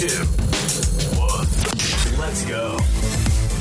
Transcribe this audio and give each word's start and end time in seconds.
two, 0.00 0.24
one. 1.20 1.46
Let's 2.18 2.46
go. 2.46 2.78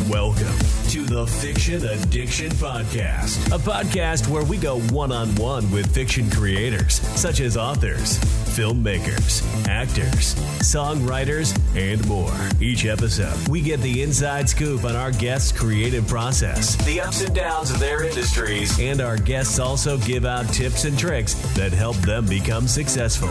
Welcome 0.09 0.57
to 0.87 1.03
the 1.03 1.27
Fiction 1.27 1.85
Addiction 1.85 2.49
Podcast, 2.51 3.47
a 3.47 3.59
podcast 3.59 4.29
where 4.29 4.45
we 4.45 4.55
go 4.55 4.79
one 4.79 5.11
on 5.11 5.35
one 5.35 5.69
with 5.69 5.93
fiction 5.93 6.31
creators 6.31 7.01
such 7.19 7.41
as 7.41 7.57
authors, 7.57 8.19
filmmakers, 8.55 9.43
actors, 9.67 10.33
songwriters, 10.61 11.59
and 11.75 12.07
more. 12.07 12.33
Each 12.61 12.85
episode, 12.85 13.49
we 13.49 13.59
get 13.59 13.81
the 13.81 14.01
inside 14.01 14.47
scoop 14.47 14.85
on 14.85 14.95
our 14.95 15.11
guests' 15.11 15.51
creative 15.51 16.07
process, 16.07 16.77
the 16.85 17.01
ups 17.01 17.21
and 17.21 17.35
downs 17.35 17.69
of 17.69 17.79
their 17.79 18.05
industries, 18.05 18.79
and 18.79 19.01
our 19.01 19.17
guests 19.17 19.59
also 19.59 19.97
give 19.97 20.23
out 20.23 20.47
tips 20.53 20.85
and 20.85 20.97
tricks 20.97 21.33
that 21.55 21.73
help 21.73 21.97
them 21.97 22.25
become 22.27 22.65
successful. 22.65 23.29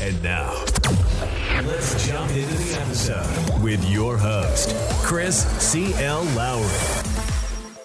And 0.00 0.22
now, 0.22 0.64
let's 1.66 2.06
jump 2.06 2.30
into 2.30 2.54
the 2.54 2.80
episode 2.80 3.62
with 3.62 3.88
your 3.90 4.16
host, 4.16 4.74
Chris 5.02 5.44
C.L. 5.62 6.22
Lowry. 6.36 6.64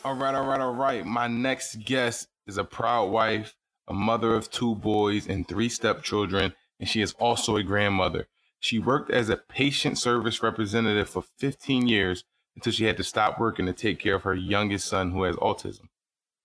All 0.05 0.15
right, 0.15 0.35
all 0.35 0.45
right, 0.45 0.59
all 0.59 0.73
right. 0.73 1.05
My 1.05 1.27
next 1.27 1.83
guest 1.83 2.27
is 2.45 2.57
a 2.57 2.63
proud 2.63 3.07
wife, 3.07 3.55
a 3.87 3.93
mother 3.93 4.33
of 4.35 4.51
two 4.51 4.75
boys 4.75 5.27
and 5.27 5.47
three 5.47 5.69
stepchildren, 5.69 6.53
and 6.79 6.87
she 6.87 7.01
is 7.01 7.13
also 7.13 7.55
a 7.55 7.63
grandmother. 7.63 8.27
She 8.59 8.79
worked 8.79 9.11
as 9.11 9.29
a 9.29 9.37
patient 9.37 9.97
service 9.97 10.43
representative 10.43 11.09
for 11.09 11.23
15 11.39 11.87
years 11.87 12.23
until 12.55 12.71
she 12.71 12.85
had 12.85 12.97
to 12.97 13.03
stop 13.03 13.39
working 13.39 13.65
to 13.65 13.73
take 13.73 13.99
care 13.99 14.15
of 14.15 14.23
her 14.23 14.35
youngest 14.35 14.87
son 14.87 15.11
who 15.11 15.23
has 15.23 15.35
autism. 15.37 15.87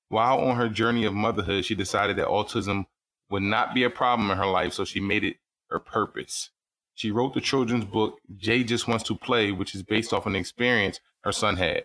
While 0.08 0.38
on 0.40 0.56
her 0.56 0.68
journey 0.68 1.04
of 1.04 1.12
motherhood, 1.14 1.64
she 1.64 1.74
decided 1.74 2.16
that 2.16 2.28
autism 2.28 2.86
would 3.30 3.42
not 3.42 3.74
be 3.74 3.84
a 3.84 3.90
problem 3.90 4.30
in 4.30 4.38
her 4.38 4.46
life, 4.46 4.72
so 4.72 4.84
she 4.84 5.00
made 5.00 5.22
it 5.22 5.36
her 5.68 5.78
purpose. 5.78 6.50
She 6.98 7.12
wrote 7.12 7.32
the 7.32 7.40
children's 7.40 7.84
book, 7.84 8.18
Jay 8.36 8.64
Just 8.64 8.88
Wants 8.88 9.04
to 9.04 9.14
Play, 9.14 9.52
which 9.52 9.72
is 9.72 9.84
based 9.84 10.12
off 10.12 10.26
an 10.26 10.34
experience 10.34 10.98
her 11.22 11.30
son 11.30 11.56
had. 11.56 11.84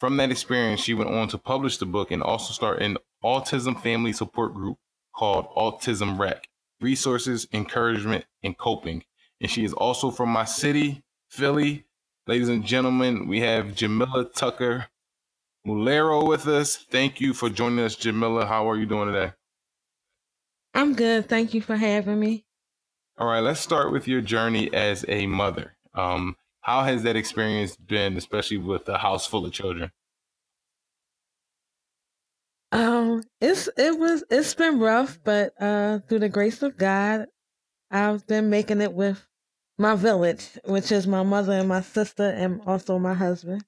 From 0.00 0.16
that 0.16 0.30
experience, 0.30 0.80
she 0.80 0.94
went 0.94 1.10
on 1.10 1.28
to 1.28 1.36
publish 1.36 1.76
the 1.76 1.84
book 1.84 2.10
and 2.10 2.22
also 2.22 2.54
start 2.54 2.80
an 2.80 2.96
autism 3.22 3.78
family 3.78 4.14
support 4.14 4.54
group 4.54 4.78
called 5.14 5.54
Autism 5.54 6.18
Rec 6.18 6.48
Resources, 6.80 7.46
Encouragement, 7.52 8.24
and 8.42 8.56
Coping. 8.56 9.04
And 9.38 9.50
she 9.50 9.64
is 9.64 9.74
also 9.74 10.10
from 10.10 10.30
my 10.30 10.46
city, 10.46 11.02
Philly. 11.28 11.84
Ladies 12.26 12.48
and 12.48 12.64
gentlemen, 12.64 13.28
we 13.28 13.40
have 13.40 13.74
Jamila 13.74 14.30
Tucker 14.34 14.86
Mulero 15.66 16.26
with 16.26 16.48
us. 16.48 16.74
Thank 16.74 17.20
you 17.20 17.34
for 17.34 17.50
joining 17.50 17.80
us, 17.80 17.96
Jamila. 17.96 18.46
How 18.46 18.70
are 18.70 18.78
you 18.78 18.86
doing 18.86 19.12
today? 19.12 19.34
I'm 20.72 20.94
good. 20.94 21.28
Thank 21.28 21.52
you 21.52 21.60
for 21.60 21.76
having 21.76 22.18
me. 22.18 22.46
All 23.18 23.26
right, 23.26 23.40
let's 23.40 23.58
start 23.58 23.90
with 23.90 24.06
your 24.06 24.20
journey 24.20 24.72
as 24.72 25.04
a 25.08 25.26
mother. 25.26 25.76
Um, 25.92 26.36
how 26.60 26.84
has 26.84 27.02
that 27.02 27.16
experience 27.16 27.74
been, 27.76 28.16
especially 28.16 28.58
with 28.58 28.88
a 28.88 28.98
house 28.98 29.26
full 29.26 29.44
of 29.44 29.52
children? 29.52 29.90
Um, 32.70 33.24
it's 33.40 33.68
it 33.76 33.98
was 33.98 34.22
it's 34.30 34.54
been 34.54 34.78
rough, 34.78 35.18
but 35.24 35.52
uh, 35.60 35.98
through 36.08 36.20
the 36.20 36.28
grace 36.28 36.62
of 36.62 36.76
God, 36.76 37.26
I've 37.90 38.24
been 38.28 38.50
making 38.50 38.82
it 38.82 38.92
with 38.92 39.26
my 39.78 39.96
village, 39.96 40.56
which 40.64 40.92
is 40.92 41.08
my 41.08 41.24
mother 41.24 41.54
and 41.54 41.68
my 41.68 41.80
sister, 41.80 42.30
and 42.30 42.60
also 42.66 43.00
my 43.00 43.14
husband, 43.14 43.64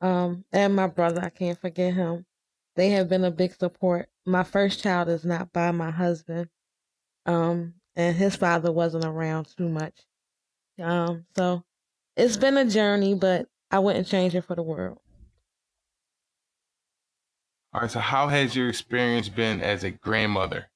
um, 0.00 0.44
and 0.52 0.76
my 0.76 0.86
brother. 0.86 1.22
I 1.24 1.30
can't 1.30 1.58
forget 1.58 1.94
him. 1.94 2.24
They 2.76 2.90
have 2.90 3.08
been 3.08 3.24
a 3.24 3.32
big 3.32 3.54
support. 3.54 4.10
My 4.24 4.44
first 4.44 4.80
child 4.80 5.08
is 5.08 5.24
not 5.24 5.52
by 5.52 5.72
my 5.72 5.90
husband, 5.90 6.50
um, 7.24 7.74
and 7.96 8.14
his 8.14 8.36
father 8.36 8.70
wasn't 8.70 9.04
around 9.04 9.48
too 9.56 9.68
much. 9.68 9.94
Um, 10.80 11.24
so 11.36 11.64
it's 12.16 12.36
been 12.36 12.56
a 12.58 12.66
journey, 12.66 13.14
but 13.14 13.48
I 13.70 13.78
wouldn't 13.78 14.06
change 14.06 14.34
it 14.34 14.42
for 14.42 14.54
the 14.54 14.62
world. 14.62 14.98
All 17.72 17.80
right, 17.80 17.90
so 17.90 18.00
how 18.00 18.28
has 18.28 18.54
your 18.54 18.68
experience 18.68 19.28
been 19.28 19.60
as 19.60 19.84
a 19.84 19.90
grandmother? 19.90 20.68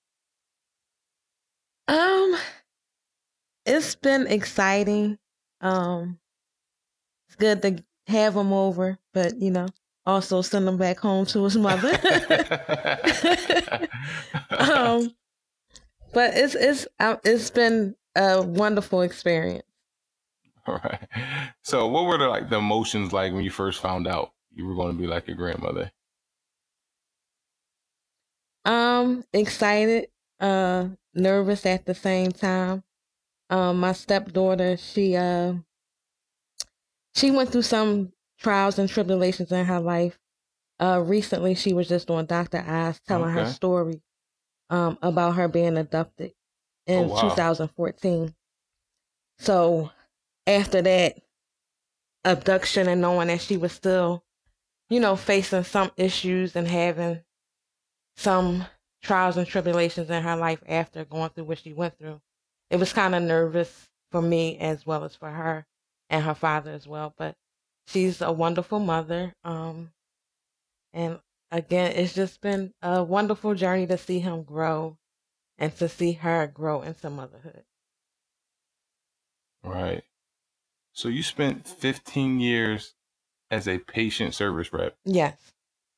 Um, 1.89 2.37
it's 3.65 3.95
been 3.95 4.27
exciting. 4.27 5.19
Um, 5.61 6.19
it's 7.29 7.37
good 7.37 7.63
to 7.63 7.85
have 8.07 8.37
him 8.37 8.53
over, 8.53 8.99
but 9.15 9.37
you 9.37 9.51
know, 9.51 9.69
also 10.05 10.43
send 10.43 10.69
him 10.69 10.77
back 10.77 10.99
home 10.99 11.27
to 11.27 11.45
his 11.45 11.57
mother. 11.57 11.91
um, 14.51 15.15
but 16.13 16.37
it's 16.37 16.55
it's 16.55 16.87
uh, 16.99 17.17
it's 17.25 17.51
been 17.51 17.97
a 18.17 18.43
wonderful 18.43 19.03
experience. 19.03 19.65
All 20.67 20.81
right. 20.85 21.09
So, 21.63 21.87
what 21.87 22.07
were 22.07 22.19
the 22.19 22.29
like 22.29 22.49
the 22.49 22.59
emotions 22.59 23.13
like 23.13 23.33
when 23.33 23.45
you 23.45 23.51
first 23.51 23.81
found 23.81 24.07
out 24.07 24.33
you 24.53 24.67
were 24.67 24.75
going 24.75 24.95
to 24.95 25.01
be 25.01 25.07
like 25.07 25.27
your 25.27 25.37
grandmother? 25.37 25.91
Um, 28.65 29.25
excited, 29.33 30.09
uh, 30.39 30.89
nervous 31.15 31.65
at 31.67 31.87
the 31.87 31.95
same 31.95 32.33
time. 32.33 32.85
Um, 33.49 33.81
my 33.81 33.93
stepdaughter, 33.93 34.77
she 34.77 35.17
uh, 35.17 35.55
she 37.15 37.31
went 37.31 37.51
through 37.51 37.63
some 37.63 38.13
trials 38.39 38.79
and 38.79 38.89
tribulations 38.89 39.53
in 39.53 39.65
her 39.65 39.81
life. 39.81 40.19
Uh, 40.79 41.03
recently, 41.05 41.55
she 41.55 41.73
was 41.73 41.89
just 41.89 42.11
on 42.11 42.27
Dr. 42.27 42.65
Oz 42.67 43.01
telling 43.07 43.35
her 43.35 43.47
story, 43.47 44.01
um, 44.71 44.99
about 45.03 45.33
her 45.37 45.49
being 45.49 45.79
abducted 45.79 46.33
in 46.87 47.05
Oh, 47.05 47.09
wow. 47.09 47.21
2014. 47.31 48.35
So, 49.39 49.91
after 50.47 50.83
that 50.83 51.19
abduction 52.25 52.89
and 52.89 53.01
knowing 53.01 53.29
that 53.29 53.41
she 53.41 53.57
was 53.57 53.73
still, 53.73 54.25
you 54.91 55.01
know, 55.01 55.17
facing 55.17 55.65
some 55.65 55.91
issues 55.97 56.57
and 56.57 56.69
having 56.69 57.23
some 58.17 58.67
trials 59.03 59.37
and 59.37 59.47
tribulations 59.47 60.11
in 60.11 60.23
her 60.23 60.37
life 60.37 60.63
after 60.69 61.05
going 61.05 61.31
through 61.31 61.45
what 61.45 61.59
she 61.59 61.73
went 61.73 61.99
through. 61.99 62.21
It 62.71 62.79
was 62.79 62.93
kind 62.93 63.15
of 63.15 63.23
nervous 63.23 63.89
for 64.13 64.23
me 64.23 64.59
as 64.59 64.87
well 64.87 65.05
as 65.05 65.17
for 65.17 65.31
her 65.31 65.67
and 66.11 66.25
her 66.25 66.35
father 66.35 66.71
as 66.73 66.87
well. 66.87 67.15
But 67.17 67.37
she's 67.87 68.21
a 68.21 68.33
wonderful 68.33 68.79
mother. 68.81 69.35
Um, 69.45 69.93
and 70.93 71.19
again, 71.51 71.93
it's 71.93 72.15
just 72.15 72.41
been 72.41 72.73
a 72.83 73.03
wonderful 73.03 73.55
journey 73.55 73.87
to 73.87 73.99
see 73.99 74.21
him 74.21 74.43
grow 74.43 74.97
and 75.59 75.75
to 75.77 75.89
see 75.89 76.13
her 76.13 76.47
grow 76.47 76.83
into 76.83 77.11
motherhood. 77.11 77.65
Right. 79.63 80.03
So 80.93 81.09
you 81.09 81.23
spent 81.23 81.67
15 81.69 82.41
years 82.41 82.95
as 83.51 83.67
a 83.69 83.79
patient 83.79 84.35
service 84.35 84.73
rep, 84.73 84.97
Yes. 85.05 85.53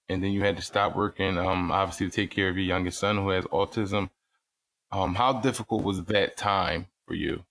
and 0.08 0.22
then 0.22 0.32
you 0.32 0.42
had 0.42 0.56
to 0.56 0.62
stop 0.62 0.96
working, 0.96 1.38
um, 1.38 1.70
obviously 1.70 2.06
to 2.08 2.12
take 2.14 2.30
care 2.30 2.48
of 2.48 2.56
your 2.56 2.64
youngest 2.64 2.98
son 2.98 3.16
who 3.16 3.28
has 3.30 3.44
autism. 3.46 4.10
Um, 4.90 5.14
how 5.14 5.34
difficult 5.40 5.84
was 5.84 6.04
that 6.04 6.36
time 6.36 6.86
for 7.06 7.14
you? 7.14 7.44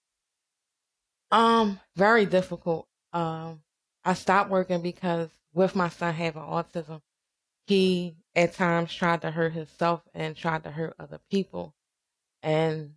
Um, 1.31 1.79
very 1.95 2.25
difficult. 2.25 2.87
Um, 3.13 3.61
I 4.03 4.13
stopped 4.13 4.49
working 4.49 4.81
because 4.81 5.29
with 5.53 5.75
my 5.75 5.89
son 5.89 6.13
having 6.13 6.41
autism, 6.41 7.01
he 7.65 8.15
at 8.35 8.53
times 8.53 8.93
tried 8.93 9.21
to 9.21 9.31
hurt 9.31 9.53
himself 9.53 10.01
and 10.13 10.35
tried 10.35 10.63
to 10.63 10.71
hurt 10.71 10.95
other 10.99 11.19
people. 11.29 11.73
And 12.43 12.93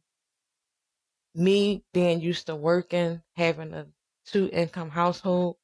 me 1.34 1.84
being 1.92 2.20
used 2.20 2.47
to 2.47 2.56
working, 2.56 3.22
having 3.36 3.72
a 3.75 3.86
two 4.26 4.48
income 4.52 4.91
household, 4.91 5.56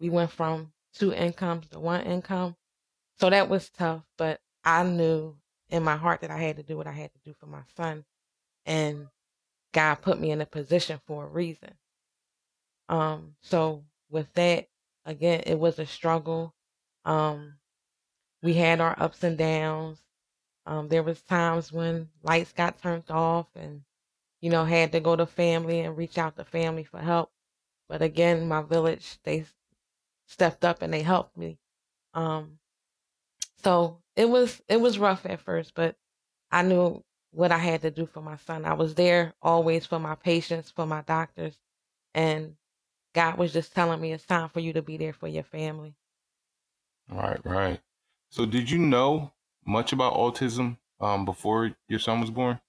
we 0.00 0.10
went 0.10 0.30
from 0.30 0.72
two 0.94 1.12
incomes 1.12 1.68
to 1.68 1.80
one 1.80 2.02
income. 2.02 2.56
So 3.18 3.30
that 3.30 3.48
was 3.48 3.70
tough, 3.70 4.02
but 4.16 4.40
I 4.64 4.82
knew 4.84 5.36
in 5.70 5.82
my 5.82 5.96
heart 5.96 6.20
that 6.20 6.30
I 6.30 6.38
had 6.38 6.56
to 6.56 6.62
do 6.62 6.76
what 6.76 6.86
I 6.86 6.92
had 6.92 7.12
to 7.12 7.18
do 7.24 7.34
for 7.38 7.46
my 7.46 7.62
son. 7.76 8.04
And 8.66 9.08
God 9.72 9.96
put 9.96 10.20
me 10.20 10.30
in 10.30 10.40
a 10.40 10.46
position 10.46 11.00
for 11.06 11.24
a 11.24 11.28
reason. 11.28 11.70
Um, 12.88 13.34
so 13.42 13.84
with 14.10 14.32
that, 14.34 14.66
again, 15.04 15.42
it 15.46 15.58
was 15.58 15.78
a 15.78 15.86
struggle. 15.86 16.54
Um, 17.04 17.54
we 18.46 18.54
had 18.54 18.80
our 18.82 18.96
ups 19.02 19.24
and 19.24 19.38
downs. 19.38 20.02
Um, 20.66 20.88
there 20.88 21.04
was 21.04 21.22
times 21.22 21.72
when 21.72 22.10
lights 22.24 22.52
got 22.52 22.80
turned 22.82 23.10
off 23.10 23.48
and, 23.56 23.82
you 24.42 24.50
know, 24.50 24.64
had 24.64 24.92
to 24.92 25.00
go 25.00 25.16
to 25.16 25.26
family 25.26 25.80
and 25.80 25.96
reach 25.98 26.18
out 26.18 26.36
to 26.38 26.44
family 26.44 26.84
for 26.84 27.00
help. 27.00 27.32
But 27.88 28.02
again, 28.02 28.48
my 28.48 28.62
village, 28.62 29.18
they 29.24 29.46
stepped 30.28 30.64
up 30.64 30.82
and 30.82 30.94
they 30.94 31.02
helped 31.02 31.36
me. 31.38 31.58
Um, 32.14 32.60
so 33.62 34.02
it 34.16 34.30
was, 34.30 34.62
it 34.68 34.80
was 34.80 34.98
rough 34.98 35.26
at 35.26 35.40
first, 35.40 35.74
but 35.74 35.96
I 36.52 36.62
knew 36.62 37.04
what 37.32 37.52
I 37.52 37.58
had 37.58 37.82
to 37.82 37.90
do 37.90 38.06
for 38.06 38.22
my 38.22 38.36
son. 38.38 38.64
I 38.66 38.74
was 38.74 38.94
there 38.94 39.34
always 39.42 39.86
for 39.86 40.00
my 40.00 40.16
patients, 40.16 40.70
for 40.70 40.86
my 40.86 41.02
doctors, 41.02 41.60
and 42.14 42.56
God 43.14 43.38
was 43.38 43.52
just 43.52 43.74
telling 43.74 44.00
me 44.00 44.12
it's 44.12 44.26
time 44.26 44.50
for 44.50 44.60
you 44.60 44.74
to 44.74 44.82
be 44.82 44.98
there 44.98 45.14
for 45.14 45.28
your 45.28 45.44
family. 45.44 45.96
Right, 47.10 47.40
right. 47.46 47.80
So 48.28 48.46
did 48.46 48.70
you 48.70 48.78
know 48.78 49.32
much 49.66 49.92
about 49.92 50.14
autism 50.14 50.78
um, 51.00 51.24
before 51.24 51.76
your 51.88 51.98
son 51.98 52.20
was 52.20 52.30
born? 52.30 52.60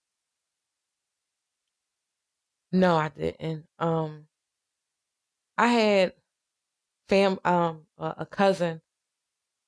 No, 2.72 2.96
I 2.96 3.10
didn't. 3.10 3.68
Um, 3.78 4.28
I 5.58 5.68
had 5.68 6.16
fam 7.10 7.40
um 7.46 7.88
a, 7.98 8.26
cousin, 8.26 8.82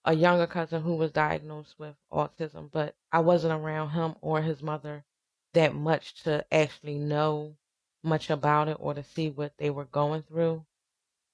a 0.05 0.13
younger 0.13 0.47
cousin 0.47 0.81
who 0.83 0.95
was 0.95 1.11
diagnosed 1.11 1.79
with 1.79 1.95
autism, 2.11 2.71
but 2.71 2.95
I 3.11 3.19
wasn't 3.21 3.53
around 3.53 3.91
him 3.91 4.15
or 4.21 4.41
his 4.41 4.61
mother 4.63 5.05
that 5.53 5.75
much 5.75 6.23
to 6.23 6.45
actually 6.53 6.97
know 6.99 7.57
much 8.03 8.29
about 8.29 8.67
it 8.69 8.77
or 8.79 8.93
to 8.93 9.03
see 9.03 9.29
what 9.29 9.57
they 9.57 9.69
were 9.69 9.85
going 9.85 10.23
through. 10.23 10.65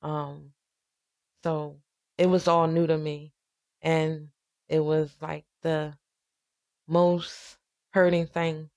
Um, 0.01 0.53
so 1.43 1.81
it 2.17 2.27
was 2.27 2.47
all 2.47 2.67
new 2.67 2.87
to 2.87 2.97
me, 2.97 3.33
and 3.81 4.31
it 4.69 4.79
was 4.79 5.15
like 5.21 5.45
the 5.61 5.97
most 6.87 7.57
hurting 7.91 8.27
thing 8.27 8.69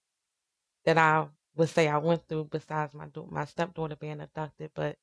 that 0.85 0.99
I 0.99 1.29
would 1.57 1.69
say 1.69 1.89
I 1.89 1.99
went 1.99 2.27
through 2.29 2.45
besides 2.45 2.95
my 2.95 3.07
my 3.31 3.45
stepdaughter 3.45 3.97
being 3.97 4.21
abducted, 4.21 4.71
but 4.75 4.97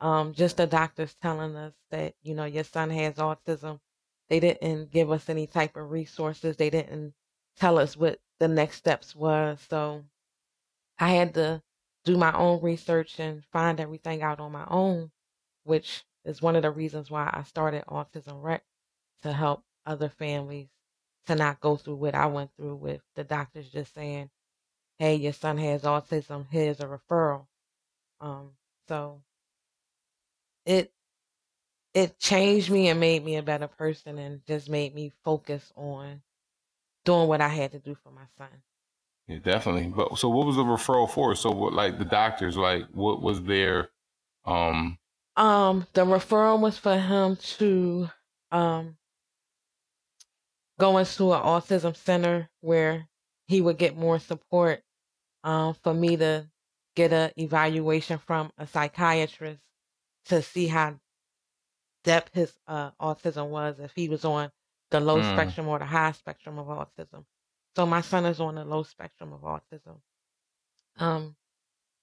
um, 0.00 0.32
just 0.34 0.56
the 0.56 0.66
doctors 0.66 1.14
telling 1.22 1.56
us 1.56 1.74
that 1.90 2.14
you 2.22 2.34
know 2.34 2.44
your 2.44 2.64
son 2.64 2.90
has 2.90 3.16
autism. 3.16 3.80
They 4.28 4.40
didn't 4.40 4.90
give 4.92 5.10
us 5.10 5.28
any 5.28 5.46
type 5.46 5.76
of 5.76 5.90
resources. 5.90 6.56
They 6.56 6.70
didn't 6.70 7.14
tell 7.56 7.78
us 7.78 7.96
what 7.96 8.20
the 8.38 8.48
next 8.48 8.76
steps 8.76 9.14
was. 9.14 9.60
So 9.68 10.04
I 10.98 11.10
had 11.10 11.34
to 11.34 11.62
do 12.04 12.16
my 12.16 12.32
own 12.36 12.62
research 12.62 13.18
and 13.18 13.44
find 13.46 13.80
everything 13.80 14.22
out 14.22 14.40
on 14.40 14.52
my 14.52 14.66
own, 14.68 15.10
which 15.64 16.04
is 16.24 16.40
one 16.42 16.56
of 16.56 16.62
the 16.62 16.70
reasons 16.70 17.10
why 17.10 17.30
I 17.32 17.42
started 17.42 17.84
Autism 17.86 18.42
Rec 18.42 18.64
to 19.22 19.32
help 19.32 19.64
other 19.86 20.08
families 20.08 20.68
to 21.26 21.34
not 21.34 21.60
go 21.60 21.76
through 21.76 21.96
what 21.96 22.14
I 22.14 22.26
went 22.26 22.50
through 22.56 22.76
with 22.76 23.02
the 23.16 23.24
doctors 23.24 23.70
just 23.70 23.94
saying, 23.94 24.30
"Hey, 24.98 25.16
your 25.16 25.32
son 25.32 25.58
has 25.58 25.82
autism. 25.82 26.46
Here's 26.50 26.80
a 26.80 26.86
referral." 26.86 27.46
Um, 28.20 28.52
so 28.88 29.22
it 30.66 30.92
it 31.94 32.18
changed 32.18 32.70
me 32.70 32.88
and 32.88 33.00
made 33.00 33.24
me 33.24 33.36
a 33.36 33.42
better 33.42 33.68
person 33.68 34.18
and 34.18 34.44
just 34.46 34.68
made 34.68 34.94
me 34.94 35.12
focus 35.24 35.72
on 35.76 36.22
doing 37.04 37.28
what 37.28 37.40
I 37.40 37.48
had 37.48 37.72
to 37.72 37.78
do 37.78 37.96
for 37.96 38.10
my 38.10 38.26
son. 38.38 38.62
Yeah, 39.26 39.38
definitely. 39.38 39.88
But 39.88 40.18
so 40.18 40.28
what 40.28 40.46
was 40.46 40.56
the 40.56 40.64
referral 40.64 41.10
for? 41.10 41.34
So 41.34 41.50
what 41.50 41.72
like 41.72 41.98
the 41.98 42.04
doctors, 42.04 42.56
like 42.56 42.86
what 42.92 43.22
was 43.22 43.42
their 43.42 43.90
um 44.44 44.98
um 45.36 45.86
the 45.94 46.04
referral 46.04 46.60
was 46.60 46.78
for 46.78 46.98
him 46.98 47.36
to 47.36 48.10
um 48.52 48.96
go 50.80 50.92
to 50.92 51.32
an 51.32 51.42
autism 51.42 51.96
center 51.96 52.48
where 52.60 53.06
he 53.46 53.60
would 53.60 53.78
get 53.78 53.96
more 53.96 54.18
support 54.18 54.82
um 55.44 55.74
for 55.82 55.94
me 55.94 56.16
to 56.16 56.46
get 56.96 57.12
a 57.12 57.32
evaluation 57.36 58.18
from 58.18 58.50
a 58.58 58.66
psychiatrist 58.66 59.60
to 60.26 60.42
see 60.42 60.66
how 60.66 60.98
depth 62.04 62.34
his 62.34 62.52
uh, 62.66 62.90
autism 63.00 63.48
was, 63.48 63.78
if 63.78 63.92
he 63.94 64.08
was 64.08 64.24
on 64.24 64.50
the 64.90 65.00
low 65.00 65.20
mm. 65.20 65.32
spectrum 65.32 65.68
or 65.68 65.78
the 65.78 65.84
high 65.84 66.12
spectrum 66.12 66.58
of 66.58 66.66
autism. 66.66 67.24
So 67.76 67.86
my 67.86 68.00
son 68.00 68.26
is 68.26 68.40
on 68.40 68.56
the 68.56 68.64
low 68.64 68.82
spectrum 68.82 69.32
of 69.32 69.42
autism. 69.42 69.98
Um, 70.98 71.36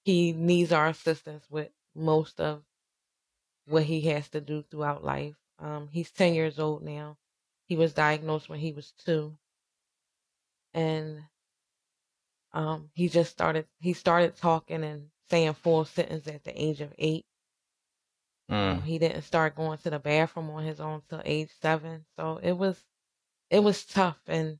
he 0.03 0.31
needs 0.31 0.71
our 0.71 0.87
assistance 0.87 1.45
with 1.49 1.69
most 1.95 2.39
of 2.39 2.63
what 3.67 3.83
he 3.83 4.01
has 4.01 4.29
to 4.29 4.41
do 4.41 4.63
throughout 4.63 5.03
life. 5.03 5.35
Um, 5.59 5.89
he's 5.91 6.11
10 6.11 6.33
years 6.33 6.59
old 6.59 6.83
now. 6.83 7.17
He 7.67 7.75
was 7.75 7.93
diagnosed 7.93 8.49
when 8.49 8.59
he 8.59 8.71
was 8.71 8.93
two. 9.05 9.37
And 10.73 11.19
um, 12.53 12.89
he 12.93 13.09
just 13.09 13.31
started, 13.31 13.67
he 13.79 13.93
started 13.93 14.35
talking 14.35 14.83
and 14.83 15.09
saying 15.29 15.53
full 15.53 15.85
sentences 15.85 16.27
at 16.27 16.43
the 16.43 16.61
age 16.61 16.81
of 16.81 16.93
eight. 16.97 17.25
Mm. 18.49 18.83
He 18.83 18.97
didn't 18.97 19.23
start 19.23 19.55
going 19.55 19.77
to 19.79 19.89
the 19.89 19.99
bathroom 19.99 20.49
on 20.51 20.63
his 20.63 20.79
own 20.79 21.01
till 21.09 21.21
age 21.25 21.49
seven. 21.61 22.05
So 22.15 22.39
it 22.41 22.53
was 22.53 22.81
it 23.49 23.59
was 23.59 23.85
tough 23.85 24.19
and 24.27 24.59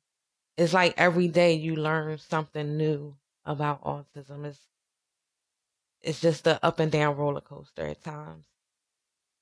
it's 0.57 0.74
like 0.74 0.94
every 0.98 1.27
day 1.27 1.54
you 1.54 1.75
learn 1.75 2.18
something 2.18 2.77
new 2.77 3.15
about 3.45 3.83
autism. 3.83 4.45
It's 4.45 4.59
it's 6.01 6.19
just 6.19 6.44
the 6.44 6.63
up 6.63 6.80
and 6.80 6.92
down 6.92 7.15
roller 7.15 7.42
coaster 7.42 7.88
at 7.88 8.04
times. 8.04 8.45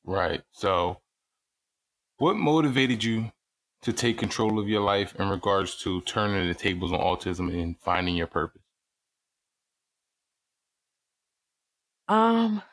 Right. 0.03 0.43
So 0.51 1.01
what 2.17 2.35
motivated 2.35 3.03
you 3.03 3.31
to 3.85 3.93
take 3.93 4.17
control 4.17 4.57
of 4.57 4.67
your 4.67 4.81
life 4.81 5.13
in 5.19 5.29
regards 5.29 5.75
to 5.75 6.01
turning 6.01 6.47
the 6.47 6.55
tables 6.55 6.91
on 6.91 6.99
autism 6.99 7.53
and 7.53 7.77
finding 7.79 8.15
your 8.15 8.25
purpose? 8.25 8.63
Um 12.07 12.63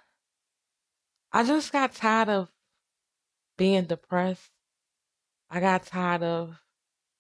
I 1.31 1.45
just 1.45 1.71
got 1.71 1.95
tired 1.95 2.31
of 2.31 2.51
being 3.59 3.85
depressed. 3.85 4.51
I 5.51 5.61
got 5.61 5.85
tired 5.85 6.23
of 6.23 6.59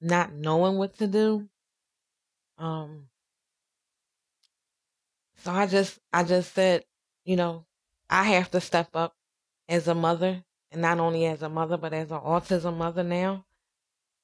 not 0.00 0.32
knowing 0.32 0.78
what 0.78 0.96
to 0.96 1.06
do. 1.06 1.50
Um 2.56 3.08
so 5.36 5.52
I 5.52 5.66
just 5.66 5.98
I 6.14 6.24
just 6.24 6.54
said, 6.54 6.86
you 7.26 7.36
know, 7.36 7.66
I 8.08 8.24
have 8.24 8.50
to 8.52 8.60
step 8.62 8.88
up 8.94 9.14
as 9.68 9.86
a 9.86 9.94
mother 9.94 10.44
and 10.70 10.80
not 10.80 10.98
only 10.98 11.26
as 11.26 11.42
a 11.42 11.50
mother 11.50 11.76
but 11.76 11.92
as 11.92 12.10
an 12.10 12.20
autism 12.20 12.78
mother 12.78 13.02
now. 13.02 13.44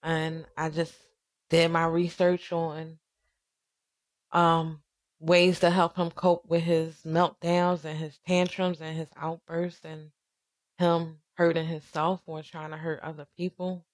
And 0.03 0.47
I 0.57 0.71
just 0.71 0.95
did 1.51 1.71
my 1.71 1.87
research 1.87 2.53
on 2.53 2.99
um 4.33 4.83
ways 5.21 5.61
to 5.61 5.71
help 5.71 5.97
him 5.97 6.11
cope 6.11 6.45
with 6.47 6.63
his 6.63 6.95
meltdowns 7.05 7.85
and 7.85 7.99
his 7.99 8.19
tantrums 8.27 8.81
and 8.81 8.97
his 8.97 9.09
outbursts 9.17 9.85
and 9.85 10.11
him 10.79 11.19
hurting 11.35 11.67
himself 11.67 12.21
or 12.27 12.43
trying 12.43 12.71
to 12.71 12.77
hurt 12.77 13.01
other 13.03 13.27
people. 13.37 13.85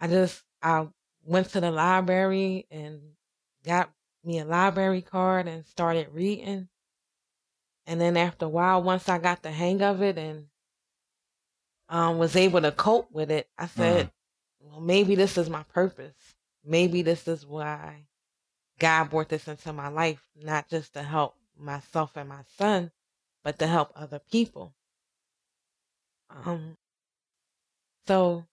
I 0.00 0.08
just 0.08 0.42
I 0.62 0.88
went 1.24 1.50
to 1.50 1.60
the 1.60 1.70
library 1.70 2.66
and 2.70 3.00
got 3.64 3.90
me 4.24 4.38
a 4.38 4.44
library 4.44 5.02
card 5.02 5.48
and 5.48 5.66
started 5.66 6.08
reading. 6.12 6.68
And 7.86 8.00
then 8.00 8.16
after 8.16 8.46
a 8.46 8.48
while, 8.48 8.82
once 8.82 9.08
I 9.08 9.18
got 9.18 9.42
the 9.42 9.50
hang 9.50 9.82
of 9.82 10.02
it 10.02 10.16
and 10.16 10.46
um, 11.90 12.18
was 12.18 12.36
able 12.36 12.62
to 12.62 12.72
cope 12.72 13.10
with 13.12 13.30
it, 13.30 13.48
I 13.58 13.66
said. 13.66 14.10
Well, 14.64 14.80
maybe 14.80 15.14
this 15.14 15.36
is 15.36 15.50
my 15.50 15.62
purpose. 15.64 16.14
Maybe 16.64 17.02
this 17.02 17.28
is 17.28 17.46
why 17.46 18.06
God 18.78 19.10
brought 19.10 19.28
this 19.28 19.46
into 19.46 19.72
my 19.72 19.88
life, 19.88 20.22
not 20.34 20.68
just 20.68 20.94
to 20.94 21.02
help 21.02 21.34
myself 21.58 22.16
and 22.16 22.28
my 22.28 22.42
son, 22.56 22.90
but 23.42 23.58
to 23.58 23.66
help 23.66 23.92
other 23.94 24.20
people. 24.30 24.74
Um, 26.30 26.76
so, 28.06 28.46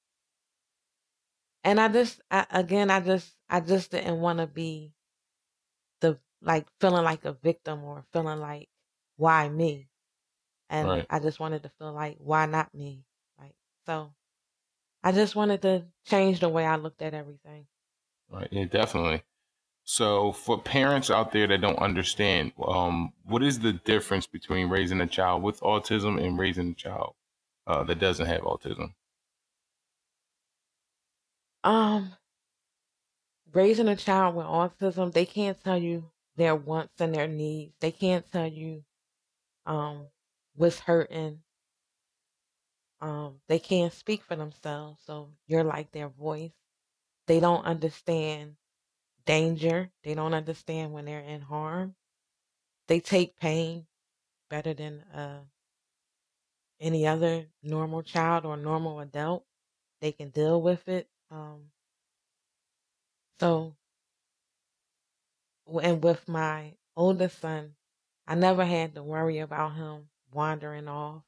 and 1.64 1.80
I 1.80 1.88
just, 1.88 2.22
I, 2.30 2.46
again, 2.52 2.92
I 2.92 3.00
just, 3.00 3.34
I 3.50 3.62
just 3.62 3.92
didn't 3.92 4.20
want 4.20 4.40
to 4.40 4.48
be 4.48 4.92
the, 6.02 6.20
like, 6.42 6.68
feeling 6.82 7.06
like 7.06 7.24
a 7.24 7.34
victim 7.34 7.84
or 7.84 8.04
feeling 8.12 8.40
like, 8.40 8.68
why 9.16 9.48
me? 9.48 9.88
And 10.70 10.88
right. 10.88 11.06
I 11.10 11.20
just 11.20 11.40
wanted 11.40 11.64
to 11.64 11.72
feel 11.80 11.94
like, 11.94 12.18
why 12.20 12.46
not 12.46 12.74
me? 12.76 13.06
Like, 13.40 13.56
so 13.86 14.14
I 15.04 15.12
just 15.12 15.36
wanted 15.36 15.62
to 15.64 15.88
change 16.06 16.40
the 16.40 16.50
way 16.50 16.66
I 16.66 16.76
looked 16.78 17.02
at 17.04 17.14
everything. 17.14 17.68
Right. 18.30 18.48
Yeah, 18.52 18.66
definitely. 18.66 19.24
So, 19.86 20.32
for 20.34 20.62
parents 20.62 21.12
out 21.12 21.32
there 21.34 21.48
that 21.48 21.62
don't 21.62 21.80
understand, 21.80 22.54
um, 22.64 23.14
what 23.26 23.44
is 23.44 23.60
the 23.60 23.74
difference 23.74 24.28
between 24.28 24.70
raising 24.70 25.02
a 25.02 25.08
child 25.08 25.44
with 25.44 25.62
autism 25.62 26.24
and 26.24 26.40
raising 26.40 26.72
a 26.72 26.76
child 26.76 27.16
uh, 27.68 27.84
that 27.86 28.00
doesn't 28.00 28.28
have 28.28 28.42
autism? 28.44 28.96
Um, 31.64 32.18
raising 33.54 33.88
a 33.88 33.96
child 33.96 34.36
with 34.36 34.46
autism, 34.46 35.12
they 35.14 35.26
can't 35.26 35.62
tell 35.64 35.78
you 35.78 36.12
their 36.36 36.56
wants 36.56 37.00
and 37.00 37.14
their 37.14 37.28
needs. 37.28 37.74
They 37.80 37.92
can't 37.92 38.30
tell 38.32 38.48
you 38.48 38.84
um 39.66 40.10
what's 40.56 40.80
hurting. 40.82 41.44
Um, 43.02 43.36
they 43.50 43.60
can't 43.60 43.94
speak 43.94 44.24
for 44.24 44.36
themselves, 44.36 45.02
so 45.06 45.30
you're 45.48 45.64
like 45.64 45.92
their 45.92 46.10
voice. 46.10 46.52
They 47.28 47.40
don't 47.40 47.66
understand 47.66 48.56
danger. 49.26 49.92
They 50.04 50.16
don't 50.16 50.34
understand 50.34 50.94
when 50.94 51.06
they're 51.06 51.20
in 51.22 51.42
harm. 51.42 51.96
They 52.88 53.00
take 53.00 53.38
pain 53.40 53.88
better 54.50 54.74
than 54.74 55.02
uh, 55.16 55.42
any 56.82 57.08
other 57.08 57.46
normal 57.64 58.04
child 58.04 58.46
or 58.46 58.58
normal 58.58 59.00
adult. 59.02 59.46
They 60.02 60.12
can 60.12 60.30
deal 60.30 60.62
with 60.62 60.88
it. 60.90 61.10
Um, 61.32 61.72
so, 63.40 63.76
and 65.82 66.04
with 66.04 66.28
my 66.28 66.74
oldest 66.98 67.42
son, 67.42 67.76
I 68.28 68.36
never 68.36 68.66
had 68.66 68.96
to 68.96 69.04
worry 69.04 69.40
about 69.40 69.76
him 69.76 70.10
wandering 70.34 70.88
off. 70.88 71.24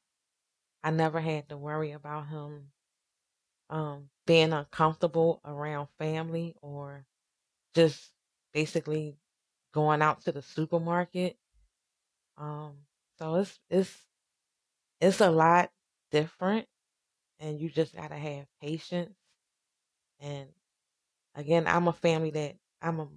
I 0.84 0.92
never 0.92 1.20
had 1.20 1.48
to 1.50 1.58
worry 1.58 1.92
about 1.92 2.28
him 2.28 2.68
um, 3.70 4.10
being 4.26 4.52
uncomfortable 4.52 5.40
around 5.44 5.88
family 5.98 6.54
or 6.62 7.06
just 7.74 8.12
basically 8.52 9.16
going 9.72 10.02
out 10.02 10.22
to 10.22 10.32
the 10.32 10.42
supermarket. 10.42 11.36
Um, 12.38 12.74
so 13.18 13.36
it's 13.36 13.58
it's 13.70 13.96
it's 15.00 15.20
a 15.20 15.30
lot 15.30 15.70
different 16.10 16.66
and 17.40 17.60
you 17.60 17.70
just 17.70 17.94
gotta 17.96 18.16
have 18.16 18.46
patience. 18.60 19.14
And 20.20 20.48
again, 21.34 21.66
I'm 21.66 21.88
a 21.88 21.92
family 21.92 22.30
that 22.32 22.56
I'm 22.82 23.00
a 23.00 23.08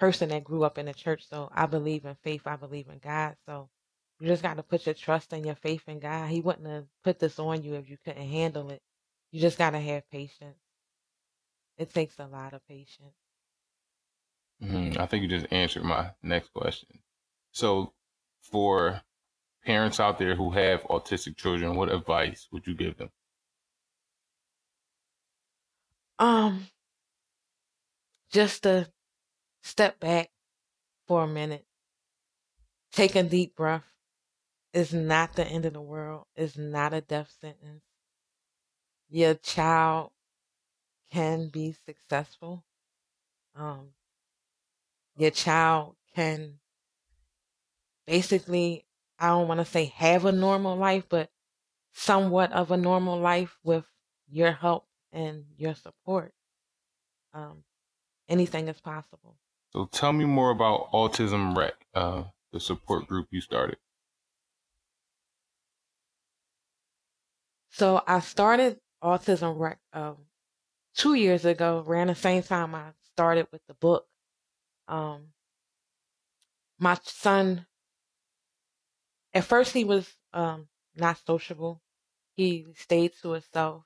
person 0.00 0.30
that 0.30 0.44
grew 0.44 0.64
up 0.64 0.78
in 0.78 0.86
the 0.86 0.94
church, 0.94 1.28
so 1.28 1.50
I 1.54 1.66
believe 1.66 2.04
in 2.04 2.16
faith, 2.22 2.42
I 2.46 2.56
believe 2.56 2.88
in 2.88 2.98
God. 2.98 3.36
So 3.46 3.68
you 4.22 4.28
just 4.28 4.44
gotta 4.44 4.62
put 4.62 4.86
your 4.86 4.94
trust 4.94 5.32
and 5.32 5.44
your 5.44 5.56
faith 5.56 5.82
in 5.88 5.98
God. 5.98 6.28
He 6.30 6.40
wouldn't 6.40 6.68
have 6.68 6.84
put 7.02 7.18
this 7.18 7.40
on 7.40 7.64
you 7.64 7.74
if 7.74 7.90
you 7.90 7.96
couldn't 8.04 8.28
handle 8.28 8.70
it. 8.70 8.80
You 9.32 9.40
just 9.40 9.58
gotta 9.58 9.80
have 9.80 10.08
patience. 10.12 10.60
It 11.76 11.92
takes 11.92 12.16
a 12.20 12.28
lot 12.28 12.52
of 12.54 12.64
patience. 12.68 13.16
Mm-hmm. 14.62 15.00
I 15.00 15.06
think 15.06 15.24
you 15.24 15.28
just 15.28 15.52
answered 15.52 15.82
my 15.82 16.12
next 16.22 16.54
question. 16.54 17.00
So, 17.50 17.94
for 18.42 19.00
parents 19.64 19.98
out 19.98 20.20
there 20.20 20.36
who 20.36 20.52
have 20.52 20.84
autistic 20.84 21.36
children, 21.36 21.74
what 21.74 21.90
advice 21.90 22.46
would 22.52 22.64
you 22.68 22.76
give 22.76 22.98
them? 22.98 23.10
Um, 26.20 26.68
just 28.30 28.62
to 28.62 28.88
step 29.64 29.98
back 29.98 30.30
for 31.08 31.24
a 31.24 31.26
minute, 31.26 31.66
take 32.92 33.16
a 33.16 33.24
deep 33.24 33.56
breath. 33.56 33.91
It's 34.72 34.92
not 34.92 35.34
the 35.34 35.46
end 35.46 35.66
of 35.66 35.74
the 35.74 35.80
world. 35.80 36.24
It's 36.34 36.56
not 36.56 36.94
a 36.94 37.00
death 37.00 37.32
sentence. 37.40 37.82
Your 39.08 39.34
child 39.34 40.12
can 41.10 41.48
be 41.48 41.74
successful. 41.84 42.64
Um, 43.54 43.88
your 45.16 45.30
child 45.30 45.96
can 46.14 46.58
basically, 48.06 48.86
I 49.18 49.28
don't 49.28 49.48
want 49.48 49.60
to 49.60 49.66
say 49.66 49.86
have 49.96 50.24
a 50.24 50.32
normal 50.32 50.76
life, 50.76 51.04
but 51.08 51.30
somewhat 51.92 52.52
of 52.52 52.70
a 52.70 52.76
normal 52.76 53.20
life 53.20 53.58
with 53.62 53.84
your 54.30 54.52
help 54.52 54.86
and 55.12 55.44
your 55.58 55.74
support. 55.74 56.32
Um, 57.34 57.64
anything 58.28 58.68
is 58.68 58.80
possible. 58.80 59.36
So 59.72 59.86
tell 59.86 60.12
me 60.12 60.24
more 60.24 60.50
about 60.50 60.90
Autism 60.92 61.56
Rec, 61.56 61.74
uh, 61.94 62.24
the 62.52 62.60
support 62.60 63.06
group 63.06 63.28
you 63.30 63.42
started. 63.42 63.76
So 67.72 68.02
I 68.06 68.20
started 68.20 68.78
Autism 69.02 69.58
Rec 69.58 69.78
um, 69.94 70.16
two 70.94 71.14
years 71.14 71.46
ago, 71.46 71.82
around 71.86 72.08
the 72.08 72.14
same 72.14 72.42
time 72.42 72.74
I 72.74 72.90
started 73.12 73.46
with 73.50 73.62
the 73.66 73.72
book. 73.72 74.06
Um, 74.88 75.28
my 76.78 76.98
son, 77.02 77.64
at 79.32 79.44
first 79.44 79.72
he 79.72 79.84
was 79.84 80.06
um, 80.34 80.68
not 80.94 81.18
sociable. 81.26 81.80
He 82.36 82.66
stayed 82.76 83.12
to 83.22 83.30
himself. 83.32 83.84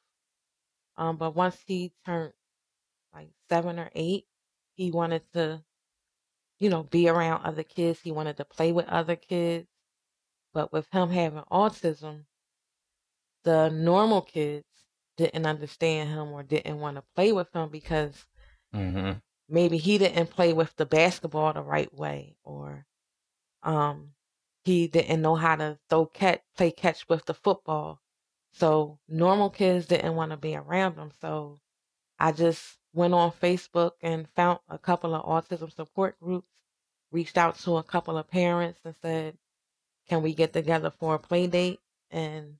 Um, 0.96 1.16
but 1.16 1.36
once 1.36 1.56
he 1.64 1.92
turned 2.04 2.32
like 3.14 3.28
seven 3.48 3.78
or 3.78 3.90
eight, 3.94 4.24
he 4.74 4.90
wanted 4.90 5.22
to, 5.34 5.62
you 6.58 6.70
know, 6.70 6.82
be 6.82 7.08
around 7.08 7.44
other 7.44 7.62
kids. 7.62 8.00
He 8.00 8.10
wanted 8.10 8.38
to 8.38 8.44
play 8.44 8.72
with 8.72 8.88
other 8.88 9.14
kids. 9.14 9.68
But 10.52 10.72
with 10.72 10.88
him 10.90 11.10
having 11.10 11.44
autism, 11.52 12.24
the 13.46 13.70
normal 13.70 14.22
kids 14.22 14.66
didn't 15.16 15.46
understand 15.46 16.10
him 16.10 16.32
or 16.32 16.42
didn't 16.42 16.80
want 16.80 16.96
to 16.96 17.04
play 17.14 17.32
with 17.32 17.46
him 17.54 17.68
because 17.70 18.26
mm-hmm. 18.74 19.12
maybe 19.48 19.78
he 19.78 19.98
didn't 19.98 20.30
play 20.30 20.52
with 20.52 20.74
the 20.76 20.84
basketball 20.84 21.52
the 21.52 21.62
right 21.62 21.94
way 21.94 22.36
or 22.42 22.84
um, 23.62 24.10
he 24.64 24.88
didn't 24.88 25.22
know 25.22 25.36
how 25.36 25.54
to 25.54 25.78
throw 25.88 26.06
catch, 26.06 26.40
play 26.56 26.72
catch 26.72 27.08
with 27.08 27.24
the 27.24 27.34
football. 27.34 28.00
So 28.52 28.98
normal 29.08 29.50
kids 29.50 29.86
didn't 29.86 30.16
want 30.16 30.32
to 30.32 30.36
be 30.36 30.56
around 30.56 30.96
him. 30.96 31.12
So 31.20 31.60
I 32.18 32.32
just 32.32 32.78
went 32.92 33.14
on 33.14 33.30
Facebook 33.30 33.92
and 34.02 34.28
found 34.34 34.58
a 34.68 34.76
couple 34.76 35.14
of 35.14 35.24
autism 35.24 35.72
support 35.72 36.18
groups, 36.20 36.50
reached 37.12 37.38
out 37.38 37.56
to 37.60 37.76
a 37.76 37.84
couple 37.84 38.18
of 38.18 38.28
parents 38.28 38.80
and 38.84 38.96
said, 39.00 39.38
can 40.08 40.22
we 40.22 40.34
get 40.34 40.52
together 40.52 40.90
for 40.90 41.14
a 41.14 41.18
play 41.20 41.46
date? 41.46 41.78
And 42.10 42.56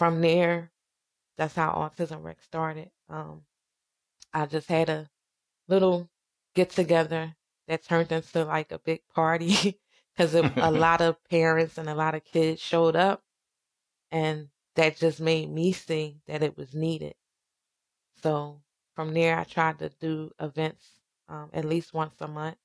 from 0.00 0.22
there, 0.22 0.72
that's 1.36 1.54
how 1.54 1.72
Autism 1.72 2.24
Rec 2.24 2.40
started. 2.40 2.90
Um, 3.10 3.42
I 4.32 4.46
just 4.46 4.66
had 4.66 4.88
a 4.88 5.10
little 5.68 6.08
get 6.54 6.70
together 6.70 7.36
that 7.68 7.84
turned 7.84 8.10
into 8.10 8.46
like 8.46 8.72
a 8.72 8.78
big 8.78 9.02
party 9.14 9.78
because 10.16 10.34
a 10.34 10.70
lot 10.70 11.02
of 11.02 11.22
parents 11.28 11.76
and 11.76 11.86
a 11.86 11.94
lot 11.94 12.14
of 12.14 12.24
kids 12.24 12.62
showed 12.62 12.96
up, 12.96 13.22
and 14.10 14.48
that 14.74 14.96
just 14.96 15.20
made 15.20 15.50
me 15.50 15.70
see 15.70 16.22
that 16.26 16.42
it 16.42 16.56
was 16.56 16.74
needed. 16.74 17.14
So 18.22 18.62
from 18.96 19.12
there, 19.12 19.38
I 19.38 19.44
tried 19.44 19.80
to 19.80 19.90
do 20.00 20.30
events 20.40 20.92
um, 21.28 21.50
at 21.52 21.66
least 21.66 21.92
once 21.92 22.14
a 22.22 22.26
month. 22.26 22.56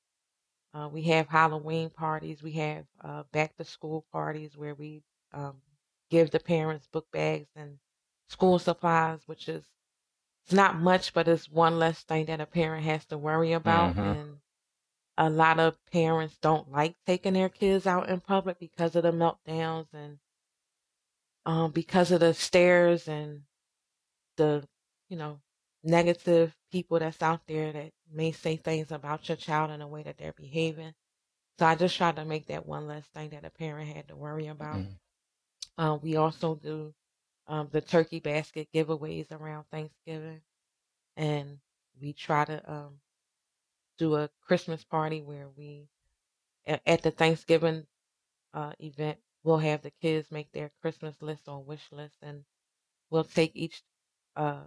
Uh, 0.74 0.88
we 0.90 1.02
have 1.02 1.28
Halloween 1.28 1.90
parties. 1.90 2.42
We 2.42 2.54
have 2.54 2.86
uh, 3.04 3.24
back 3.34 3.58
to 3.58 3.66
school 3.66 4.06
parties 4.14 4.56
where 4.56 4.74
we 4.74 5.04
um, 5.34 5.56
give 6.16 6.32
the 6.32 6.40
parents 6.40 6.88
book 6.88 7.08
bags 7.12 7.50
and 7.58 7.78
school 8.30 8.58
supplies, 8.58 9.20
which 9.26 9.50
is 9.50 9.66
it's 10.46 10.54
not 10.54 10.80
much, 10.80 11.14
but 11.14 11.28
it's 11.28 11.50
one 11.50 11.78
less 11.78 12.04
thing 12.04 12.26
that 12.28 12.40
a 12.40 12.46
parent 12.46 12.86
has 12.86 13.04
to 13.06 13.18
worry 13.18 13.52
about. 13.52 13.96
Mm-hmm. 13.96 14.02
And 14.02 14.38
a 15.18 15.30
lot 15.30 15.60
of 15.60 15.76
parents 15.92 16.38
don't 16.40 16.72
like 16.72 16.96
taking 17.06 17.34
their 17.34 17.50
kids 17.50 17.86
out 17.86 18.10
in 18.10 18.22
public 18.22 18.60
because 18.60 18.96
of 18.96 19.04
the 19.04 19.12
meltdowns 19.12 19.88
and 19.94 20.20
um, 21.46 21.72
because 21.72 22.12
of 22.12 22.22
the 22.22 22.34
stares 22.34 23.08
and 23.08 23.42
the, 24.38 24.64
you 25.10 25.18
know, 25.18 25.40
negative 25.84 26.56
people 26.72 27.00
that's 27.00 27.22
out 27.22 27.42
there 27.48 27.72
that 27.74 27.92
may 28.12 28.32
say 28.32 28.56
things 28.56 28.92
about 28.92 29.28
your 29.28 29.36
child 29.36 29.72
in 29.72 29.82
a 29.82 29.88
way 29.88 30.04
that 30.04 30.18
they're 30.18 30.34
behaving. 30.34 30.94
So 31.60 31.66
I 31.66 31.76
just 31.76 31.98
tried 31.98 32.16
to 32.18 32.26
make 32.26 32.48
that 32.48 32.66
one 32.66 32.88
less 32.88 33.06
thing 33.14 33.30
that 33.30 33.46
a 33.46 33.50
parent 33.50 33.94
had 33.96 34.08
to 34.10 34.16
worry 34.16 34.48
about. 34.48 34.76
Mm-hmm. 34.76 34.94
Uh, 35.78 35.98
we 36.02 36.16
also 36.16 36.56
do 36.56 36.94
um, 37.48 37.68
the 37.72 37.82
turkey 37.82 38.20
basket 38.20 38.68
giveaways 38.74 39.32
around 39.32 39.66
Thanksgiving, 39.72 40.42
and 41.18 41.60
we 42.02 42.14
try 42.14 42.46
to 42.46 42.72
um, 42.72 43.00
do 43.98 44.16
a 44.16 44.30
Christmas 44.42 44.84
party 44.84 45.22
where 45.22 45.48
we 45.56 45.88
at 46.66 47.04
the 47.04 47.12
Thanksgiving 47.12 47.86
uh, 48.54 48.72
event 48.80 49.20
we'll 49.46 49.60
have 49.60 49.84
the 49.84 49.92
kids 50.02 50.32
make 50.32 50.52
their 50.52 50.72
Christmas 50.82 51.16
list 51.22 51.44
or 51.48 51.64
wish 51.64 51.88
list, 51.92 52.16
and 52.22 52.44
we'll 53.10 53.24
take 53.24 53.52
each 53.54 53.84
uh, 54.36 54.64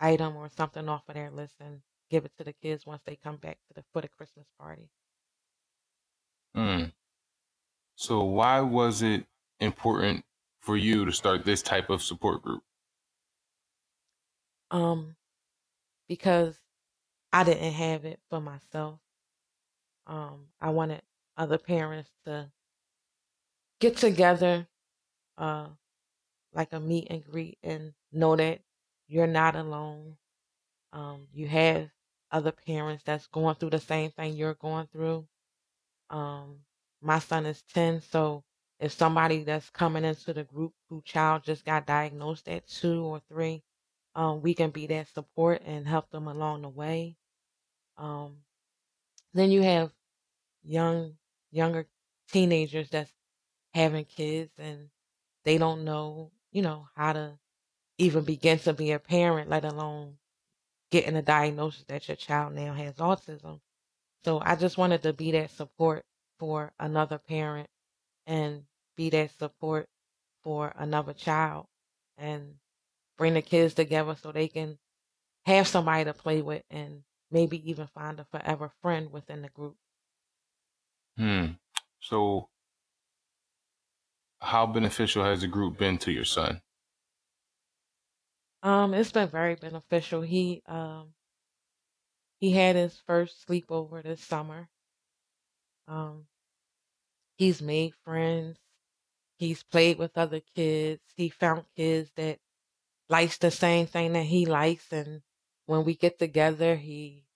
item 0.00 0.36
or 0.36 0.50
something 0.50 0.88
off 0.88 1.08
of 1.08 1.14
their 1.14 1.30
list 1.30 1.54
and 1.60 1.80
give 2.10 2.24
it 2.24 2.32
to 2.36 2.44
the 2.44 2.52
kids 2.52 2.84
once 2.84 3.00
they 3.06 3.16
come 3.16 3.36
back 3.36 3.56
to 3.68 3.74
the 3.74 3.84
for 3.92 4.02
the 4.02 4.08
Christmas 4.08 4.46
party. 4.58 4.90
Mm. 6.56 6.92
So 7.94 8.24
why 8.24 8.60
was 8.60 9.02
it 9.02 9.24
important 9.60 10.24
for 10.60 10.76
you 10.76 11.04
to 11.04 11.12
start 11.12 11.44
this 11.44 11.62
type 11.62 11.90
of 11.90 12.02
support 12.02 12.42
group? 12.42 12.62
Um, 14.70 15.16
because 16.08 16.58
I 17.32 17.44
didn't 17.44 17.72
have 17.72 18.04
it 18.04 18.20
for 18.30 18.40
myself. 18.40 19.00
Um, 20.06 20.46
I 20.60 20.70
wanted 20.70 21.02
other 21.36 21.58
parents 21.58 22.10
to 22.24 22.50
get 23.80 23.96
together, 23.96 24.66
uh, 25.36 25.68
like 26.52 26.72
a 26.72 26.80
meet 26.80 27.08
and 27.10 27.24
greet, 27.24 27.58
and 27.62 27.92
know 28.12 28.36
that 28.36 28.60
you're 29.06 29.26
not 29.26 29.56
alone. 29.56 30.16
Um, 30.92 31.28
you 31.32 31.46
have 31.48 31.90
other 32.30 32.52
parents 32.52 33.02
that's 33.04 33.26
going 33.26 33.54
through 33.56 33.70
the 33.70 33.78
same 33.80 34.10
thing 34.10 34.34
you're 34.34 34.54
going 34.54 34.86
through. 34.86 35.26
Um, 36.10 36.60
my 37.02 37.18
son 37.18 37.46
is 37.46 37.62
10, 37.74 38.02
so 38.02 38.44
if 38.80 38.92
somebody 38.92 39.44
that's 39.44 39.70
coming 39.70 40.04
into 40.04 40.32
the 40.32 40.44
group 40.44 40.72
who 40.88 41.02
child 41.02 41.42
just 41.44 41.64
got 41.64 41.86
diagnosed 41.86 42.48
at 42.48 42.66
two 42.68 43.04
or 43.04 43.20
three, 43.28 43.62
um, 44.14 44.42
we 44.42 44.54
can 44.54 44.70
be 44.70 44.86
that 44.88 45.08
support 45.08 45.62
and 45.64 45.86
help 45.86 46.10
them 46.10 46.28
along 46.28 46.62
the 46.62 46.68
way. 46.68 47.16
Um, 47.96 48.38
then 49.34 49.50
you 49.50 49.62
have 49.62 49.90
young, 50.64 51.14
younger 51.50 51.86
teenagers 52.30 52.90
that's 52.90 53.12
having 53.74 54.04
kids 54.04 54.52
and 54.58 54.88
they 55.44 55.58
don't 55.58 55.84
know, 55.84 56.30
you 56.52 56.62
know, 56.62 56.88
how 56.94 57.12
to 57.12 57.32
even 57.98 58.24
begin 58.24 58.58
to 58.60 58.72
be 58.72 58.92
a 58.92 58.98
parent, 58.98 59.50
let 59.50 59.64
alone 59.64 60.14
getting 60.90 61.16
a 61.16 61.22
diagnosis 61.22 61.84
that 61.88 62.08
your 62.08 62.16
child 62.16 62.54
now 62.54 62.72
has 62.74 62.94
autism. 62.96 63.60
So 64.24 64.40
I 64.44 64.56
just 64.56 64.78
wanted 64.78 65.02
to 65.02 65.12
be 65.12 65.32
that 65.32 65.50
support 65.50 66.04
for 66.38 66.72
another 66.78 67.18
parent 67.18 67.68
and 68.28 68.62
be 68.96 69.10
that 69.10 69.36
support 69.38 69.88
for 70.44 70.72
another 70.76 71.14
child 71.14 71.66
and 72.16 72.54
bring 73.16 73.34
the 73.34 73.42
kids 73.42 73.74
together 73.74 74.14
so 74.20 74.30
they 74.30 74.46
can 74.46 74.78
have 75.46 75.66
somebody 75.66 76.04
to 76.04 76.12
play 76.12 76.42
with 76.42 76.62
and 76.70 77.02
maybe 77.30 77.68
even 77.68 77.88
find 77.88 78.20
a 78.20 78.24
forever 78.30 78.70
friend 78.82 79.10
within 79.10 79.42
the 79.42 79.48
group. 79.48 79.76
Hmm. 81.16 81.46
So 82.00 82.50
how 84.40 84.66
beneficial 84.66 85.24
has 85.24 85.40
the 85.40 85.48
group 85.48 85.78
been 85.78 85.98
to 85.98 86.12
your 86.12 86.24
son? 86.24 86.60
Um, 88.62 88.94
it's 88.94 89.12
been 89.12 89.28
very 89.28 89.54
beneficial. 89.54 90.20
He 90.20 90.62
um 90.66 91.14
he 92.40 92.52
had 92.52 92.76
his 92.76 93.00
first 93.06 93.48
sleepover 93.48 94.02
this 94.02 94.22
summer. 94.22 94.68
Um, 95.88 96.26
he's 97.38 97.62
made 97.62 97.94
friends. 98.04 98.58
He's 99.38 99.64
played 99.64 99.98
with 99.98 100.18
other 100.18 100.40
kids. 100.56 101.02
He 101.16 101.30
found 101.30 101.66
kids 101.76 102.12
that 102.16 102.40
likes 103.08 103.38
the 103.38 103.50
same 103.50 103.86
thing 103.86 104.14
that 104.14 104.24
he 104.26 104.46
likes, 104.46 104.92
and 104.92 105.22
when 105.66 105.84
we 105.84 105.94
get 105.96 106.18
together, 106.18 106.76
he 106.76 107.26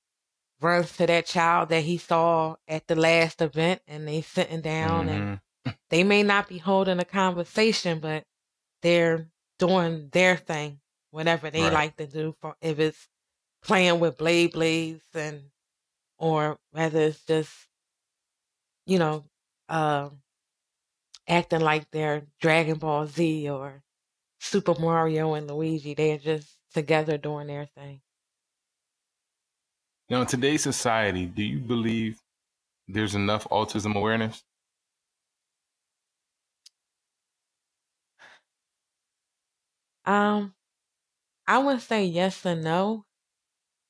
runs 0.61 0.97
to 0.97 1.07
that 1.07 1.27
child 1.27 1.71
that 1.71 1.85
he 1.85 1.99
saw 1.99 2.57
at 2.69 2.87
the 2.89 2.97
last 2.97 3.43
event, 3.43 3.83
and 3.89 4.09
they 4.09 4.23
sitting 4.23 4.63
down, 4.63 5.09
and 5.09 5.31
hmm 5.31 5.71
they 5.91 6.05
may 6.05 6.23
not 6.23 6.49
be 6.49 6.59
holding 6.59 7.01
a 7.01 7.07
conversation, 7.07 8.01
but 8.01 8.25
they're 8.83 9.29
doing 9.59 10.09
their 10.11 10.37
thing, 10.37 10.81
whatever 11.11 11.51
they 11.51 11.71
Right. 11.71 11.71
like 11.71 11.97
to 11.99 12.07
do. 12.07 12.37
For 12.41 12.57
if 12.63 12.79
it's 12.81 13.09
playing 13.63 14.01
with 14.01 14.19
blade 14.19 14.53
blades 14.53 15.05
and 15.15 15.51
or 16.19 16.59
whether 16.73 17.01
it's 17.03 17.25
just 17.25 17.69
you 18.87 18.99
know 18.99 19.25
um 19.73 20.23
acting 21.29 21.61
like 21.61 21.91
they're 21.91 22.27
Dragon 22.41 22.79
Ball 22.79 23.07
Z 23.09 23.49
or 23.51 23.83
Super 24.41 24.75
Mario 24.79 25.35
and 25.35 25.49
Luigi. 25.51 25.95
They're 25.95 26.19
just 26.19 26.59
together 26.75 27.19
doing 27.19 27.49
their 27.49 27.67
thing. 27.67 28.03
Now, 30.09 30.21
in 30.21 30.27
today's 30.29 30.63
society, 30.63 31.27
do 31.27 31.43
you 31.43 31.59
believe 31.59 32.21
there's 32.89 33.15
enough 33.15 33.45
autism 33.51 33.97
awareness? 33.97 34.45
Um, 40.05 40.55
I 41.47 41.59
would 41.59 41.81
say 41.83 42.05
yes 42.05 42.45
and 42.47 42.63
no. 42.65 43.07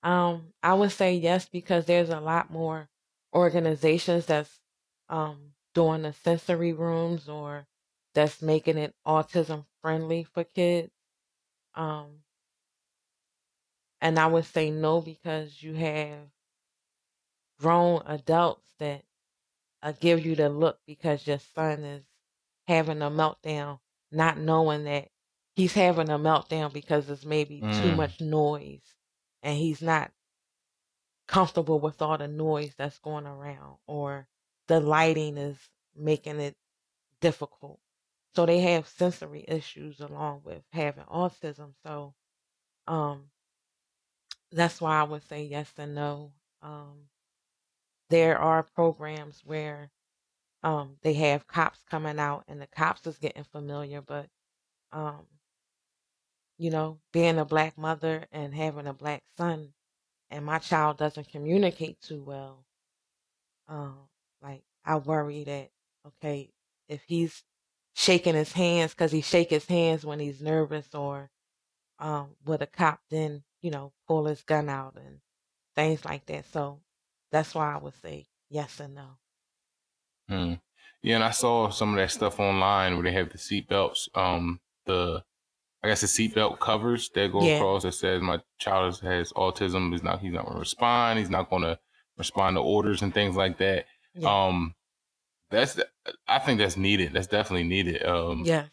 Um, 0.03 0.55
I 0.63 0.75
would 0.75 0.93
say 0.93 1.15
yes 1.17 1.49
because 1.49 1.87
there's 1.87 2.11
a 2.11 2.21
lot 2.21 2.51
more 2.51 2.91
organizations 3.35 4.27
that's 4.27 4.61
um 5.09 5.52
doing 5.75 6.03
the 6.03 6.13
sensory 6.13 6.73
rooms 6.73 7.29
or 7.29 7.67
that's 8.15 8.43
making 8.43 8.79
it 8.79 8.95
autism 9.07 9.67
friendly 9.83 10.25
for 10.25 10.45
kids. 10.45 10.93
Um, 11.75 12.25
and 14.03 14.19
I 14.19 14.27
would 14.27 14.45
say 14.45 14.71
no 14.71 15.01
because 15.01 15.63
you 15.63 15.73
have 15.75 16.29
grown 17.59 18.03
adults 18.07 18.75
that 18.79 19.05
uh, 19.83 19.93
give 19.93 20.25
you 20.25 20.37
the 20.37 20.49
look 20.49 20.81
because 20.87 21.27
your 21.27 21.39
son 21.39 21.85
is 21.85 22.05
having 22.69 23.03
a 23.03 23.11
meltdown, 23.11 23.81
not 24.11 24.39
knowing 24.39 24.85
that 24.85 25.11
he's 25.57 25.75
having 25.75 26.11
a 26.11 26.19
meltdown 26.19 26.73
because 26.73 27.07
there's 27.09 27.27
maybe 27.27 27.67
too 27.71 27.91
Mm, 27.91 27.93
much 27.93 28.21
noise 28.21 28.97
and 29.43 29.59
he's 29.59 29.83
not 29.83 30.13
comfortable 31.27 31.81
with 31.81 32.01
all 32.03 32.17
the 32.19 32.29
noise 32.29 32.75
that's 32.77 32.99
going 32.99 33.27
around 33.27 33.79
or 33.87 34.29
the 34.69 34.81
lighting 34.81 35.37
is 35.39 35.59
making 35.97 36.41
it 36.41 36.57
difficult. 37.21 37.81
So 38.35 38.47
they 38.47 38.61
have 38.61 38.89
sensory 38.89 39.45
issues 39.49 40.01
along 40.01 40.43
with 40.45 40.63
having 40.73 41.05
autism. 41.05 41.75
So 41.85 42.15
um 42.87 43.31
that's 44.53 44.81
why 44.81 45.01
I 45.01 45.05
would 45.05 45.23
say 45.29 45.45
yes 45.45 45.73
and 45.79 45.95
no. 45.95 46.33
Um 46.63 47.09
there 48.11 48.39
are 48.39 48.63
programs 48.63 49.43
where 49.45 49.91
um 50.63 50.99
they 51.03 51.15
have 51.15 51.47
cops 51.49 51.83
coming 51.91 52.19
out 52.19 52.45
and 52.49 52.61
the 52.61 52.67
cops 52.69 53.07
is 53.07 53.19
getting 53.19 53.45
familiar, 53.45 54.01
but 54.03 54.29
um 54.93 55.27
you 56.59 56.71
know, 56.71 57.01
being 57.13 57.39
a 57.39 57.45
black 57.45 57.77
mother 57.77 58.27
and 58.33 58.55
having 58.55 58.87
a 58.87 58.95
black 58.95 59.23
son 59.37 59.75
and 60.31 60.45
my 60.45 60.59
child 60.59 60.99
doesn't 60.99 61.29
communicate 61.29 62.01
too 62.01 62.23
well, 62.23 62.65
um, 63.69 64.09
I 64.85 64.97
worry 64.97 65.45
that 65.45 65.71
okay, 66.07 66.53
if 66.89 67.03
he's 67.05 67.45
shaking 67.95 68.35
his 68.35 68.53
hands 68.53 68.93
because 68.93 69.13
he 69.13 69.21
shake 69.23 69.51
his 69.51 69.67
hands 69.67 70.05
when 70.07 70.21
he's 70.21 70.41
nervous 70.43 70.95
or 70.95 71.31
um 71.99 72.37
with 72.45 72.63
a 72.63 72.67
cop 72.67 73.01
then, 73.11 73.45
you 73.63 73.71
know, 73.71 73.93
pull 74.09 74.27
his 74.27 74.43
gun 74.45 74.69
out 74.69 74.97
and 74.97 75.21
things 75.77 76.05
like 76.05 76.27
that. 76.27 76.47
So 76.47 76.83
that's 77.33 77.55
why 77.55 77.75
I 77.75 77.79
would 77.79 77.95
say 77.95 78.27
yes 78.51 78.81
and 78.81 78.95
no. 78.97 79.19
hmm. 80.29 80.55
Yeah, 81.03 81.17
and 81.17 81.25
I 81.25 81.31
saw 81.31 81.69
some 81.71 81.91
of 81.91 81.97
that 81.97 82.11
stuff 82.13 82.39
online 82.39 82.95
where 82.95 83.03
they 83.05 83.13
have 83.13 83.31
the 83.31 83.39
seatbelts, 83.39 84.09
um, 84.17 84.61
the 84.87 85.25
I 85.83 85.89
guess 85.89 86.03
the 86.03 86.09
seatbelt 86.09 86.61
covers 86.61 87.11
that 87.15 87.33
go 87.33 87.45
Yeah. 87.45 87.47
across 87.47 87.85
that 87.85 87.93
says 87.95 88.23
my 88.23 88.41
child 88.59 89.01
has 89.03 89.33
autism. 89.35 89.93
He's 89.93 90.03
not 90.05 90.21
he's 90.21 90.33
not 90.33 90.45
going 90.45 90.57
to 90.57 90.61
respond. 90.61 91.19
He's 91.21 91.31
not 91.31 91.51
going 91.51 91.63
to 91.63 91.79
respond 92.19 92.57
to 92.57 92.63
orders 92.63 93.03
and 93.03 93.15
things 93.15 93.37
like 93.37 93.59
that. 93.59 93.87
Yeah. 94.15 94.47
Um, 94.47 94.75
that's 95.51 95.79
I 96.27 96.39
think 96.39 96.59
that's 96.59 96.77
needed. 96.77 97.13
That's 97.13 97.27
definitely 97.27 97.65
needed. 97.69 98.03
Um, 98.05 98.45
Yeah. 98.45 98.67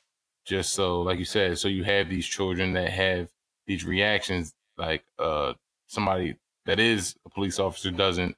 just 0.45 0.73
so 0.73 1.02
like 1.02 1.19
you 1.19 1.25
said, 1.25 1.58
so 1.60 1.67
you 1.67 1.84
have 1.84 2.10
these 2.10 2.25
children 2.25 2.73
that 2.73 2.89
have 2.89 3.30
these 3.67 3.86
reactions, 3.86 4.54
like 4.78 5.04
uh 5.19 5.54
somebody 5.88 6.38
that 6.65 6.80
is 6.80 7.15
a 7.25 7.30
police 7.30 7.60
officer 7.60 7.91
doesn't 7.91 8.36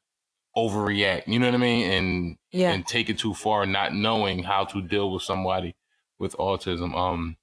overreact. 0.58 1.28
You 1.28 1.40
know 1.40 1.48
what 1.48 1.56
I 1.56 1.60
mean? 1.60 1.92
And 1.92 2.38
Yeah. 2.52 2.72
and 2.74 2.86
take 2.86 3.10
it 3.10 3.18
too 3.20 3.34
far, 3.34 3.66
not 3.66 3.94
knowing 3.94 4.44
how 4.44 4.66
to 4.66 4.82
deal 4.82 5.12
with 5.12 5.24
somebody 5.24 5.76
with 6.20 6.36
autism. 6.38 6.96
Um, 6.96 7.38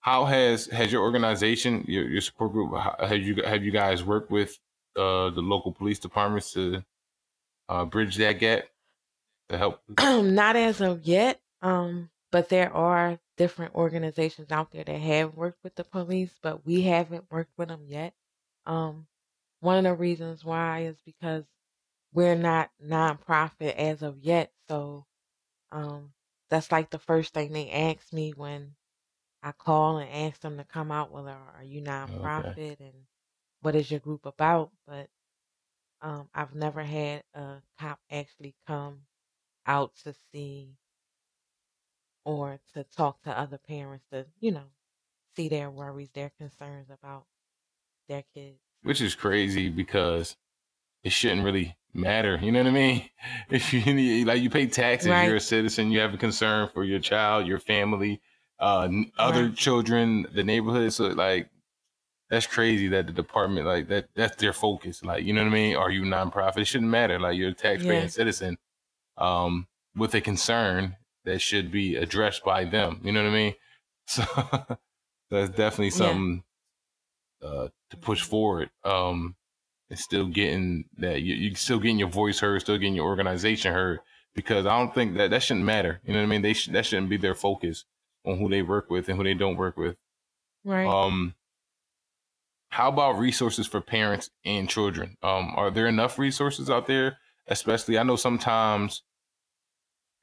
how 0.00 0.26
has 0.26 0.66
has 0.66 0.92
your 0.92 1.02
organization, 1.02 1.84
your 1.88 2.08
your 2.08 2.20
support 2.20 2.52
group, 2.52 2.72
how- 2.74 2.96
have 3.06 3.18
you 3.22 3.42
have 3.44 3.64
you 3.64 3.70
guys 3.72 4.04
worked 4.04 4.30
with 4.30 4.58
uh 4.96 5.30
the 5.30 5.40
local 5.42 5.72
police 5.72 5.98
departments 5.98 6.52
to 6.52 6.84
uh 7.68 7.84
bridge 7.84 8.16
that 8.16 8.34
gap 8.34 8.64
to 9.48 9.58
help? 9.58 9.82
Not 10.00 10.56
as 10.56 10.80
of 10.80 11.02
yet. 11.02 11.40
Um, 11.62 12.10
but 12.30 12.48
there 12.48 12.72
are 12.72 13.18
different 13.36 13.74
organizations 13.74 14.50
out 14.50 14.70
there 14.70 14.84
that 14.84 15.00
have 15.00 15.34
worked 15.34 15.62
with 15.62 15.74
the 15.76 15.84
police, 15.84 16.34
but 16.42 16.64
we 16.66 16.82
haven't 16.82 17.30
worked 17.30 17.52
with 17.56 17.68
them 17.68 17.86
yet. 17.88 18.14
Um, 18.66 19.06
one 19.60 19.78
of 19.78 19.84
the 19.84 19.94
reasons 19.94 20.44
why 20.44 20.80
is 20.84 21.00
because 21.04 21.44
we're 22.12 22.36
not 22.36 22.70
nonprofit 22.84 23.74
as 23.76 24.02
of 24.02 24.18
yet. 24.20 24.52
So, 24.68 25.06
um, 25.72 26.12
that's 26.50 26.72
like 26.72 26.90
the 26.90 26.98
first 26.98 27.34
thing 27.34 27.52
they 27.52 27.70
ask 27.70 28.12
me 28.12 28.32
when 28.32 28.76
I 29.42 29.52
call 29.52 29.98
and 29.98 30.10
ask 30.10 30.40
them 30.40 30.58
to 30.58 30.64
come 30.64 30.90
out. 30.92 31.12
Well, 31.12 31.28
are 31.28 31.54
are 31.56 31.64
you 31.64 31.82
Okay. 32.08 32.54
nonprofit 32.54 32.80
and 32.80 33.06
what 33.62 33.76
is 33.76 33.90
your 33.90 34.00
group 34.00 34.26
about? 34.26 34.72
But 34.86 35.08
um, 36.04 36.28
I've 36.34 36.54
never 36.54 36.82
had 36.82 37.24
a 37.34 37.56
cop 37.80 37.98
actually 38.10 38.54
come 38.66 38.98
out 39.66 39.92
to 40.04 40.14
see 40.30 40.76
or 42.26 42.58
to 42.74 42.84
talk 42.84 43.22
to 43.22 43.36
other 43.36 43.58
parents 43.58 44.04
to, 44.12 44.26
you 44.38 44.52
know, 44.52 44.66
see 45.34 45.48
their 45.48 45.70
worries, 45.70 46.10
their 46.14 46.30
concerns 46.38 46.88
about 46.90 47.24
their 48.06 48.22
kids. 48.34 48.58
Which 48.82 49.00
is 49.00 49.14
crazy 49.14 49.70
because 49.70 50.36
it 51.02 51.10
shouldn't 51.12 51.42
really 51.42 51.74
matter. 51.94 52.38
You 52.40 52.52
know 52.52 52.60
what 52.60 52.68
I 52.68 52.72
mean? 52.72 53.08
If 53.48 53.72
you 53.72 54.26
like 54.26 54.42
you 54.42 54.50
pay 54.50 54.66
taxes, 54.66 55.08
you're 55.08 55.36
a 55.36 55.40
citizen, 55.40 55.90
you 55.90 56.00
have 56.00 56.12
a 56.12 56.18
concern 56.18 56.68
for 56.74 56.84
your 56.84 56.98
child, 56.98 57.46
your 57.46 57.58
family, 57.58 58.20
uh, 58.58 58.88
other 59.18 59.44
right. 59.44 59.56
children, 59.56 60.26
the 60.34 60.44
neighborhood. 60.44 60.92
So 60.92 61.06
like 61.08 61.48
that's 62.34 62.46
crazy 62.46 62.88
that 62.88 63.06
the 63.06 63.12
department 63.12 63.66
like 63.66 63.88
that 63.88 64.08
that's 64.14 64.36
their 64.36 64.52
focus. 64.52 65.04
Like 65.04 65.24
you 65.24 65.32
know 65.32 65.42
what 65.42 65.50
I 65.50 65.54
mean? 65.54 65.76
Are 65.76 65.90
you 65.90 66.02
nonprofit? 66.02 66.58
It 66.58 66.64
shouldn't 66.66 66.90
matter. 66.90 67.18
Like 67.20 67.36
you're 67.38 67.50
a 67.50 67.54
taxpaying 67.54 67.86
Yeah, 67.86 68.06
citizen, 68.10 68.58
um, 69.18 69.68
with 69.96 70.14
a 70.14 70.20
concern 70.20 70.96
that 71.24 71.40
should 71.40 71.70
be 71.72 71.96
addressed 71.96 72.44
by 72.44 72.64
them. 72.64 73.00
You 73.04 73.12
know 73.12 73.22
what 73.24 73.30
I 73.30 73.34
mean? 73.34 73.54
So 74.06 74.22
that's 75.30 75.50
definitely 75.56 75.90
yeah, 75.90 75.90
something 75.90 76.44
uh, 77.42 77.68
to 77.90 77.96
push 77.96 78.22
forward. 78.22 78.70
Um, 78.84 79.36
and 79.90 79.98
still 79.98 80.26
getting 80.28 80.86
that 80.98 81.22
you 81.22 81.34
you 81.34 81.54
still 81.56 81.78
getting 81.78 81.98
your 81.98 82.08
voice 82.08 82.40
heard, 82.40 82.60
still 82.62 82.78
getting 82.78 82.94
your 82.96 83.06
organization 83.06 83.72
heard. 83.74 84.00
Because 84.34 84.66
I 84.66 84.78
don't 84.78 84.94
think 84.94 85.16
that 85.16 85.30
that 85.30 85.42
shouldn't 85.42 85.66
matter. 85.66 86.00
You 86.04 86.12
know 86.12 86.20
what 86.20 86.26
I 86.26 86.28
mean? 86.28 86.42
They 86.42 86.54
sh- 86.54 86.68
that 86.68 86.86
shouldn't 86.86 87.10
be 87.10 87.16
their 87.18 87.34
focus 87.34 87.84
on 88.24 88.38
who 88.38 88.48
they 88.50 88.62
work 88.62 88.90
with 88.90 89.08
and 89.08 89.18
who 89.18 89.24
they 89.24 89.34
don't 89.34 89.56
work 89.56 89.76
with. 89.76 89.96
right. 90.64 90.86
Um, 90.86 91.34
how 92.74 92.88
about 92.88 93.20
resources 93.20 93.68
for 93.68 93.80
parents 93.80 94.30
and 94.44 94.68
children? 94.68 95.16
Um, 95.22 95.52
are 95.54 95.70
there 95.70 95.86
enough 95.86 96.18
resources 96.18 96.68
out 96.68 96.88
there? 96.88 97.18
Especially, 97.46 97.98
I 97.98 98.02
know 98.02 98.16
sometimes 98.16 99.02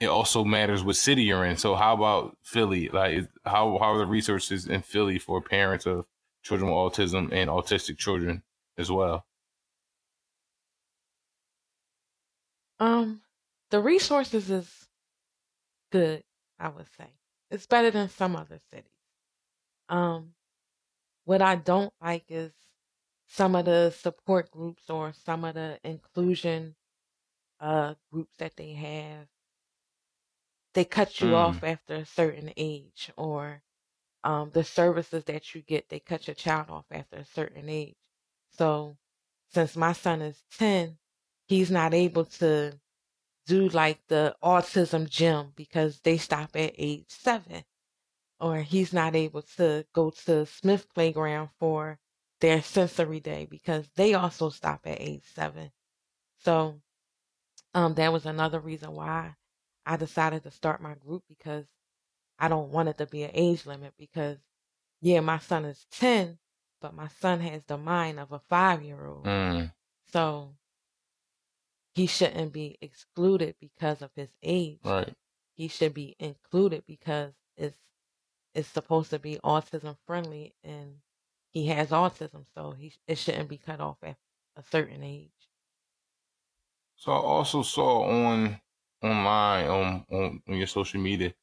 it 0.02 0.08
also 0.08 0.44
matters 0.44 0.84
what 0.84 0.98
city 0.98 1.24
you're 1.24 1.46
in. 1.46 1.56
So, 1.56 1.76
how 1.76 1.94
about 1.94 2.36
Philly? 2.44 2.90
Like, 2.90 3.30
how 3.46 3.78
how 3.78 3.94
are 3.94 4.00
the 4.00 4.06
resources 4.06 4.68
in 4.68 4.82
Philly 4.82 5.18
for 5.18 5.40
parents 5.42 5.86
of 5.86 6.06
children 6.44 6.70
with 6.70 6.76
autism 6.78 7.32
and 7.32 7.50
autistic 7.50 7.98
children 7.98 8.44
as 8.78 8.92
well? 8.92 9.26
Um, 12.82 13.22
the 13.70 13.80
resources 13.80 14.52
is 14.52 14.88
good. 15.90 16.22
I 16.60 16.68
would 16.68 16.88
say. 16.98 17.08
It's 17.50 17.66
better 17.66 17.92
than 17.92 18.10
some 18.10 18.36
other 18.36 18.60
cities. 18.72 18.92
Um, 19.88 20.34
what 21.32 21.42
I 21.42 21.56
don't 21.56 21.94
like 22.02 22.26
is 22.28 22.52
some 23.26 23.56
of 23.56 23.64
the 23.64 23.92
support 23.92 24.52
groups 24.52 24.90
or 24.90 25.14
some 25.14 25.46
of 25.46 25.56
the 25.56 25.80
inclusion 25.82 26.76
uh, 27.62 27.96
groups 28.12 28.36
that 28.40 28.58
they 28.58 28.74
have. 28.74 29.28
They 30.74 30.84
cut 30.84 31.22
you 31.22 31.30
Mm. 31.30 31.36
off 31.36 31.64
after 31.64 31.96
a 31.96 32.06
certain 32.06 32.52
age, 32.58 33.12
or 33.16 33.64
um, 34.26 34.52
the 34.52 34.66
services 34.66 35.24
that 35.26 35.56
you 35.56 35.62
get, 35.62 35.90
they 35.90 36.02
cut 36.02 36.28
your 36.28 36.36
child 36.36 36.70
off 36.70 36.86
after 36.92 37.18
a 37.18 37.26
certain 37.26 37.70
age. 37.70 37.96
So, 38.52 38.98
since 39.54 39.78
my 39.78 39.94
son 39.94 40.22
is 40.22 40.44
10, 40.52 41.00
he's 41.48 41.72
not 41.72 41.94
able 41.94 42.26
to 42.26 42.80
do 43.48 43.70
like 43.70 44.06
the 44.08 44.36
autism 44.44 45.10
gym 45.10 45.54
because 45.56 46.02
they 46.02 46.18
stop 46.18 46.56
at 46.56 46.76
age 46.78 47.06
seven, 47.10 47.64
or 48.42 48.58
he's 48.60 48.94
not 48.94 49.16
able 49.16 49.44
to 49.58 49.86
go 49.94 50.12
to 50.26 50.46
Smith 50.48 50.88
Playground 50.94 51.50
for 51.60 52.00
their 52.42 52.62
sensory 52.64 53.22
day 53.22 53.48
because 53.50 53.88
they 53.96 54.16
also 54.16 54.50
stop 54.50 54.82
at 54.88 55.02
age 55.02 55.24
seven. 55.36 55.72
So, 56.40 56.82
um, 57.76 57.96
that 57.96 58.14
was 58.14 58.26
another 58.26 58.60
reason 58.60 58.94
why 58.94 59.36
I 59.86 59.98
decided 59.98 60.44
to 60.44 60.52
start 60.52 60.82
my 60.82 60.96
group 60.96 61.24
because 61.30 61.66
I 62.40 62.50
don't 62.50 62.72
want 62.72 62.90
it 62.90 62.98
to 63.00 63.08
be 63.08 63.24
an 63.24 63.32
age 63.34 63.66
limit 63.68 63.94
because, 64.00 64.40
yeah, 65.02 65.22
my 65.22 65.40
son 65.40 65.66
is 65.66 65.86
10, 65.92 66.40
but 66.82 66.96
my 66.96 67.10
son 67.22 67.42
has 67.42 67.64
the 67.68 67.78
mind 67.78 68.20
of 68.20 68.32
a 68.34 68.40
five 68.50 68.84
year 68.84 69.06
old. 69.08 69.26
Mm, 69.26 69.72
So 70.12 70.56
he 71.94 72.08
shouldn't 72.08 72.54
be 72.54 72.78
excluded 72.82 73.56
because 73.60 74.02
of 74.02 74.12
his 74.16 74.32
age. 74.44 74.80
right. 74.84 75.14
He 75.56 75.68
should 75.68 75.94
be 75.94 76.16
included 76.20 76.86
because 76.88 77.34
it's 77.58 77.78
it's 78.56 78.68
supposed 78.70 79.10
to 79.12 79.20
be 79.20 79.38
autism 79.44 79.98
friendly 80.08 80.56
and 80.64 81.02
he 81.52 81.68
has 81.68 81.90
autism, 81.92 82.46
so 82.54 82.72
he 82.72 82.94
it 83.08 83.18
shouldn't 83.18 83.50
be 83.50 83.58
cut 83.58 83.82
off 83.82 83.98
at 84.04 84.18
a 84.56 84.64
certain 84.64 85.04
age. 85.04 85.50
So 86.96 87.12
I 87.12 87.16
also 87.18 87.64
saw 87.64 88.04
on 88.04 88.62
online 89.04 89.68
on, 89.68 90.06
on 90.12 90.44
on 90.48 90.56
your 90.58 90.68
social 90.68 91.02
media 91.02 91.34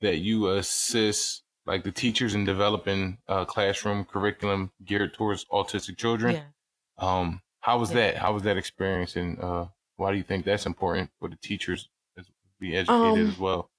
that 0.00 0.18
you 0.18 0.50
assist 0.50 1.44
like 1.66 1.84
the 1.84 1.92
teachers 1.92 2.34
in 2.34 2.44
developing 2.44 3.18
uh, 3.28 3.44
classroom 3.46 4.04
curriculum 4.04 4.72
geared 4.84 5.14
towards 5.14 5.44
autistic 5.46 5.98
children. 5.98 6.36
Yeah. 6.36 6.52
Um, 6.98 7.42
how 7.60 7.78
was 7.80 7.90
Yeah. 7.90 7.94
that? 7.94 8.16
How 8.18 8.32
was 8.34 8.44
that 8.44 8.58
experience, 8.58 9.16
and 9.16 9.40
uh, 9.40 9.68
why 9.96 10.12
do 10.12 10.18
you 10.18 10.24
think 10.24 10.44
that's 10.46 10.66
important 10.66 11.10
for 11.18 11.28
the 11.30 11.36
teachers 11.36 11.90
to 12.18 12.24
be 12.60 12.76
educated 12.76 13.26
Um, 13.26 13.28
as 13.28 13.38
well? 13.38 13.70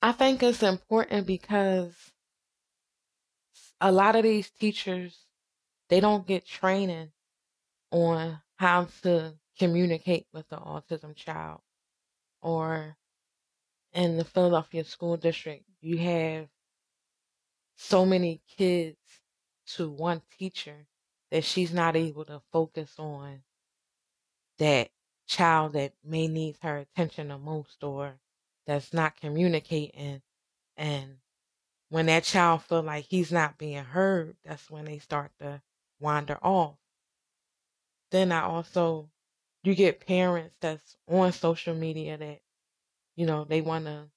I 0.00 0.12
think 0.12 0.42
it's 0.42 0.62
important 0.62 1.26
because 1.26 2.12
a 3.80 3.90
lot 3.90 4.16
of 4.16 4.22
these 4.22 4.50
teachers 4.50 5.24
they 5.88 6.00
don't 6.00 6.26
get 6.26 6.46
training 6.46 7.10
on 7.90 8.40
how 8.56 8.88
to 9.02 9.34
communicate 9.58 10.26
with 10.32 10.48
the 10.48 10.56
autism 10.56 11.16
child. 11.16 11.60
Or 12.42 12.96
in 13.92 14.16
the 14.16 14.24
Philadelphia 14.24 14.84
school 14.84 15.16
district 15.16 15.64
you 15.80 15.98
have 15.98 16.48
so 17.76 18.06
many 18.06 18.40
kids 18.56 18.98
to 19.74 19.88
one 19.88 20.22
teacher 20.38 20.86
that 21.30 21.44
she's 21.44 21.72
not 21.72 21.96
able 21.96 22.24
to 22.24 22.40
focus 22.52 22.94
on 22.98 23.42
that 24.58 24.90
child 25.26 25.72
that 25.72 25.92
may 26.04 26.28
need 26.28 26.56
her 26.62 26.78
attention 26.78 27.28
the 27.28 27.38
most 27.38 27.82
or 27.82 28.18
that's 28.68 28.94
not 28.94 29.16
communicating 29.20 30.22
and 30.76 31.18
when 31.90 32.06
that 32.06 32.24
child 32.24 32.62
feel 32.64 32.82
like 32.82 33.06
he's 33.06 33.32
not 33.32 33.58
being 33.58 33.84
heard 33.84 34.36
that's 34.44 34.70
when 34.70 34.86
they 34.86 34.98
start 35.00 35.32
to 35.40 35.62
wander 36.00 36.38
off. 36.42 36.76
Then 38.10 38.32
i 38.32 38.42
also 38.42 39.10
you 39.62 39.74
get 39.74 40.00
parents 40.06 40.56
that's 40.60 40.96
on 41.08 41.32
social 41.32 41.74
media 41.74 42.18
that 42.18 42.42
you 43.16 43.26
know 43.26 43.44
they 43.44 43.60
want 43.62 43.86
to 43.86 44.10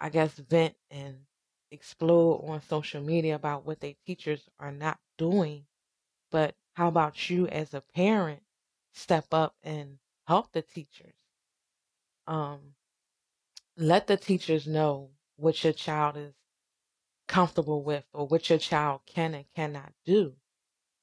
i 0.00 0.08
guess 0.08 0.34
vent 0.38 0.74
and 0.90 1.26
explode 1.70 2.40
on 2.48 2.60
social 2.62 3.00
media 3.02 3.34
about 3.36 3.64
what 3.66 3.80
their 3.80 3.94
teachers 4.06 4.48
are 4.58 4.72
not 4.72 4.98
doing. 5.18 5.66
But 6.30 6.56
how 6.74 6.88
about 6.88 7.30
you 7.30 7.46
as 7.48 7.74
a 7.74 7.80
parent 7.82 8.42
step 8.92 9.34
up 9.34 9.56
and 9.62 9.98
help 10.26 10.52
the 10.52 10.62
teachers? 10.62 11.14
Um 12.26 12.74
let 13.78 14.08
the 14.08 14.18
teachers 14.18 14.66
know 14.68 15.12
what 15.36 15.64
your 15.64 15.72
child 15.74 16.18
is 16.18 16.34
comfortable 17.28 17.82
with 17.82 18.06
or 18.12 18.26
what 18.26 18.50
your 18.50 18.58
child 18.58 19.02
can 19.06 19.34
and 19.34 19.46
cannot 19.54 19.92
do 20.04 20.36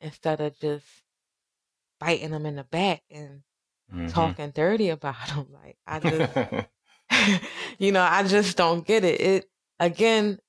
instead 0.02 0.42
of 0.42 0.58
just 0.60 1.04
biting 2.00 2.32
them 2.32 2.46
in 2.46 2.56
the 2.56 2.64
back 2.64 3.04
and 3.10 3.44
Mhm. 3.92 4.12
talking 4.12 4.52
dirty 4.52 4.90
about 4.92 5.28
them 5.30 5.48
like 5.52 5.78
i 5.88 6.00
just 6.00 6.32
you 7.80 7.92
know 7.92 8.04
i 8.04 8.24
just 8.24 8.58
don't 8.58 8.86
get 8.86 9.04
it 9.04 9.22
it 9.22 9.52
again 9.80 10.40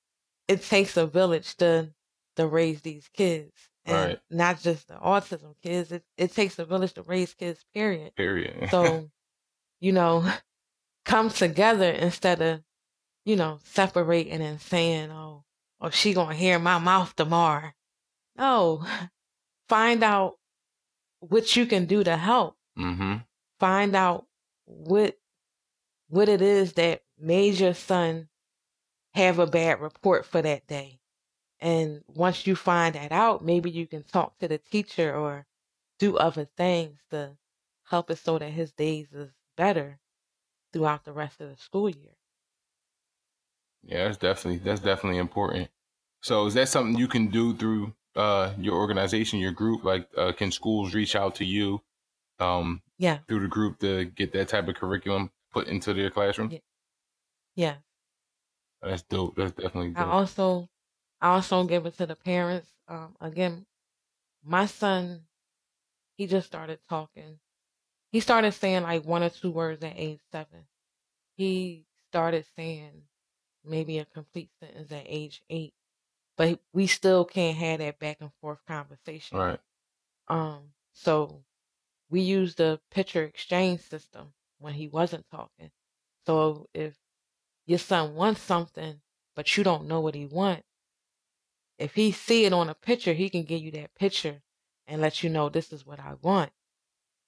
it 0.48 0.62
takes 0.62 0.96
a 0.96 1.06
village 1.06 1.56
to 1.56 1.92
to 2.36 2.46
raise 2.46 2.82
these 2.82 3.08
kids 3.08 3.70
and 3.86 4.12
Right. 4.12 4.20
not 4.30 4.60
just 4.60 4.88
the 4.88 4.94
autism 4.96 5.54
kids 5.62 5.92
it, 5.92 6.04
it 6.18 6.32
takes 6.32 6.58
a 6.58 6.64
village 6.66 6.94
to 6.94 7.02
raise 7.02 7.34
kids 7.34 7.64
period 7.74 8.12
Period. 8.16 8.68
so 8.70 9.10
you 9.80 9.92
know 9.92 10.24
come 11.07 11.31
together 11.31 11.88
instead 11.88 12.42
of 12.42 12.61
you 13.25 13.37
know 13.37 13.61
separating 13.64 14.42
and 14.42 14.61
saying 14.61 15.11
oh 15.11 15.45
oh 15.81 15.88
she 15.88 16.12
gonna 16.12 16.35
hear 16.35 16.59
my 16.59 16.79
mouth 16.79 17.14
tomorrow. 17.16 17.71
No 18.37 18.85
find 19.69 20.03
out 20.03 20.35
what 21.21 21.57
you 21.57 21.64
can 21.64 21.87
do 21.87 22.05
to 22.05 22.16
help. 22.16 22.57
Mm-hmm. 22.79 23.16
find 23.59 23.97
out 23.97 24.27
what 24.66 25.16
what 26.09 26.29
it 26.29 26.42
is 26.42 26.75
that 26.75 27.01
made 27.19 27.59
your 27.59 27.73
son 27.73 28.29
have 29.14 29.38
a 29.38 29.47
bad 29.47 29.81
report 29.81 30.27
for 30.27 30.42
that 30.42 30.66
day. 30.66 31.01
And 31.59 32.03
once 32.07 32.47
you 32.47 32.55
find 32.55 32.95
that 32.97 33.12
out 33.12 33.42
maybe 33.42 33.71
you 33.71 33.87
can 33.87 34.03
talk 34.03 34.38
to 34.38 34.49
the 34.49 34.59
teacher 34.59 35.14
or 35.14 35.47
do 35.99 36.19
other 36.19 36.47
things 36.57 36.99
to 37.11 37.38
help 37.85 38.11
it 38.11 38.19
so 38.19 38.38
that 38.38 38.51
his 38.51 38.73
days 38.73 39.07
is 39.14 39.31
better 39.57 39.99
throughout 40.76 41.04
the 41.04 41.12
rest 41.12 41.40
of 41.40 41.48
the 41.50 41.56
school 41.56 41.88
year 41.90 42.16
Yeah, 43.82 44.04
that's 44.04 44.18
definitely 44.18 44.58
that's 44.58 44.80
definitely 44.80 45.18
important. 45.18 45.70
So 46.22 46.46
is 46.46 46.54
that 46.54 46.68
something 46.68 46.98
you 46.98 47.08
can 47.08 47.28
do 47.28 47.54
through 47.56 47.94
uh 48.14 48.54
your 48.58 48.74
organization, 48.74 49.38
your 49.38 49.52
group? 49.52 49.84
Like 49.84 50.08
uh 50.16 50.32
can 50.32 50.50
schools 50.50 50.94
reach 50.94 51.14
out 51.14 51.36
to 51.36 51.44
you 51.44 51.82
um 52.40 52.82
yeah 52.98 53.20
through 53.28 53.40
the 53.40 53.48
group 53.48 53.80
to 53.80 54.06
get 54.06 54.32
that 54.32 54.48
type 54.48 54.68
of 54.68 54.76
curriculum 54.76 55.32
put 55.52 55.68
into 55.68 55.94
their 55.94 56.10
classroom? 56.10 56.50
Yeah. 56.50 56.58
yeah 57.56 57.78
That's 58.80 59.02
dope. 59.02 59.36
That's 59.36 59.52
definitely 59.52 59.94
I 59.96 60.04
also 60.04 60.68
I 61.20 61.30
also 61.34 61.64
give 61.64 61.86
it 61.86 61.96
to 61.96 62.06
the 62.06 62.14
parents. 62.14 62.72
Um, 62.86 63.16
again, 63.20 63.66
my 64.42 64.66
son, 64.66 65.28
he 66.16 66.26
just 66.26 66.46
started 66.48 66.80
talking. 66.88 67.40
He 68.16 68.20
started 68.20 68.52
saying 68.52 68.85
like 68.85 69.05
one 69.05 69.22
or 69.22 69.29
two 69.29 69.50
words 69.50 69.85
at 69.85 69.92
age 69.94 70.20
seven. 70.33 70.64
He 71.37 71.85
started 72.11 72.46
saying 72.57 73.02
maybe 73.62 73.98
a 73.98 74.07
complete 74.07 74.48
sentence 74.59 74.90
at 74.90 75.05
age 75.05 75.42
eight, 75.50 75.74
but 76.35 76.59
we 76.72 76.87
still 76.87 77.26
can't 77.26 77.59
have 77.59 77.81
that 77.81 77.98
back 77.98 78.16
and 78.22 78.31
forth 78.40 78.61
conversation. 78.66 79.37
Right. 79.37 79.61
Um, 80.29 80.70
so 80.94 81.42
we 82.09 82.22
use 82.22 82.55
the 82.55 82.81
picture 82.90 83.22
exchange 83.22 83.83
system 83.83 84.33
when 84.61 84.72
he 84.72 84.88
wasn't 84.88 85.26
talking. 85.31 85.70
So 86.24 86.70
if 86.72 86.94
your 87.66 87.79
son 87.79 88.14
wants 88.14 88.40
something, 88.40 89.02
but 89.35 89.59
you 89.59 89.62
don't 89.62 89.88
know 89.88 90.00
what 90.00 90.14
he 90.14 90.24
wants, 90.24 90.64
if 91.79 91.94
he 91.94 92.12
see 92.12 92.46
it 92.46 92.55
on 92.55 92.70
a 92.70 92.74
picture, 92.74 93.12
he 93.12 93.29
can 93.29 93.42
give 93.42 93.61
you 93.61 93.72
that 93.72 93.94
picture 93.94 94.40
and 94.87 95.02
let 95.02 95.22
you 95.22 95.29
know 95.29 95.50
this 95.50 95.70
is 95.70 95.85
what 95.85 96.00
I 96.00 96.14
want. 96.22 96.50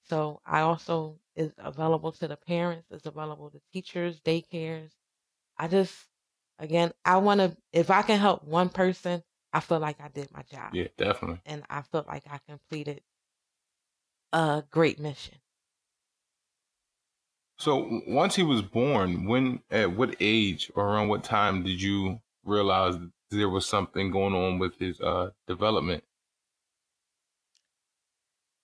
So 0.03 0.41
I 0.45 0.61
also 0.61 1.19
is 1.35 1.53
available 1.57 2.11
to 2.13 2.27
the 2.27 2.37
parents, 2.37 2.91
is 2.91 3.05
available 3.05 3.51
to 3.51 3.61
teachers, 3.73 4.19
daycares. 4.21 4.91
I 5.57 5.67
just 5.67 6.07
again, 6.59 6.93
I 7.05 7.17
want 7.17 7.41
to 7.41 7.57
if 7.73 7.89
I 7.91 8.01
can 8.03 8.19
help 8.19 8.43
one 8.43 8.69
person, 8.69 9.23
I 9.53 9.59
feel 9.61 9.79
like 9.79 10.01
I 10.01 10.09
did 10.09 10.31
my 10.31 10.43
job 10.43 10.73
Yeah, 10.73 10.87
definitely. 10.97 11.41
and 11.45 11.65
I 11.69 11.81
felt 11.83 12.07
like 12.07 12.25
I 12.29 12.39
completed 12.47 13.03
a 14.33 14.63
great 14.71 14.99
mission. 14.99 15.39
So 17.57 18.01
once 18.07 18.35
he 18.35 18.43
was 18.43 18.61
born, 18.61 19.25
when 19.25 19.61
at 19.69 19.91
what 19.91 20.15
age 20.19 20.71
or 20.75 20.85
around 20.87 21.09
what 21.09 21.23
time 21.23 21.63
did 21.63 21.81
you 21.81 22.21
realize 22.43 22.95
there 23.29 23.49
was 23.49 23.65
something 23.67 24.11
going 24.11 24.33
on 24.33 24.59
with 24.59 24.77
his 24.79 24.99
uh 25.01 25.31
development? 25.47 26.03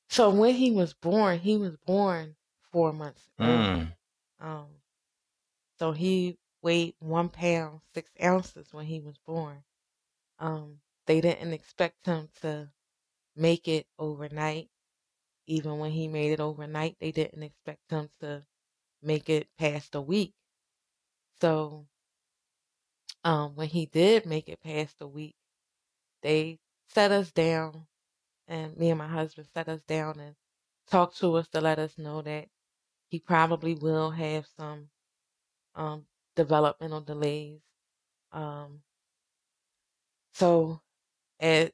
So 0.09 0.29
when 0.29 0.55
he 0.55 0.71
was 0.71 0.93
born, 0.93 1.39
he 1.39 1.57
was 1.57 1.75
born 1.77 2.35
four 2.71 2.93
months. 2.93 3.27
Mm. 3.39 3.93
Um, 4.39 4.67
so 5.77 5.91
he 5.91 6.37
weighed 6.61 6.95
one 6.99 7.29
pound 7.29 7.81
six 7.93 8.11
ounces 8.23 8.73
when 8.73 8.85
he 8.85 8.99
was 8.99 9.17
born. 9.25 9.63
Um, 10.39 10.79
they 11.05 11.21
didn't 11.21 11.53
expect 11.53 12.05
him 12.05 12.29
to 12.41 12.69
make 13.35 13.67
it 13.67 13.87
overnight. 13.99 14.69
Even 15.47 15.77
when 15.77 15.91
he 15.91 16.07
made 16.07 16.31
it 16.31 16.39
overnight, 16.39 16.97
they 16.99 17.11
didn't 17.11 17.43
expect 17.43 17.91
him 17.91 18.09
to 18.19 18.43
make 19.01 19.29
it 19.29 19.47
past 19.57 19.93
a 19.95 20.01
week. 20.01 20.33
So, 21.39 21.85
um, 23.23 23.55
when 23.55 23.67
he 23.67 23.85
did 23.85 24.25
make 24.25 24.49
it 24.49 24.61
past 24.61 24.95
a 25.01 25.07
week, 25.07 25.35
they 26.21 26.59
set 26.89 27.11
us 27.11 27.31
down, 27.31 27.85
and 28.47 28.77
me 28.77 28.89
and 28.89 28.99
my 28.99 29.07
husband 29.07 29.47
set 29.53 29.69
us 29.69 29.81
down 29.87 30.19
and 30.19 30.35
talked 30.89 31.17
to 31.19 31.35
us 31.35 31.47
to 31.49 31.61
let 31.61 31.79
us 31.79 31.97
know 31.97 32.21
that 32.21 32.47
he 33.07 33.19
probably 33.19 33.75
will 33.75 34.11
have 34.11 34.45
some 34.57 34.89
um, 35.75 36.05
developmental 36.35 37.01
delays. 37.01 37.61
Um, 38.31 38.81
so, 40.33 40.81
at 41.39 41.73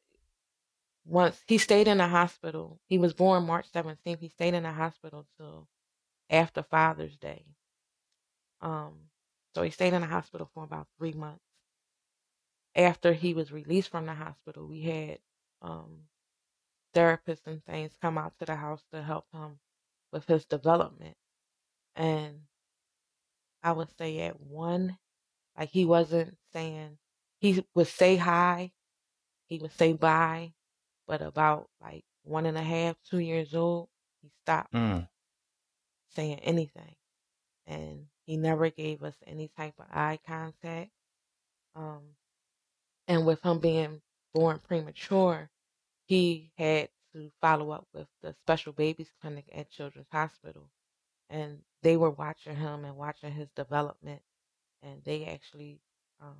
once 1.06 1.42
he 1.48 1.58
stayed 1.58 1.88
in 1.88 1.98
the 1.98 2.08
hospital. 2.08 2.80
He 2.88 2.98
was 2.98 3.14
born 3.14 3.46
March 3.46 3.68
17th. 3.74 4.20
He 4.20 4.30
stayed 4.30 4.54
in 4.54 4.64
the 4.64 4.72
hospital 4.72 5.26
till 5.38 5.68
after 6.30 6.64
Father's 6.64 7.18
Day. 7.18 7.46
Um, 8.62 8.94
so 9.56 9.64
he 9.64 9.72
stayed 9.72 9.94
in 9.94 10.02
the 10.02 10.08
hospital 10.08 10.50
for 10.54 10.64
about 10.64 10.88
three 10.98 11.14
months. 11.14 11.44
After 12.76 13.14
he 13.14 13.34
was 13.34 13.52
released 13.52 13.90
from 13.90 14.06
the 14.06 14.14
hospital, 14.14 14.68
we 14.68 14.82
had 14.82 15.20
um, 15.62 16.04
therapists 16.94 17.48
and 17.48 17.64
things 17.66 17.94
come 18.02 18.18
out 18.18 18.34
to 18.40 18.46
the 18.46 18.56
house 18.56 18.84
to 18.94 19.02
help 19.04 19.26
him 19.34 19.60
with 20.12 20.26
his 20.28 20.46
development. 20.46 21.16
And 21.96 22.42
I 23.64 23.74
would 23.74 23.90
say 23.98 24.20
at 24.22 24.40
one, 24.42 24.98
like 25.58 25.70
he 25.70 25.86
wasn't 25.86 26.38
saying, 26.54 26.98
he 27.40 27.66
would 27.76 27.88
say 27.88 28.18
hi, 28.18 28.72
he 29.48 29.60
would 29.60 29.74
say 29.74 29.94
bye, 29.94 30.54
but 31.08 31.22
about 31.22 31.70
like 31.82 32.06
one 32.24 32.46
and 32.46 32.58
a 32.58 32.64
half, 32.64 32.98
two 33.10 33.20
years 33.20 33.56
old, 33.56 33.90
he 34.22 34.30
stopped 34.44 34.74
Mm. 34.74 35.08
saying 36.16 36.40
anything. 36.42 36.96
And 37.68 38.08
he 38.26 38.38
never 38.38 38.70
gave 38.70 39.04
us 39.04 39.16
any 39.28 39.50
type 39.50 39.76
of 39.80 39.88
eye 39.92 40.20
contact. 40.28 40.92
Um, 41.76 42.02
and 43.08 43.26
with 43.26 43.42
him 43.44 43.60
being 43.60 44.02
born 44.34 44.60
premature, 44.68 45.50
he 46.12 46.52
had 46.58 46.90
to 47.14 47.32
follow 47.40 47.72
up 47.72 47.88
with 47.94 48.08
the 48.22 48.36
special 48.44 48.74
babies 48.74 49.14
clinic 49.22 49.46
at 49.56 49.72
Children's 49.72 50.10
Hospital. 50.12 50.70
And 51.30 51.60
they 51.84 51.96
were 51.96 52.10
watching 52.10 52.58
him 52.58 52.84
and 52.84 52.98
watching 52.98 53.32
his 53.32 53.48
development. 53.56 54.22
And 54.84 55.02
they 55.06 55.24
actually 55.24 55.80
um, 56.22 56.36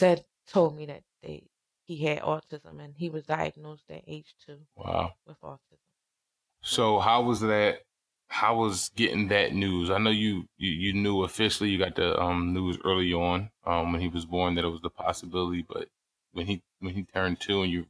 said, 0.00 0.24
told 0.48 0.76
me 0.76 0.86
that 0.86 1.04
they 1.22 1.44
he 1.84 1.98
had 1.98 2.18
autism 2.22 2.80
and 2.80 2.94
he 2.96 3.10
was 3.10 3.26
diagnosed 3.26 3.84
at 3.90 4.02
age 4.08 4.34
two 4.44 4.58
Wow. 4.74 5.12
with 5.24 5.40
autism. 5.40 5.78
So 6.62 6.98
how 6.98 7.22
was 7.22 7.40
that? 7.42 7.82
How 8.26 8.56
was 8.56 8.90
getting 8.96 9.28
that 9.28 9.54
news? 9.54 9.88
I 9.88 9.98
know 9.98 10.10
you 10.10 10.48
you, 10.58 10.72
you 10.72 10.92
knew 10.94 11.22
officially. 11.22 11.70
You 11.70 11.78
got 11.78 11.94
the 11.94 12.20
um, 12.20 12.52
news 12.52 12.76
early 12.84 13.12
on 13.12 13.50
um, 13.64 13.92
when 13.92 14.00
he 14.00 14.08
was 14.08 14.24
born 14.24 14.56
that 14.56 14.64
it 14.64 14.68
was 14.68 14.80
the 14.80 14.90
possibility, 14.90 15.62
but 15.62 15.88
when 16.32 16.46
he 16.46 16.60
when 16.80 16.92
he 16.92 17.04
turned 17.04 17.38
two 17.38 17.62
and 17.62 17.70
you 17.70 17.86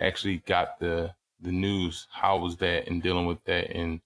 actually 0.00 0.38
got 0.38 0.80
the 0.80 1.14
the 1.40 1.52
news, 1.52 2.06
how 2.10 2.38
was 2.38 2.56
that 2.58 2.86
and 2.86 3.02
dealing 3.02 3.26
with 3.26 3.42
that? 3.44 3.70
And 3.70 4.00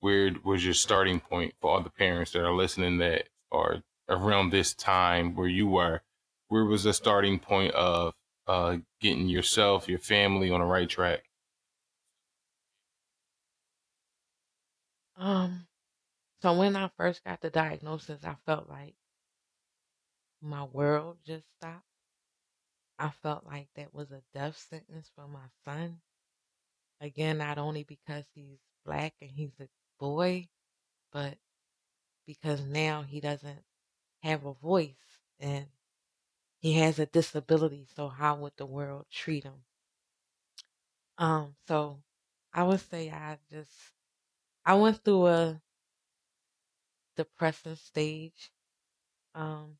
where 0.00 0.32
was 0.44 0.64
your 0.64 0.74
starting 0.74 1.20
point 1.20 1.54
for 1.60 1.70
all 1.70 1.82
the 1.82 1.90
parents 1.90 2.32
that 2.32 2.44
are 2.44 2.54
listening 2.54 2.98
that 2.98 3.28
are 3.52 3.82
around 4.08 4.50
this 4.50 4.74
time 4.74 5.34
where 5.36 5.48
you 5.48 5.68
were? 5.68 6.02
Where 6.48 6.64
was 6.64 6.84
the 6.84 6.92
starting 6.92 7.38
point 7.38 7.74
of 7.74 8.14
uh, 8.48 8.78
getting 9.00 9.28
yourself, 9.28 9.88
your 9.88 10.00
family 10.00 10.50
on 10.50 10.60
the 10.60 10.66
right 10.66 10.88
track? 10.88 11.24
Um, 15.16 15.66
so 16.42 16.58
when 16.58 16.74
I 16.76 16.90
first 16.96 17.22
got 17.24 17.40
the 17.42 17.50
diagnosis, 17.50 18.24
I 18.24 18.36
felt 18.46 18.68
like 18.68 18.94
my 20.40 20.64
world 20.64 21.18
just 21.24 21.44
stopped. 21.58 21.84
I 23.00 23.10
felt 23.10 23.46
like 23.46 23.68
that 23.76 23.94
was 23.94 24.10
a 24.12 24.22
death 24.34 24.58
sentence 24.58 25.10
for 25.16 25.26
my 25.26 25.46
son. 25.64 26.00
Again, 27.00 27.38
not 27.38 27.58
only 27.58 27.84
because 27.84 28.24
he's 28.34 28.58
black 28.84 29.14
and 29.22 29.30
he's 29.30 29.58
a 29.60 29.68
boy, 29.98 30.48
but 31.12 31.38
because 32.26 32.62
now 32.64 33.02
he 33.02 33.20
doesn't 33.20 33.64
have 34.22 34.44
a 34.46 34.54
voice 34.54 35.18
and 35.40 35.66
he 36.60 36.74
has 36.74 36.98
a 36.98 37.06
disability. 37.06 37.86
So 37.96 38.08
how 38.08 38.36
would 38.36 38.54
the 38.56 38.66
world 38.66 39.06
treat 39.10 39.44
him? 39.44 39.64
Um, 41.18 41.56
so 41.68 42.02
I 42.52 42.64
would 42.64 42.80
say 42.80 43.10
I 43.10 43.38
just 43.50 43.72
I 44.64 44.74
went 44.74 45.04
through 45.04 45.26
a 45.28 45.62
depressive 47.16 47.78
stage. 47.78 48.50
Um, 49.34 49.78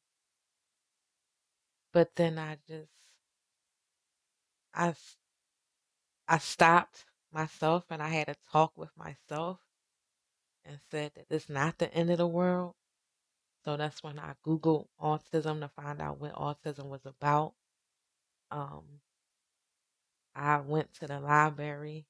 but 1.92 2.16
then 2.16 2.38
I 2.38 2.58
just 2.68 2.90
I 4.74 4.94
I 6.28 6.38
stopped 6.38 7.04
myself 7.32 7.84
and 7.90 8.02
I 8.02 8.08
had 8.08 8.28
a 8.30 8.36
talk 8.50 8.72
with 8.76 8.90
myself 8.96 9.60
and 10.64 10.78
said 10.90 11.12
that 11.16 11.26
it's 11.30 11.48
not 11.48 11.78
the 11.78 11.92
end 11.94 12.10
of 12.10 12.18
the 12.18 12.26
world. 12.26 12.74
So 13.64 13.76
that's 13.76 14.02
when 14.02 14.18
I 14.18 14.34
Googled 14.46 14.88
autism 15.00 15.60
to 15.60 15.68
find 15.68 16.00
out 16.00 16.20
what 16.20 16.34
autism 16.34 16.86
was 16.86 17.04
about. 17.06 17.54
Um, 18.50 18.84
I 20.34 20.58
went 20.60 20.94
to 20.94 21.06
the 21.06 21.20
library 21.20 22.06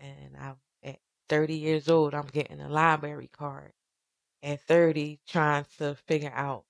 and 0.00 0.36
I, 0.38 0.54
at 0.82 1.00
30 1.28 1.54
years 1.56 1.88
old, 1.88 2.14
I'm 2.14 2.26
getting 2.26 2.60
a 2.60 2.68
library 2.68 3.28
card. 3.32 3.72
At 4.42 4.62
30, 4.62 5.20
trying 5.28 5.66
to 5.78 5.96
figure 6.06 6.32
out, 6.34 6.64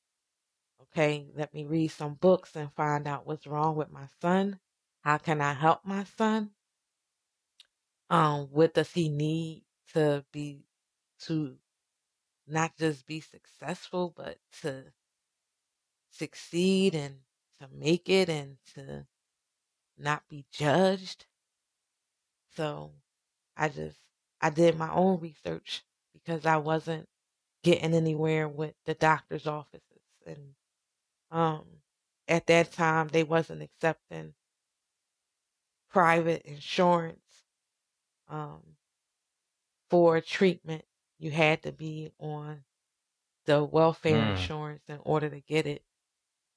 okay, 0.83 1.27
let 1.37 1.55
me 1.55 1.65
read 1.67 1.89
some 1.89 2.15
books 2.15 2.57
and 2.57 2.73
find 2.75 3.07
out 3.07 3.27
what's 3.27 3.47
wrong 3.47 3.77
with 3.77 3.91
my 3.91 4.09
son. 4.21 4.61
How 5.03 5.19
can 5.19 5.41
I 5.41 5.53
help 5.55 5.85
my 5.85 6.05
son? 6.05 6.51
Um, 8.11 8.49
what 8.51 8.75
does 8.75 8.93
he 8.93 9.09
need 9.09 9.65
to 9.95 10.25
be, 10.33 10.65
to 11.21 11.57
not 12.47 12.77
just 12.77 13.07
be 13.07 13.21
successful, 13.21 14.13
but 14.17 14.39
to 14.63 14.93
succeed 16.11 16.95
and 16.95 17.21
to 17.61 17.69
make 17.73 18.09
it 18.09 18.29
and 18.29 18.59
to 18.75 19.07
not 19.99 20.29
be 20.29 20.47
judged. 20.51 21.27
So 22.57 22.93
I 23.57 23.69
just 23.69 23.99
I 24.41 24.51
did 24.51 24.77
my 24.77 24.93
own 24.93 25.21
research 25.21 25.83
because 26.13 26.47
I 26.47 26.57
wasn't 26.57 27.09
getting 27.63 27.95
anywhere 27.95 28.49
with 28.49 28.75
the 28.87 28.95
doctor's 28.95 29.47
offices 29.47 29.83
and 30.27 30.55
um 31.31 31.65
at 32.29 32.47
that 32.47 32.73
time 32.73 33.09
they 33.09 33.25
wasn't 33.25 33.63
accepting 33.63 34.35
private 35.91 36.43
insurance 36.45 37.45
um 38.29 38.61
for 39.91 40.21
treatment. 40.21 40.85
You 41.19 41.31
had 41.31 41.63
to 41.63 41.73
be 41.73 42.13
on 42.19 42.65
the 43.47 43.65
welfare 43.65 44.23
Mm. 44.23 44.31
insurance 44.31 44.83
in 44.89 44.99
order 45.05 45.29
to 45.31 45.41
get 45.41 45.67
it 45.67 45.83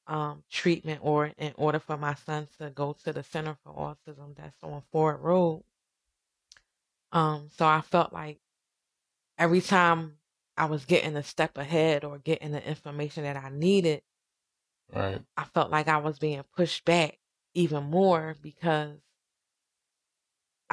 um 0.08 0.44
treatment 0.52 1.00
or 1.04 1.28
in 1.38 1.54
order 1.58 1.80
for 1.80 1.98
my 1.98 2.14
son 2.16 2.48
to 2.60 2.70
go 2.72 2.94
to 3.04 3.14
the 3.14 3.24
Center 3.24 3.58
for 3.64 3.74
Autism 3.74 4.36
that's 4.36 4.62
on 4.64 4.82
Ford 4.92 5.20
Road. 5.22 5.64
Um 7.12 7.50
so 7.56 7.66
I 7.68 7.82
felt 7.82 8.14
like 8.14 8.40
every 9.38 9.62
time 9.62 10.18
I 10.58 10.66
was 10.66 10.86
getting 10.86 11.16
a 11.16 11.24
step 11.24 11.58
ahead 11.58 12.04
or 12.04 12.20
getting 12.20 12.52
the 12.52 12.68
information 12.68 13.24
that 13.24 13.38
I 13.38 13.50
needed, 13.50 14.04
Right. 14.94 15.24
I 15.38 15.46
felt 15.46 15.72
like 15.72 15.88
I 15.88 15.98
was 15.98 16.20
being 16.20 16.44
pushed 16.56 16.86
back 16.86 17.20
even 17.54 17.86
more 17.86 18.36
because 18.42 18.98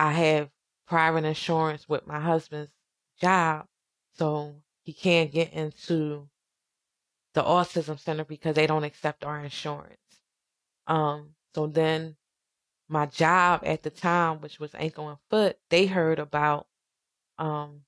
I 0.00 0.12
have 0.12 0.50
private 0.86 1.26
insurance 1.26 1.88
with 1.88 2.06
my 2.06 2.20
husband's 2.20 2.72
job. 3.20 3.66
So 4.14 4.62
he 4.82 4.94
can't 4.94 5.30
get 5.30 5.52
into 5.52 6.30
the 7.34 7.42
autism 7.42 7.98
center 8.00 8.24
because 8.24 8.56
they 8.56 8.66
don't 8.66 8.84
accept 8.84 9.24
our 9.24 9.40
insurance. 9.40 9.98
Um, 10.86 11.34
so 11.54 11.66
then 11.66 12.16
my 12.88 13.06
job 13.06 13.62
at 13.64 13.82
the 13.82 13.90
time, 13.90 14.40
which 14.40 14.58
was 14.58 14.74
ankle 14.74 15.08
and 15.10 15.18
foot, 15.30 15.58
they 15.70 15.86
heard 15.86 16.18
about 16.18 16.66
um 17.38 17.82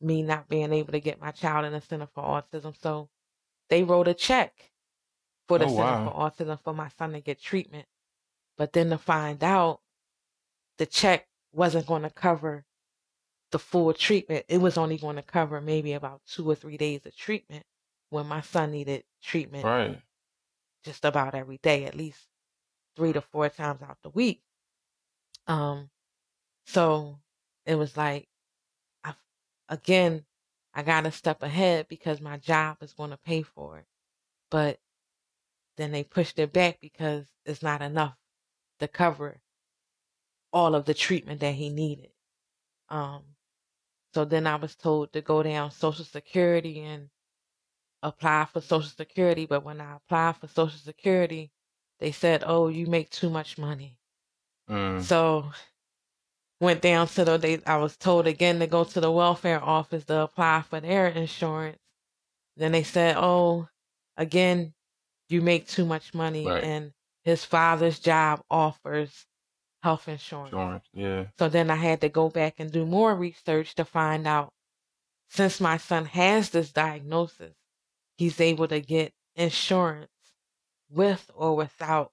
me 0.00 0.22
not 0.22 0.48
being 0.48 0.72
able 0.72 0.92
to 0.92 1.00
get 1.00 1.20
my 1.20 1.30
child 1.32 1.66
in 1.66 1.72
the 1.72 1.80
center 1.82 2.08
for 2.14 2.24
autism. 2.24 2.74
So 2.80 3.10
they 3.68 3.84
wrote 3.84 4.08
a 4.08 4.14
check 4.14 4.72
for 5.48 5.58
the 5.58 5.66
Oh, 5.66 5.68
center 5.68 5.96
wow. 5.98 6.04
for 6.04 6.12
autism 6.12 6.58
for 6.62 6.74
my 6.74 6.88
son 6.98 7.12
to 7.12 7.20
get 7.20 7.40
treatment. 7.40 7.86
But 8.58 8.72
then 8.72 8.90
to 8.90 8.98
find 8.98 9.44
out 9.44 9.82
the 10.78 10.86
check 10.86 11.28
wasn't 11.52 11.86
going 11.86 12.02
to 12.02 12.10
cover 12.10 12.64
the 13.50 13.58
full 13.58 13.92
treatment. 13.94 14.44
It 14.48 14.58
was 14.58 14.78
only 14.78 14.98
going 14.98 15.16
to 15.16 15.22
cover 15.22 15.60
maybe 15.60 15.92
about 15.94 16.22
two 16.26 16.48
or 16.50 16.54
three 16.54 16.76
days 16.76 17.04
of 17.06 17.16
treatment. 17.16 17.64
when 18.10 18.26
my 18.26 18.40
son 18.40 18.72
needed 18.72 19.04
treatment 19.22 19.64
Right. 19.64 20.02
just 20.84 21.04
about 21.04 21.34
every 21.34 21.58
day, 21.58 21.84
at 21.84 21.94
least 21.94 22.28
three 22.96 23.12
to 23.12 23.20
four 23.20 23.48
times 23.48 23.82
out 23.82 23.98
the 24.02 24.10
week. 24.10 24.42
Um, 25.46 25.90
so 26.66 27.18
it 27.66 27.76
was 27.76 27.96
like, 27.96 28.28
I, 29.04 29.14
again, 29.68 30.24
I 30.74 30.82
got 30.82 31.02
to 31.02 31.12
step 31.12 31.42
ahead 31.42 31.88
because 31.88 32.20
my 32.20 32.36
job 32.38 32.78
is 32.82 32.92
going 32.92 33.10
to 33.10 33.16
pay 33.18 33.42
for 33.42 33.78
it. 33.78 33.86
But 34.50 34.80
then 35.76 35.92
they 35.92 36.04
pushed 36.04 36.38
it 36.38 36.52
back 36.52 36.80
because 36.80 37.26
it's 37.44 37.62
not 37.62 37.82
enough 37.82 38.16
to 38.80 38.88
cover 38.88 39.40
all 40.52 40.74
of 40.74 40.84
the 40.84 40.94
treatment 40.94 41.40
that 41.40 41.54
he 41.54 41.68
needed. 41.70 42.10
Um, 42.88 43.22
so 44.14 44.24
then 44.24 44.46
I 44.46 44.56
was 44.56 44.74
told 44.74 45.12
to 45.12 45.20
go 45.20 45.42
down 45.42 45.70
Social 45.70 46.04
Security 46.04 46.80
and 46.80 47.10
apply 48.02 48.46
for 48.52 48.60
Social 48.60 48.90
Security. 48.90 49.46
But 49.46 49.64
when 49.64 49.80
I 49.80 49.96
applied 49.96 50.36
for 50.36 50.48
Social 50.48 50.78
Security, 50.78 51.52
they 52.00 52.12
said, 52.12 52.42
"Oh, 52.46 52.68
you 52.68 52.86
make 52.86 53.10
too 53.10 53.30
much 53.30 53.58
money." 53.58 53.96
Mm. 54.68 55.02
So 55.02 55.52
went 56.60 56.82
down 56.82 57.06
to 57.08 57.24
the 57.24 57.38
they 57.38 57.62
I 57.64 57.76
was 57.76 57.96
told 57.96 58.26
again 58.26 58.58
to 58.58 58.66
go 58.66 58.84
to 58.84 59.00
the 59.00 59.10
welfare 59.10 59.62
office 59.62 60.04
to 60.06 60.20
apply 60.22 60.62
for 60.62 60.80
their 60.80 61.08
insurance. 61.08 61.78
Then 62.56 62.72
they 62.72 62.82
said, 62.82 63.16
"Oh, 63.16 63.68
again, 64.16 64.74
you 65.28 65.40
make 65.42 65.68
too 65.68 65.84
much 65.84 66.14
money 66.14 66.46
Right. 66.46 66.64
and 66.64 66.92
his 67.24 67.44
father's 67.44 67.98
job 67.98 68.42
offers 68.50 69.26
health 69.82 70.08
insurance." 70.08 70.52
Insurance. 70.52 70.84
Yeah. 70.92 71.26
So 71.38 71.48
then 71.48 71.70
I 71.70 71.76
had 71.76 72.00
to 72.02 72.08
go 72.08 72.28
back 72.28 72.54
and 72.58 72.70
do 72.70 72.84
more 72.86 73.14
research 73.14 73.74
to 73.76 73.84
find 73.84 74.26
out 74.26 74.52
since 75.28 75.60
my 75.60 75.76
son 75.76 76.06
has 76.06 76.50
this 76.50 76.72
diagnosis, 76.72 77.54
he's 78.18 78.40
able 78.40 78.66
to 78.68 78.80
get 78.80 79.14
insurance 79.36 80.10
with 80.90 81.30
or 81.34 81.54
without 81.54 82.12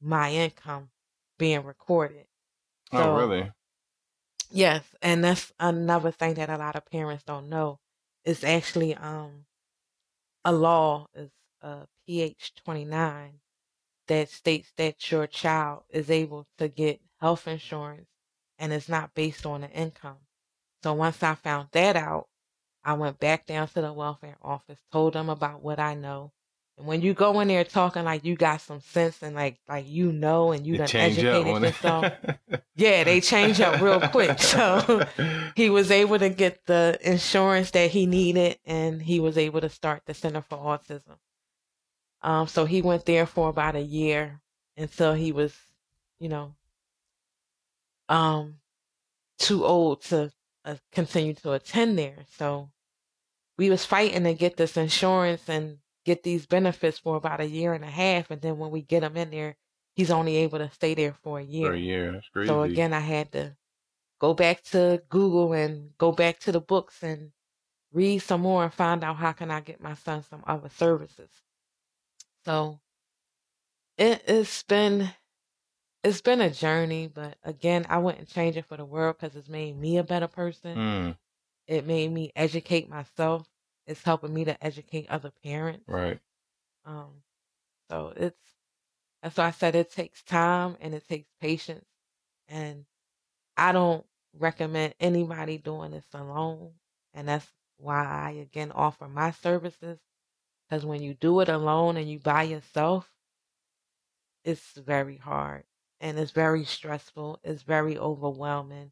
my 0.00 0.30
income 0.30 0.90
being 1.38 1.64
recorded. 1.64 2.26
Oh, 2.92 3.16
really? 3.16 3.50
Yes, 4.50 4.84
and 5.00 5.24
that's 5.24 5.52
another 5.58 6.10
thing 6.10 6.34
that 6.34 6.50
a 6.50 6.58
lot 6.58 6.76
of 6.76 6.84
parents 6.86 7.24
don't 7.24 7.48
know. 7.48 7.80
It's 8.24 8.44
actually 8.44 8.94
um 8.94 9.46
a 10.44 10.52
law 10.52 11.08
is 11.14 11.30
uh 11.62 11.86
PH 12.06 12.52
twenty 12.62 12.84
nine 12.84 13.40
that 14.08 14.28
states 14.28 14.72
that 14.76 15.10
your 15.10 15.26
child 15.26 15.84
is 15.90 16.10
able 16.10 16.46
to 16.58 16.68
get 16.68 17.00
health 17.20 17.48
insurance 17.48 18.08
and 18.58 18.72
it's 18.72 18.88
not 18.88 19.14
based 19.14 19.46
on 19.46 19.62
the 19.62 19.70
income. 19.70 20.18
So 20.82 20.92
once 20.92 21.22
I 21.22 21.34
found 21.34 21.68
that 21.72 21.96
out, 21.96 22.28
I 22.84 22.92
went 22.94 23.18
back 23.18 23.46
down 23.46 23.68
to 23.68 23.80
the 23.80 23.92
welfare 23.92 24.36
office, 24.42 24.78
told 24.92 25.14
them 25.14 25.30
about 25.30 25.62
what 25.62 25.78
I 25.80 25.94
know. 25.94 26.32
And 26.76 26.86
when 26.86 27.02
you 27.02 27.14
go 27.14 27.38
in 27.40 27.48
there 27.48 27.64
talking 27.64 28.04
like 28.04 28.24
you 28.24 28.34
got 28.36 28.60
some 28.60 28.80
sense 28.80 29.22
and 29.22 29.34
like 29.36 29.60
like 29.68 29.88
you 29.88 30.10
know 30.12 30.50
and 30.52 30.66
you 30.66 30.76
done 30.76 30.88
educated 30.92 31.62
yourself, 31.62 32.12
yeah, 32.76 33.04
they 33.04 33.20
change 33.20 33.60
up 33.60 33.80
real 33.80 34.00
quick. 34.00 34.40
So 34.40 35.06
he 35.56 35.70
was 35.70 35.90
able 35.90 36.18
to 36.18 36.28
get 36.28 36.66
the 36.66 36.98
insurance 37.00 37.70
that 37.72 37.90
he 37.92 38.06
needed 38.06 38.58
and 38.66 39.00
he 39.00 39.20
was 39.20 39.38
able 39.38 39.60
to 39.60 39.68
start 39.68 40.02
the 40.06 40.14
Center 40.14 40.42
for 40.42 40.58
Autism. 40.58 41.16
Um, 42.24 42.48
so 42.48 42.64
he 42.64 42.80
went 42.80 43.04
there 43.04 43.26
for 43.26 43.50
about 43.50 43.76
a 43.76 43.82
year 43.82 44.40
until 44.78 45.12
he 45.12 45.30
was, 45.30 45.54
you 46.18 46.30
know, 46.30 46.54
um, 48.08 48.56
too 49.38 49.62
old 49.64 50.00
to 50.04 50.32
uh, 50.64 50.76
continue 50.90 51.34
to 51.34 51.52
attend 51.52 51.98
there. 51.98 52.24
So 52.38 52.70
we 53.58 53.68
was 53.68 53.84
fighting 53.84 54.24
to 54.24 54.32
get 54.32 54.56
this 54.56 54.78
insurance 54.78 55.50
and 55.50 55.76
get 56.06 56.22
these 56.22 56.46
benefits 56.46 56.98
for 56.98 57.16
about 57.16 57.42
a 57.42 57.46
year 57.46 57.74
and 57.74 57.84
a 57.84 57.90
half. 57.90 58.30
And 58.30 58.40
then 58.40 58.56
when 58.56 58.70
we 58.70 58.80
get 58.80 59.02
him 59.02 59.18
in 59.18 59.30
there, 59.30 59.56
he's 59.94 60.10
only 60.10 60.36
able 60.36 60.58
to 60.58 60.70
stay 60.70 60.94
there 60.94 61.12
for 61.22 61.38
a 61.40 61.44
year. 61.44 61.68
For 61.68 61.74
a 61.74 61.78
year. 61.78 62.12
That's 62.12 62.28
crazy. 62.28 62.48
So 62.48 62.62
again, 62.62 62.94
I 62.94 63.00
had 63.00 63.32
to 63.32 63.54
go 64.18 64.32
back 64.32 64.62
to 64.64 65.02
Google 65.10 65.52
and 65.52 65.90
go 65.98 66.10
back 66.10 66.38
to 66.40 66.52
the 66.52 66.60
books 66.60 67.02
and 67.02 67.32
read 67.92 68.20
some 68.20 68.40
more 68.40 68.64
and 68.64 68.72
find 68.72 69.04
out 69.04 69.16
how 69.16 69.32
can 69.32 69.50
I 69.50 69.60
get 69.60 69.82
my 69.82 69.94
son 69.94 70.22
some 70.22 70.42
other 70.46 70.70
services. 70.70 71.28
So 72.44 72.80
it, 73.98 74.22
it's 74.26 74.62
been 74.62 75.10
it's 76.04 76.20
been 76.22 76.40
a 76.40 76.50
journey, 76.50 77.08
but 77.08 77.38
again, 77.44 77.86
I 77.88 77.98
wouldn't 77.98 78.28
change 78.28 78.56
it 78.56 78.66
for 78.66 78.76
the 78.76 78.84
world 78.84 79.16
because 79.18 79.36
it's 79.36 79.48
made 79.48 79.76
me 79.78 79.98
a 79.98 80.04
better 80.04 80.28
person. 80.28 80.82
Mm, 80.82 81.16
It 81.66 81.86
made 81.86 82.12
me 82.12 82.32
educate 82.36 82.88
myself. 82.88 83.48
It's 83.86 84.02
helping 84.02 84.34
me 84.34 84.44
to 84.46 84.64
educate 84.64 85.08
other 85.10 85.32
parents. 85.44 85.86
right. 85.86 86.20
Um, 86.84 87.22
so 87.90 88.12
it's 88.16 88.38
that's 89.22 89.36
why 89.38 89.46
I 89.48 89.50
said 89.52 89.74
it 89.76 89.90
takes 89.92 90.22
time 90.22 90.76
and 90.80 90.94
it 90.94 91.06
takes 91.08 91.28
patience. 91.40 91.86
And 92.48 92.86
I 93.56 93.72
don't 93.72 94.06
recommend 94.38 94.94
anybody 95.00 95.58
doing 95.58 95.92
this 95.92 96.06
alone. 96.14 96.74
And 97.14 97.28
that's 97.28 97.48
why 97.78 98.04
I 98.04 98.30
again 98.32 98.72
offer 98.72 99.08
my 99.08 99.30
services. 99.32 99.98
Because 100.74 100.86
when 100.86 101.02
you 101.02 101.14
do 101.14 101.38
it 101.38 101.48
alone 101.48 101.96
and 101.96 102.10
you 102.10 102.18
by 102.18 102.42
yourself, 102.42 103.08
it's 104.44 104.72
very 104.72 105.16
hard 105.16 105.62
and 106.00 106.18
it's 106.18 106.32
very 106.32 106.64
stressful. 106.64 107.38
It's 107.44 107.62
very 107.62 107.96
overwhelming. 107.96 108.90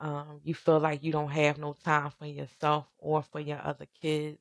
Um, 0.00 0.40
you 0.42 0.54
feel 0.54 0.80
like 0.80 1.04
you 1.04 1.12
don't 1.12 1.28
have 1.28 1.58
no 1.58 1.74
time 1.74 2.12
for 2.18 2.24
yourself 2.24 2.86
or 2.96 3.22
for 3.22 3.40
your 3.40 3.60
other 3.62 3.86
kids. 4.00 4.38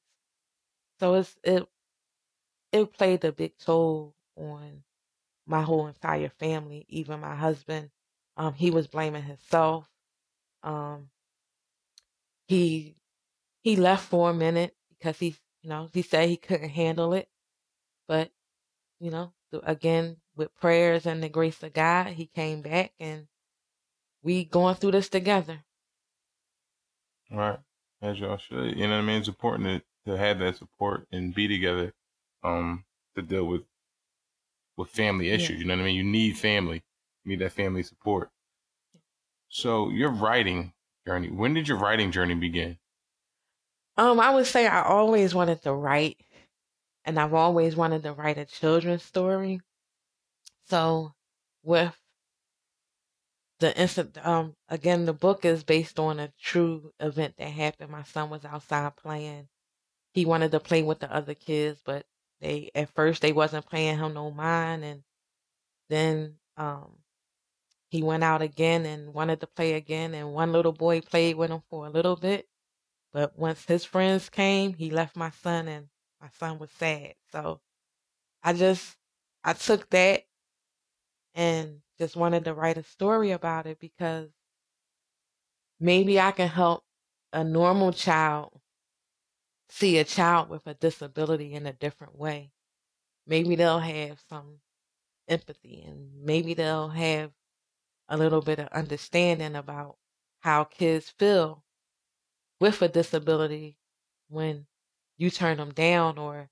So 1.02 1.16
it's 1.16 1.36
it 1.44 1.68
it 2.72 2.94
played 2.94 3.26
a 3.26 3.34
big 3.34 3.58
toll 3.58 4.16
on 4.38 4.84
my 5.46 5.62
whole 5.62 5.88
entire 5.88 6.30
family, 6.30 6.86
even 6.88 7.20
my 7.20 7.36
husband. 7.36 7.92
Um, 8.38 8.54
he 8.54 8.72
was 8.72 8.88
blaming 8.88 9.24
himself. 9.24 9.90
Um, 10.64 11.10
he 12.48 12.96
he 13.62 13.76
left 13.76 14.08
for 14.08 14.30
a 14.30 14.34
minute 14.34 14.76
because 14.90 15.20
he, 15.20 15.36
you 15.62 15.69
know, 15.69 15.89
he 15.93 16.02
said 16.02 16.30
he 16.30 16.38
couldn't 16.38 16.69
handle 16.69 17.13
it. 17.13 17.30
But 18.08 18.32
you 19.00 19.12
know, 19.12 19.34
again 19.63 20.17
with 20.36 20.56
prayers 20.56 21.06
and 21.06 21.24
the 21.24 21.30
grace 21.30 21.63
of 21.63 21.74
God, 21.74 22.08
he 22.10 22.28
came 22.28 22.62
back, 22.62 22.93
and 23.00 23.28
we 24.24 24.45
going 24.45 24.76
through 24.76 24.91
this 24.93 25.10
together. 25.10 25.63
Right. 27.32 27.60
As 28.02 28.19
y'all 28.19 28.38
should. 28.38 28.78
You 28.78 28.88
know 28.88 28.95
what 28.97 29.04
I 29.04 29.08
mean? 29.08 29.19
It's 29.19 29.28
important 29.28 29.84
to, 30.06 30.12
to 30.12 30.17
have 30.17 30.39
that 30.39 30.58
support 30.58 31.08
and 31.12 31.34
be 31.34 31.47
together 31.47 31.93
um 32.43 32.86
to 33.15 33.21
deal 33.21 33.45
with 33.45 33.63
with 34.78 34.89
family 34.89 35.30
Yeah. 35.30 35.36
issues. 35.36 35.60
You 35.60 35.65
know 35.65 35.76
what 35.76 35.82
I 35.84 35.86
mean? 35.86 35.95
You 35.95 36.04
need 36.04 36.38
family. 36.38 36.84
You 37.24 37.30
need 37.32 37.39
that 37.39 37.54
family 37.54 37.84
support. 37.84 38.32
So 39.50 39.89
your 39.89 40.10
writing 40.12 40.74
journey, 41.08 41.30
when 41.30 41.54
did 41.54 41.67
your 41.67 41.78
writing 41.78 42.12
journey 42.12 42.36
begin? 42.36 42.78
Um, 43.98 44.20
I 44.20 44.32
would 44.32 44.48
say 44.48 44.68
I 44.68 44.84
always 44.84 45.36
wanted 45.36 45.62
to 45.64 45.74
write, 45.74 46.18
and 47.06 47.20
I've 47.20 47.34
always 47.34 47.76
wanted 47.76 48.04
to 48.04 48.14
write 48.14 48.38
a 48.38 48.46
children's 48.46 49.04
story. 49.04 49.62
So, 50.70 51.14
with 51.64 51.96
the 53.60 53.78
instant, 53.80 54.18
um, 54.26 54.56
again, 54.70 55.06
the 55.06 55.14
book 55.14 55.46
is 55.46 55.64
based 55.64 56.00
on 56.00 56.20
a 56.20 56.34
true 56.42 56.94
event 57.00 57.36
that 57.38 57.50
happened. 57.50 57.92
My 57.92 58.04
son 58.04 58.30
was 58.30 58.46
outside 58.46 58.96
playing. 58.96 59.50
He 60.14 60.26
wanted 60.26 60.52
to 60.52 60.60
play 60.60 60.84
with 60.84 61.00
the 61.00 61.14
other 61.14 61.36
kids, 61.36 61.82
but 61.86 62.06
they 62.42 62.72
at 62.76 62.90
first 62.96 63.22
they 63.22 63.34
wasn't 63.34 63.70
paying 63.70 63.98
him 64.00 64.14
no 64.14 64.32
mind, 64.32 64.84
and 64.84 65.04
then 65.90 66.38
um 66.58 66.98
he 67.90 68.04
went 68.04 68.24
out 68.24 68.42
again 68.42 68.86
and 68.86 69.14
wanted 69.14 69.42
to 69.42 69.48
play 69.48 69.74
again, 69.74 70.14
and 70.16 70.34
one 70.34 70.52
little 70.54 70.74
boy 70.74 71.02
played 71.02 71.36
with 71.38 71.52
him 71.52 71.62
for 71.70 71.88
a 71.88 71.89
little 71.92 72.16
bit. 72.16 72.48
But 73.14 73.38
once 73.38 73.66
his 73.66 73.84
friends 73.86 74.30
came, 74.30 74.74
he 74.74 74.89
left 74.89 75.16
my 75.16 75.32
son, 75.32 75.68
and 75.68 75.89
my 76.22 76.30
son 76.30 76.59
was 76.59 76.72
sad. 76.72 77.16
So 77.32 77.62
I 78.43 78.53
just 78.53 78.97
I 79.43 79.53
took 79.53 79.89
that 79.89 80.24
and 81.34 81.82
just 81.97 82.16
wanted 82.16 82.45
to 82.45 82.53
write 82.53 82.78
a 82.78 82.84
story 82.84 83.32
about 83.32 83.68
it 83.68 83.80
because 83.80 84.30
maybe 85.80 86.20
I 86.20 86.32
can 86.32 86.47
help 86.47 86.84
a 87.34 87.43
normal 87.43 87.91
child 87.93 88.62
see 89.70 89.97
a 89.97 90.03
child 90.03 90.49
with 90.49 90.68
a 90.68 90.74
disability 90.74 91.53
in 91.53 91.66
a 91.66 91.74
different 91.74 92.18
way. 92.18 92.51
Maybe 93.26 93.55
they'll 93.55 93.80
have 93.80 94.20
some 94.30 94.59
empathy 95.28 95.82
and 95.82 96.24
maybe 96.24 96.53
they'll 96.53 96.89
have 96.89 97.32
a 98.09 98.18
little 98.18 98.41
bit 98.41 98.59
of 98.59 98.68
understanding 98.70 99.55
about 99.55 99.97
how 100.41 100.66
kids 100.66 101.09
feel 101.09 101.64
with 102.62 102.82
a 102.84 102.88
disability 102.88 103.76
when 104.30 104.68
you 105.18 105.32
turn 105.32 105.57
them 105.57 105.72
down 105.72 106.20
or 106.20 106.47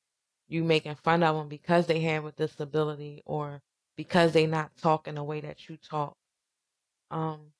you 0.50 0.64
making 0.64 0.96
fun 0.96 1.24
of 1.24 1.36
them 1.36 1.48
because 1.48 1.86
they 1.86 2.02
have 2.02 2.26
a 2.26 2.32
disability 2.32 3.22
or 3.26 3.62
because 3.96 4.34
they 4.34 4.48
not 4.48 4.76
talk 4.82 5.08
in 5.08 5.16
the 5.16 5.24
way 5.24 5.40
that 5.40 5.70
you 5.70 5.78
talk. 5.78 6.18
Um, 7.12 7.54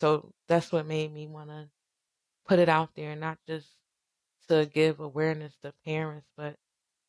so 0.00 0.32
that's 0.48 0.72
what 0.72 0.86
made 0.86 1.14
me 1.14 1.28
want 1.28 1.50
to 1.50 1.68
put 2.46 2.58
it 2.58 2.68
out 2.68 2.90
there, 2.96 3.14
not 3.14 3.38
just 3.46 3.68
to 4.48 4.66
give 4.66 4.98
awareness 4.98 5.54
to 5.62 5.72
parents, 5.84 6.26
but 6.36 6.56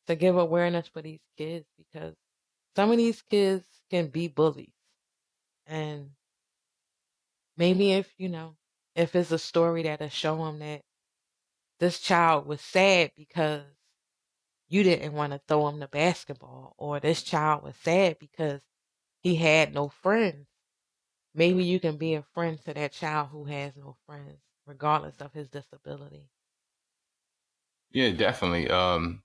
to 0.06 0.14
give 0.14 0.36
awareness 0.36 0.86
for 0.86 1.02
these 1.02 1.20
kids 1.36 1.66
because 1.76 2.14
some 2.76 2.92
of 2.92 2.98
these 2.98 3.20
kids 3.22 3.64
can 3.90 4.06
be 4.06 4.28
bullies. 4.28 4.70
And 5.66 6.10
maybe 7.56 7.92
if, 7.92 8.12
you 8.16 8.28
know, 8.28 8.54
if 8.98 9.14
it's 9.14 9.30
a 9.30 9.38
story 9.38 9.84
that'll 9.84 10.08
show 10.08 10.44
them 10.44 10.58
that 10.58 10.82
this 11.78 12.00
child 12.00 12.46
was 12.46 12.60
sad 12.60 13.12
because 13.16 13.62
you 14.68 14.82
didn't 14.82 15.12
want 15.12 15.32
to 15.32 15.40
throw 15.46 15.68
him 15.68 15.78
the 15.78 15.86
basketball, 15.86 16.74
or 16.76 16.98
this 16.98 17.22
child 17.22 17.62
was 17.62 17.76
sad 17.76 18.18
because 18.18 18.60
he 19.20 19.36
had 19.36 19.72
no 19.72 19.88
friends. 19.88 20.46
Maybe 21.32 21.64
you 21.64 21.78
can 21.78 21.96
be 21.96 22.14
a 22.14 22.24
friend 22.34 22.58
to 22.64 22.74
that 22.74 22.92
child 22.92 23.28
who 23.30 23.44
has 23.44 23.76
no 23.76 23.96
friends, 24.04 24.40
regardless 24.66 25.20
of 25.20 25.32
his 25.32 25.48
disability. 25.48 26.28
Yeah, 27.92 28.10
definitely. 28.10 28.68
Um, 28.68 29.22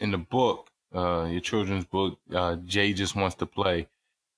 in 0.00 0.10
the 0.10 0.18
book, 0.18 0.70
uh, 0.92 1.28
your 1.30 1.40
children's 1.40 1.84
book, 1.84 2.18
uh, 2.34 2.56
Jay 2.56 2.92
just 2.92 3.14
wants 3.14 3.36
to 3.36 3.46
play. 3.46 3.88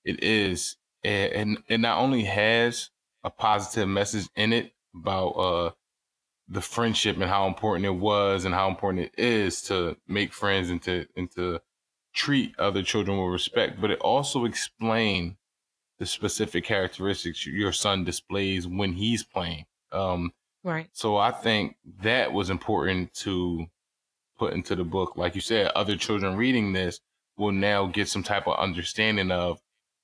It 0.03 0.23
is, 0.23 0.77
and 1.03 1.57
it 1.67 1.79
not 1.79 1.97
only 1.97 2.23
has 2.25 2.91
a 3.25 3.29
positive 3.29 3.89
message 3.89 4.29
in 4.35 4.53
it 4.53 4.71
about 4.95 5.29
uh 5.31 5.71
the 6.47 6.61
friendship 6.61 7.15
and 7.15 7.25
how 7.25 7.47
important 7.47 7.85
it 7.85 7.89
was 7.89 8.45
and 8.45 8.53
how 8.53 8.69
important 8.69 9.05
it 9.05 9.19
is 9.21 9.61
to 9.63 9.97
make 10.07 10.31
friends 10.31 10.69
and 10.69 10.81
to 10.83 11.05
and 11.17 11.31
to 11.31 11.59
treat 12.13 12.57
other 12.57 12.81
children 12.81 13.17
with 13.17 13.33
respect, 13.33 13.81
but 13.81 13.91
it 13.91 13.99
also 13.99 14.45
explained 14.45 15.35
the 15.99 16.05
specific 16.05 16.63
characteristics 16.63 17.45
your 17.45 17.71
son 17.71 18.03
displays 18.03 18.67
when 18.67 18.93
he's 18.93 19.23
playing. 19.23 19.65
Um, 19.91 20.31
right. 20.63 20.87
So 20.93 21.17
I 21.17 21.31
think 21.31 21.77
that 22.01 22.31
was 22.31 22.49
important 22.49 23.13
to 23.15 23.65
put 24.37 24.53
into 24.53 24.75
the 24.75 24.83
book. 24.83 25.17
Like 25.17 25.35
you 25.35 25.41
said, 25.41 25.71
other 25.75 25.95
children 25.95 26.35
reading 26.35 26.73
this 26.73 26.99
will 27.37 27.51
now 27.51 27.85
get 27.85 28.07
some 28.07 28.23
type 28.23 28.47
of 28.47 28.57
understanding 28.57 29.31
of, 29.31 29.59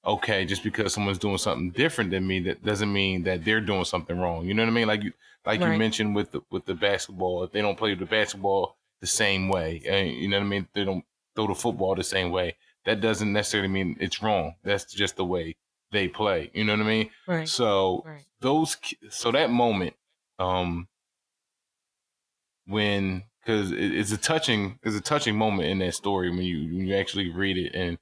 okay, 0.05 0.45
just 0.45 0.63
because 0.63 0.93
someone's 0.93 1.19
doing 1.19 1.37
something 1.37 1.71
different 1.71 2.11
than 2.11 2.25
me, 2.25 2.39
that 2.41 2.63
doesn't 2.63 2.91
mean 2.91 3.23
that 3.23 3.45
they're 3.45 3.61
doing 3.61 3.85
something 3.85 4.19
wrong. 4.19 4.45
You 4.45 4.53
know 4.53 4.63
what 4.63 4.69
I 4.69 4.73
mean? 4.73 4.87
Like 4.87 5.03
you, 5.03 5.13
like 5.45 5.61
right. 5.61 5.71
you 5.71 5.77
mentioned 5.77 6.15
with 6.15 6.31
the 6.31 6.41
with 6.51 6.65
the 6.65 6.73
basketball, 6.73 7.43
if 7.43 7.51
they 7.51 7.61
don't 7.61 7.77
play 7.77 7.95
the 7.95 8.05
basketball 8.05 8.77
the 8.99 9.07
same 9.07 9.49
way, 9.49 9.81
and 9.87 10.09
you 10.09 10.27
know 10.27 10.37
what 10.37 10.45
I 10.45 10.49
mean, 10.49 10.67
they 10.73 10.83
don't 10.83 11.05
throw 11.35 11.47
the 11.47 11.55
football 11.55 11.95
the 11.95 12.03
same 12.03 12.31
way. 12.31 12.55
That 12.85 13.01
doesn't 13.01 13.31
necessarily 13.31 13.69
mean 13.69 13.95
it's 13.99 14.23
wrong. 14.23 14.55
That's 14.63 14.91
just 14.91 15.15
the 15.15 15.25
way 15.25 15.55
they 15.91 16.07
play. 16.07 16.49
You 16.53 16.63
know 16.63 16.73
what 16.73 16.85
I 16.85 16.89
mean? 16.89 17.09
Right. 17.27 17.47
So 17.47 18.03
right. 18.05 18.25
those, 18.39 18.77
so 19.09 19.31
that 19.31 19.51
moment, 19.51 19.93
um, 20.39 20.87
when 22.65 23.23
because 23.41 23.71
it, 23.71 23.77
it's 23.77 24.11
a 24.11 24.17
touching, 24.17 24.79
it's 24.83 24.95
a 24.95 25.01
touching 25.01 25.35
moment 25.35 25.69
in 25.69 25.79
that 25.79 25.93
story 25.93 26.29
when 26.29 26.41
you 26.41 26.75
when 26.75 26.87
you 26.87 26.95
actually 26.95 27.29
read 27.29 27.57
it 27.57 27.73
and 27.75 27.97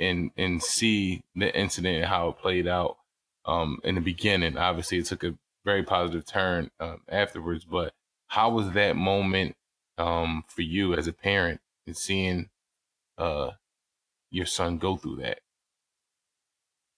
and 0.00 0.30
and 0.36 0.62
see 0.62 1.22
the 1.34 1.54
incident 1.56 1.96
and 1.96 2.06
how 2.06 2.30
it 2.30 2.38
played 2.38 2.66
out. 2.66 2.96
Um, 3.44 3.78
in 3.84 3.94
the 3.94 4.00
beginning, 4.00 4.56
obviously, 4.58 4.98
it 4.98 5.06
took 5.06 5.24
a 5.24 5.36
very 5.64 5.82
positive 5.82 6.26
turn 6.26 6.70
um, 6.80 7.02
afterwards. 7.08 7.64
But 7.64 7.92
how 8.28 8.50
was 8.50 8.72
that 8.72 8.96
moment 8.96 9.56
um, 9.98 10.44
for 10.48 10.62
you 10.62 10.94
as 10.94 11.06
a 11.06 11.12
parent 11.12 11.60
and 11.86 11.96
seeing 11.96 12.50
uh, 13.18 13.52
your 14.30 14.46
son 14.46 14.78
go 14.78 14.96
through 14.96 15.16
that? 15.16 15.40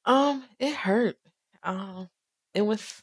Um, 0.04 0.44
it 0.58 0.74
hurt. 0.74 1.16
Um, 1.62 2.08
it 2.54 2.62
was 2.62 3.02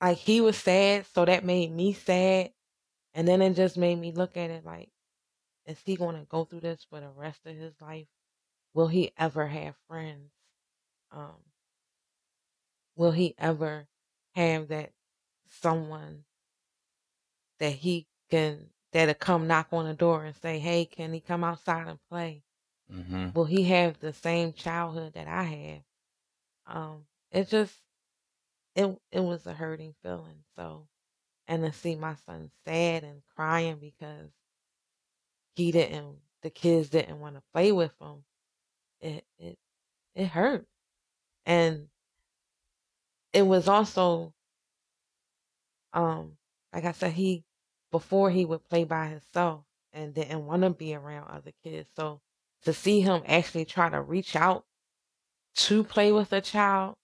like 0.00 0.16
he 0.16 0.40
was 0.40 0.56
sad, 0.56 1.06
so 1.06 1.24
that 1.24 1.44
made 1.44 1.70
me 1.70 1.92
sad, 1.92 2.52
and 3.14 3.28
then 3.28 3.42
it 3.42 3.54
just 3.54 3.76
made 3.76 3.98
me 3.98 4.12
look 4.12 4.36
at 4.36 4.50
it 4.50 4.64
like, 4.64 4.88
is 5.66 5.78
he 5.84 5.96
going 5.96 6.16
to 6.16 6.24
go 6.24 6.44
through 6.44 6.60
this 6.60 6.86
for 6.88 7.00
the 7.00 7.10
rest 7.10 7.40
of 7.46 7.54
his 7.54 7.74
life? 7.80 8.06
Will 8.74 8.88
he 8.88 9.12
ever 9.18 9.46
have 9.48 9.76
friends? 9.88 10.32
Um, 11.12 11.36
will 12.96 13.12
he 13.12 13.34
ever 13.38 13.88
have 14.34 14.68
that 14.68 14.92
someone 15.48 16.24
that 17.58 17.72
he 17.72 18.06
can 18.30 18.70
that'll 18.92 19.14
come 19.14 19.46
knock 19.46 19.68
on 19.72 19.86
the 19.86 19.94
door 19.94 20.24
and 20.24 20.34
say, 20.36 20.58
"Hey, 20.58 20.84
can 20.84 21.12
he 21.12 21.20
come 21.20 21.44
outside 21.44 21.88
and 21.88 21.98
play?" 22.08 22.42
Mm-hmm. 22.92 23.30
Will 23.34 23.44
he 23.46 23.64
have 23.64 23.98
the 24.00 24.12
same 24.12 24.52
childhood 24.52 25.14
that 25.14 25.28
I 25.28 25.42
had? 25.44 25.84
Um, 26.66 27.06
it 27.30 27.48
just 27.48 27.76
it 28.74 28.98
it 29.12 29.20
was 29.20 29.46
a 29.46 29.54
hurting 29.54 29.94
feeling. 30.02 30.44
So, 30.56 30.88
and 31.48 31.64
to 31.64 31.72
see 31.72 31.96
my 31.96 32.14
son 32.14 32.50
sad 32.64 33.04
and 33.04 33.22
crying 33.36 33.78
because 33.78 34.30
he 35.54 35.72
didn't, 35.72 36.18
the 36.42 36.50
kids 36.50 36.90
didn't 36.90 37.20
want 37.20 37.36
to 37.36 37.42
play 37.52 37.72
with 37.72 37.92
him. 38.00 38.24
It 39.00 39.24
it 39.38 39.58
it 40.14 40.26
hurt, 40.28 40.66
and 41.46 41.88
it 43.32 43.42
was 43.42 43.68
also 43.68 44.34
um 45.92 46.36
like 46.72 46.84
I 46.84 46.92
said, 46.92 47.12
he 47.12 47.44
before 47.90 48.30
he 48.30 48.44
would 48.44 48.64
play 48.68 48.84
by 48.84 49.08
himself 49.08 49.64
and 49.92 50.14
didn't 50.14 50.46
want 50.46 50.62
to 50.62 50.70
be 50.70 50.94
around 50.94 51.28
other 51.28 51.52
kids. 51.64 51.88
So 51.96 52.20
to 52.62 52.72
see 52.72 53.00
him 53.00 53.22
actually 53.26 53.64
try 53.64 53.88
to 53.88 54.00
reach 54.00 54.36
out 54.36 54.64
to 55.56 55.82
play 55.84 56.12
with 56.12 56.32
a 56.32 56.40
child, 56.40 56.96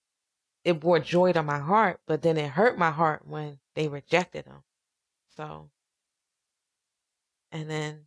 it 0.64 0.80
brought 0.80 1.05
joy 1.05 1.32
to 1.32 1.42
my 1.42 1.59
heart, 1.59 2.01
but 2.07 2.22
then 2.22 2.36
it 2.36 2.51
hurt 2.51 2.78
my 2.78 2.90
heart 2.90 3.26
when 3.26 3.59
they 3.74 3.88
rejected 3.88 4.47
him. 4.47 4.62
So 5.36 5.70
and 7.53 7.68
then 7.70 8.07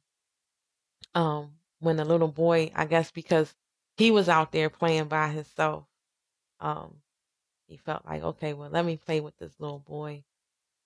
um 1.15 1.51
when 1.79 1.97
the 1.97 2.05
little 2.05 2.27
boy, 2.27 2.71
I 2.75 2.85
guess 2.85 3.11
because 3.11 3.55
he 3.99 4.11
was 4.11 4.29
out 4.29 4.53
there 4.53 4.71
playing 4.71 5.09
by 5.09 5.29
himself, 5.29 5.85
um, 6.61 6.95
he 7.67 7.77
felt 7.77 8.05
like, 8.05 8.23
okay, 8.23 8.53
well, 8.53 8.69
let 8.71 8.85
me 8.85 8.97
play 8.97 9.21
with 9.21 9.37
this 9.37 9.53
little 9.59 9.79
boy 9.79 10.23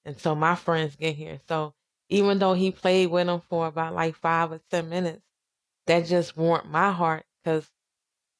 And 0.05 0.19
so 0.19 0.35
my 0.35 0.55
friends 0.55 0.95
get 0.97 1.15
here. 1.15 1.39
So 1.47 1.75
even 2.09 2.39
though 2.39 2.53
he 2.55 2.71
played 2.71 3.07
with 3.11 3.29
him 3.29 3.41
for 3.41 3.67
about 3.67 3.95
like 3.95 4.15
five 4.15 4.51
or 4.53 4.61
ten 4.71 4.89
minutes, 4.89 5.23
that 5.87 6.05
just 6.07 6.37
warmed 6.37 6.69
my 6.71 6.91
heart 6.91 7.25
because 7.43 7.69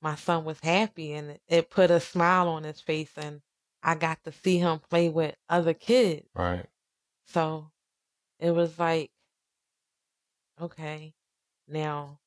my 0.02 0.16
son 0.16 0.46
was 0.46 0.60
happy 0.62 1.14
and 1.14 1.40
it 1.50 1.72
put 1.72 1.92
a 1.92 2.02
smile 2.02 2.50
on 2.50 2.64
his 2.64 2.82
face 2.82 3.12
and 3.18 3.42
I 3.84 3.96
got 3.96 4.24
to 4.26 4.34
see 4.34 4.60
him 4.60 4.80
play 4.80 5.10
with 5.10 5.36
other 5.50 5.76
kids. 5.76 6.28
Right. 6.36 6.68
So 7.28 7.72
it 8.40 8.52
was 8.52 8.80
like, 8.80 9.12
okay, 10.62 11.14
now 11.68 12.20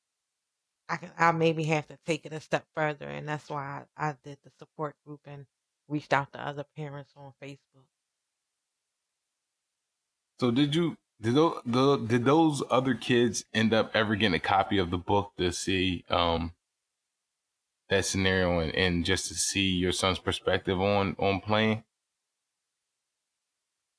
I 0.89 0.97
can 0.97 1.11
I 1.17 1.31
maybe 1.31 1.63
have 1.65 1.87
to 1.87 1.97
take 2.05 2.25
it 2.25 2.33
a 2.33 2.39
step 2.39 2.65
further 2.75 3.07
and 3.07 3.27
that's 3.27 3.49
why 3.49 3.83
I, 3.97 4.09
I 4.09 4.15
did 4.23 4.37
the 4.43 4.51
support 4.57 4.95
group 5.05 5.21
and 5.25 5.45
reached 5.87 6.13
out 6.13 6.31
to 6.33 6.45
other 6.45 6.65
parents 6.75 7.13
on 7.15 7.33
Facebook. 7.41 7.85
So 10.39 10.51
did 10.51 10.75
you 10.75 10.97
did 11.19 11.35
those 11.35 11.61
the, 11.65 11.97
did 11.97 12.25
those 12.25 12.63
other 12.69 12.93
kids 12.93 13.45
end 13.53 13.73
up 13.73 13.91
ever 13.93 14.15
getting 14.15 14.35
a 14.35 14.39
copy 14.39 14.77
of 14.77 14.91
the 14.91 14.97
book 14.97 15.33
to 15.37 15.51
see 15.51 16.03
um 16.09 16.53
that 17.89 18.05
scenario 18.05 18.59
and, 18.59 18.75
and 18.75 19.05
just 19.05 19.27
to 19.27 19.33
see 19.33 19.69
your 19.69 19.91
son's 19.91 20.19
perspective 20.19 20.79
on 20.79 21.15
on 21.19 21.41
playing? 21.41 21.83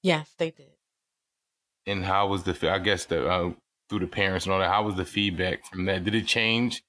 Yes, 0.02 0.32
they 0.38 0.50
did. 0.50 0.72
And 1.86 2.04
how 2.04 2.28
was 2.28 2.44
the 2.44 2.70
I 2.70 2.78
guess 2.78 3.04
the 3.04 3.28
uh, 3.28 3.52
through 3.88 4.00
the 4.00 4.06
parents 4.06 4.46
and 4.46 4.52
all 4.52 4.60
that? 4.60 4.68
How 4.70 4.82
was 4.84 4.96
the 4.96 5.04
feedback 5.04 5.64
from 5.66 5.84
that? 5.86 6.04
Did 6.04 6.14
it 6.14 6.26
change? 6.26 6.82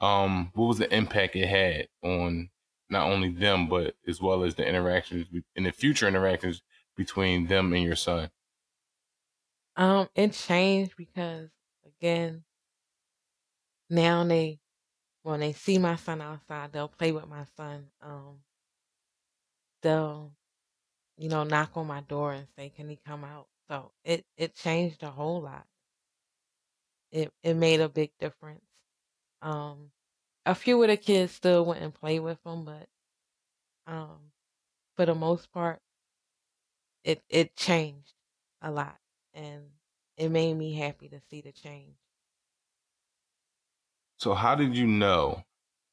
Um, 0.00 0.50
what 0.54 0.66
was 0.68 0.78
the 0.78 0.94
impact 0.94 1.36
it 1.36 1.48
had 1.48 1.88
on 2.02 2.50
not 2.90 3.10
only 3.10 3.30
them 3.30 3.68
but 3.68 3.96
as 4.08 4.20
well 4.20 4.44
as 4.44 4.56
the 4.56 4.66
interactions 4.66 5.28
in 5.56 5.64
the 5.64 5.72
future 5.72 6.08
interactions 6.08 6.62
between 6.96 7.48
them 7.48 7.72
and 7.72 7.84
your 7.84 7.96
son? 7.96 8.30
Um, 9.76 10.08
it 10.14 10.32
changed 10.32 10.96
because 10.96 11.50
again, 11.84 12.44
now 13.90 14.24
they 14.24 14.60
when 15.22 15.40
they 15.40 15.52
see 15.52 15.78
my 15.78 15.96
son 15.96 16.20
outside, 16.22 16.72
they'll 16.72 16.88
play 16.88 17.12
with 17.12 17.26
my 17.28 17.44
son. 17.44 17.92
Um, 18.00 18.44
they'll, 19.82 20.34
you 21.18 21.28
know, 21.28 21.44
knock 21.44 21.76
on 21.76 21.86
my 21.88 22.00
door 22.02 22.32
and 22.32 22.48
say, 22.56 22.70
"Can 22.70 22.88
he 22.88 22.96
come 22.96 23.24
out?" 23.24 23.48
So 23.68 23.94
it 24.04 24.26
it 24.36 24.54
changed 24.54 25.02
a 25.04 25.10
whole 25.12 25.42
lot. 25.42 25.68
It 27.12 27.32
it 27.44 27.54
made 27.54 27.80
a 27.80 27.90
big 27.90 28.12
difference. 28.18 28.66
Um, 29.42 29.92
a 30.46 30.54
few 30.54 30.82
of 30.82 30.88
the 30.88 30.96
kids 30.98 31.32
still 31.32 31.64
went 31.66 31.82
and 31.82 31.94
play 31.94 32.20
with 32.20 32.42
them, 32.44 32.64
but 32.64 32.88
um, 33.86 34.32
for 34.96 35.06
the 35.06 35.14
most 35.14 35.52
part, 35.52 35.82
it 37.04 37.22
it 37.28 37.54
changed 37.56 38.14
a 38.60 38.70
lot 38.70 39.00
and 39.34 39.70
it 40.16 40.28
made 40.28 40.54
me 40.54 40.74
happy 40.74 41.08
to 41.08 41.20
see 41.20 41.40
the 41.40 41.52
change. 41.52 41.96
So 44.18 44.34
how 44.34 44.54
did 44.54 44.76
you 44.76 44.86
know 44.86 45.44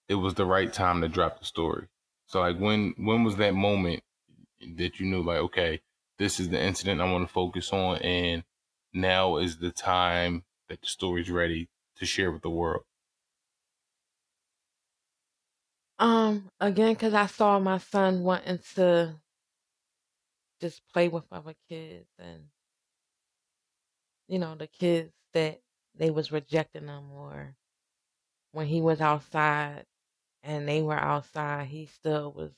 it 0.09 0.15
was 0.15 0.35
the 0.35 0.45
right 0.45 0.71
time 0.73 1.01
to 1.01 1.09
drop 1.09 1.39
the 1.39 1.45
story? 1.45 1.89
So 2.27 2.41
like 2.41 2.57
when 2.59 2.93
when 2.97 3.23
was 3.23 3.37
that 3.37 3.55
moment 3.55 4.03
that 4.77 4.99
you 4.99 5.07
knew 5.07 5.23
like 5.23 5.39
okay, 5.39 5.81
this 6.17 6.39
is 6.39 6.49
the 6.49 6.61
incident 6.61 7.01
I 7.01 7.11
want 7.11 7.27
to 7.27 7.33
focus 7.33 7.73
on 7.73 7.97
and 7.99 8.45
now 8.93 9.37
is 9.37 9.59
the 9.59 9.71
time 9.71 10.45
that 10.69 10.81
the 10.81 10.87
story's 10.87 11.29
ready 11.31 11.69
to 11.97 12.05
share 12.05 12.31
with 12.31 12.43
the 12.43 12.49
world? 12.49 12.85
Um, 15.99 16.49
again, 16.59 16.93
because 16.93 17.13
I 17.13 17.25
saw 17.27 17.59
my 17.59 17.77
son 17.77 18.23
wanting 18.23 18.59
to 18.75 19.21
just 20.61 20.87
play 20.89 21.07
with 21.07 21.25
other 21.31 21.55
kids 21.67 22.09
and 22.17 22.49
you 24.27 24.39
know, 24.39 24.55
the 24.55 24.67
kids 24.67 25.13
that 25.33 25.61
they 25.95 26.09
was 26.11 26.31
rejecting 26.31 26.87
him 26.87 27.11
or 27.11 27.55
when 28.51 28.67
he 28.67 28.81
was 28.81 29.01
outside 29.01 29.85
and 30.43 30.67
they 30.67 30.81
were 30.81 30.99
outside, 30.99 31.67
he 31.67 31.85
still 31.87 32.33
was 32.33 32.53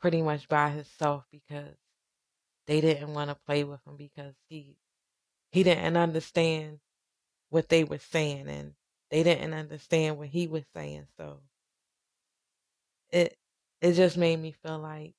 pretty 0.00 0.22
much 0.22 0.48
by 0.48 0.70
himself 0.70 1.26
because 1.32 1.76
they 2.66 2.80
didn't 2.80 3.14
want 3.14 3.30
to 3.30 3.36
play 3.46 3.64
with 3.64 3.86
him 3.86 3.96
because 3.96 4.34
he 4.48 4.78
he 5.52 5.62
didn't 5.64 5.96
understand 5.96 6.80
what 7.54 7.68
they 7.68 7.84
were 7.84 7.98
saying 7.98 8.48
and 8.48 8.74
they 9.10 9.22
didn't 9.22 9.54
understand 9.54 10.18
what 10.18 10.28
he 10.28 10.48
was 10.48 10.64
saying. 10.74 11.06
So 11.16 11.40
it 13.10 13.38
it 13.80 13.92
just 13.94 14.16
made 14.16 14.36
me 14.38 14.52
feel 14.52 14.78
like 14.78 15.14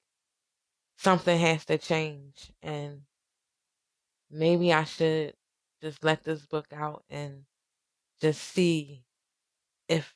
something 0.98 1.40
has 1.40 1.66
to 1.66 1.78
change 1.78 2.52
and 2.62 3.04
maybe 4.30 4.74
I 4.74 4.84
should 4.84 5.36
just 5.82 6.04
let 6.04 6.24
this 6.24 6.46
book 6.46 6.68
out 6.74 7.04
and 7.10 7.46
just 8.22 8.42
see 8.42 9.06
if 9.90 10.16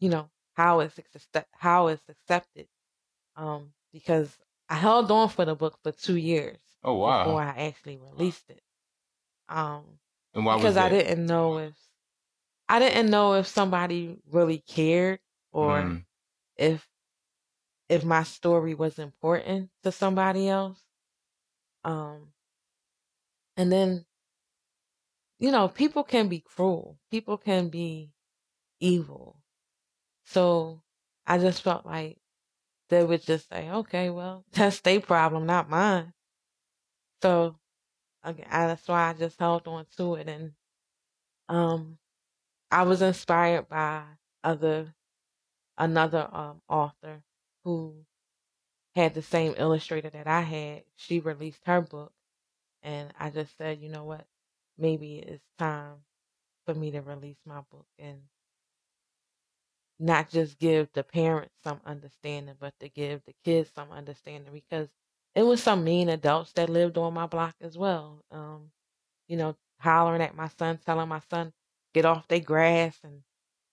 you 0.00 0.10
know 0.10 0.30
how 0.54 0.80
it's 0.80 0.98
how 1.54 1.88
it's 1.88 2.08
accepted 2.08 2.68
um 3.36 3.74
because 3.92 4.38
I 4.68 4.76
held 4.76 5.10
on 5.10 5.28
for 5.28 5.44
the 5.44 5.56
book 5.56 5.78
for 5.82 5.92
2 5.92 6.16
years 6.16 6.60
oh 6.84 6.94
wow 6.94 7.24
before 7.24 7.42
I 7.42 7.50
actually 7.68 7.98
released 7.98 8.50
it 8.50 8.62
um 9.48 9.98
and 10.34 10.44
why 10.44 10.56
because 10.56 10.76
I 10.76 10.88
didn't 10.88 11.26
know 11.26 11.58
if 11.58 11.74
I 12.68 12.78
didn't 12.78 13.10
know 13.10 13.34
if 13.34 13.46
somebody 13.46 14.18
really 14.30 14.58
cared 14.58 15.20
or 15.52 15.82
mm. 15.82 16.04
if 16.56 16.86
if 17.88 18.04
my 18.04 18.22
story 18.22 18.74
was 18.74 18.98
important 18.98 19.70
to 19.82 19.92
somebody 19.92 20.48
else 20.48 20.80
um 21.84 22.28
and 23.56 23.70
then 23.70 24.04
you 25.42 25.50
know, 25.50 25.66
people 25.66 26.04
can 26.04 26.28
be 26.28 26.38
cruel. 26.38 27.00
People 27.10 27.36
can 27.36 27.68
be 27.68 28.12
evil. 28.78 29.40
So 30.24 30.82
I 31.26 31.38
just 31.38 31.62
felt 31.62 31.84
like 31.84 32.18
they 32.90 33.02
would 33.02 33.24
just 33.24 33.48
say, 33.48 33.68
okay, 33.68 34.08
well, 34.08 34.44
that's 34.52 34.80
their 34.80 35.00
problem, 35.00 35.44
not 35.44 35.68
mine. 35.68 36.12
So 37.22 37.56
okay, 38.26 38.46
that's 38.50 38.88
why 38.88 39.10
I 39.10 39.14
just 39.14 39.38
held 39.38 39.68
on 39.68 39.86
to 39.98 40.16
it. 40.16 40.28
And 40.28 40.52
um, 41.48 41.98
I 42.70 42.84
was 42.84 43.02
inspired 43.02 43.68
by 43.68 44.04
other, 44.44 44.94
another 45.78 46.28
um, 46.32 46.62
author 46.68 47.22
who 47.64 47.94
had 48.96 49.14
the 49.14 49.22
same 49.22 49.54
illustrator 49.58 50.10
that 50.10 50.26
I 50.28 50.42
had. 50.42 50.84
She 50.96 51.20
released 51.20 51.62
her 51.66 51.82
book. 51.82 52.12
And 52.82 53.12
I 53.18 53.30
just 53.30 53.56
said, 53.58 53.80
you 53.80 53.90
know 53.90 54.04
what? 54.04 54.26
maybe 54.78 55.18
it's 55.18 55.44
time 55.58 55.94
for 56.66 56.74
me 56.74 56.90
to 56.92 57.00
release 57.02 57.38
my 57.46 57.60
book 57.70 57.86
and 57.98 58.18
not 60.00 60.30
just 60.30 60.58
give 60.58 60.88
the 60.94 61.04
parents 61.04 61.54
some 61.64 61.80
understanding, 61.86 62.56
but 62.60 62.74
to 62.80 62.88
give 62.88 63.22
the 63.26 63.34
kids 63.44 63.70
some 63.74 63.90
understanding 63.92 64.52
because 64.52 64.88
it 65.34 65.42
was 65.42 65.62
some 65.62 65.84
mean 65.84 66.08
adults 66.08 66.52
that 66.52 66.68
lived 66.68 66.98
on 66.98 67.14
my 67.14 67.26
block 67.26 67.54
as 67.60 67.76
well. 67.76 68.22
Um, 68.30 68.70
you 69.28 69.36
know, 69.36 69.56
hollering 69.78 70.22
at 70.22 70.36
my 70.36 70.48
son, 70.58 70.78
telling 70.84 71.08
my 71.08 71.20
son, 71.30 71.52
get 71.94 72.04
off 72.04 72.28
their 72.28 72.40
grass 72.40 72.98
and 73.02 73.22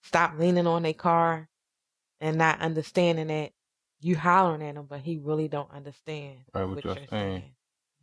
stop 0.04 0.38
leaning 0.38 0.68
on 0.68 0.84
their 0.84 0.94
car 0.94 1.48
and 2.22 2.38
not 2.38 2.62
understanding 2.62 3.28
that 3.28 3.52
you 4.02 4.16
hollering 4.16 4.64
at 4.64 4.76
him, 4.76 4.86
but 4.90 5.02
he 5.02 5.18
really 5.18 5.48
don't 5.48 5.72
understand 5.72 6.38
right, 6.54 6.64
what, 6.64 6.76
what 6.76 6.86
you're 6.86 6.96
saying. 6.96 7.08
saying. 7.10 7.44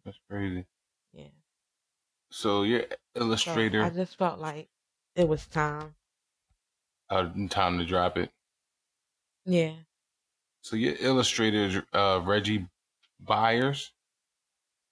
That's 0.04 0.18
crazy. 0.30 0.66
Yeah. 1.12 1.24
So 2.30 2.62
your 2.62 2.84
illustrator. 3.14 3.80
So 3.80 3.86
I 3.86 3.90
just 3.90 4.18
felt 4.18 4.38
like 4.38 4.68
it 5.14 5.26
was 5.26 5.46
time. 5.46 5.94
Uh, 7.09 7.28
time 7.48 7.78
to 7.78 7.86
drop 7.86 8.18
it. 8.18 8.30
Yeah. 9.46 9.72
So 10.62 10.76
your 10.76 10.94
illustrator 10.98 11.64
is 11.64 11.76
uh, 11.92 12.20
Reggie 12.24 12.66
Byers. 13.20 13.92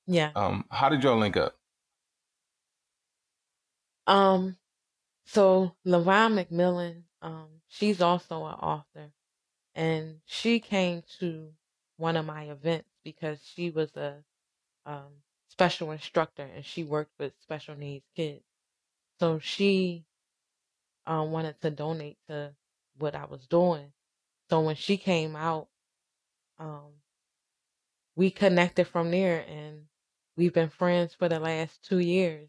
Yeah. 0.07 0.31
Um, 0.35 0.65
how 0.71 0.89
did 0.89 1.03
y'all 1.03 1.19
link 1.19 1.37
up? 1.37 1.57
Um, 4.07 4.57
so 5.27 5.75
Lavon 5.87 6.45
McMillan, 6.45 7.03
um, 7.23 7.49
she's 7.69 8.03
also 8.03 8.45
an 8.45 8.55
author, 8.55 9.11
and 9.75 10.21
she 10.27 10.61
came 10.61 11.03
to 11.21 11.53
one 11.97 12.17
of 12.17 12.27
my 12.27 12.45
events 12.45 12.89
because 13.05 13.41
she 13.55 13.71
was 13.71 13.95
a 13.97 14.17
um 14.87 15.23
special 15.49 15.93
instructor 15.93 16.43
and 16.43 16.65
she 16.65 16.83
worked 16.85 17.13
with 17.19 17.33
special 17.41 17.77
needs 17.77 18.05
kids. 18.17 18.43
So 19.21 19.39
she 19.39 20.05
um, 21.07 21.31
wanted 21.31 21.61
to 21.61 21.71
donate 21.71 22.19
to 22.29 22.55
what 22.99 23.15
I 23.15 23.25
was 23.27 23.47
doing. 23.47 23.93
So 24.51 24.61
when 24.61 24.77
she 24.77 24.97
came 24.97 25.37
out, 25.37 25.69
um, 26.59 26.93
we 28.17 28.31
connected 28.31 28.87
from 28.87 29.11
there 29.11 29.45
and 29.49 29.87
we've 30.37 30.53
been 30.53 30.69
friends 30.69 31.15
for 31.15 31.29
the 31.29 31.41
last 31.41 31.83
two 31.85 31.99
years. 31.99 32.49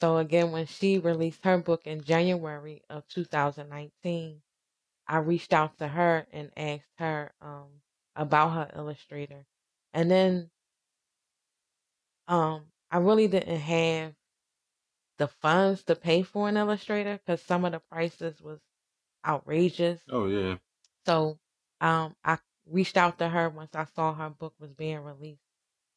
So 0.00 0.18
again, 0.18 0.52
when 0.52 0.66
she 0.66 0.98
released 0.98 1.44
her 1.44 1.58
book 1.58 1.86
in 1.86 2.02
January 2.04 2.82
of 2.90 3.06
2019, 3.08 4.42
I 5.06 5.18
reached 5.18 5.52
out 5.52 5.78
to 5.78 5.88
her 5.88 6.26
and 6.32 6.50
asked 6.56 6.92
her 6.98 7.32
um, 7.40 7.68
about 8.16 8.50
her 8.50 8.70
illustrator. 8.78 9.46
And 9.92 10.10
then 10.10 10.50
um, 12.28 12.66
I 12.90 12.98
really 12.98 13.28
didn't 13.28 13.60
have 13.60 14.14
the 15.18 15.28
funds 15.28 15.84
to 15.84 15.94
pay 15.94 16.22
for 16.22 16.48
an 16.48 16.56
illustrator 16.56 17.18
because 17.18 17.40
some 17.42 17.64
of 17.64 17.72
the 17.72 17.80
prices 17.80 18.40
was 18.40 18.60
outrageous. 19.26 20.00
Oh 20.10 20.26
yeah. 20.26 20.56
So 21.06 21.38
um, 21.80 22.16
I 22.24 22.38
reached 22.70 22.96
out 22.96 23.18
to 23.18 23.28
her 23.28 23.48
once 23.48 23.74
I 23.74 23.86
saw 23.94 24.14
her 24.14 24.30
book 24.30 24.54
was 24.58 24.72
being 24.72 25.00
released 25.00 25.40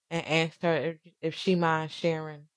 and 0.09 0.25
asked 0.25 0.63
her 0.63 0.75
if, 0.75 0.97
if 1.21 1.35
she 1.35 1.55
mind 1.55 1.91
sharing 1.91 2.47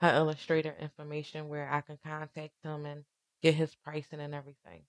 her 0.00 0.14
illustrator 0.14 0.74
information 0.80 1.48
where 1.48 1.70
I 1.70 1.80
can 1.80 1.98
contact 2.04 2.52
him 2.62 2.86
and 2.86 3.04
get 3.42 3.54
his 3.54 3.74
pricing 3.74 4.20
and 4.20 4.34
everything. 4.34 4.82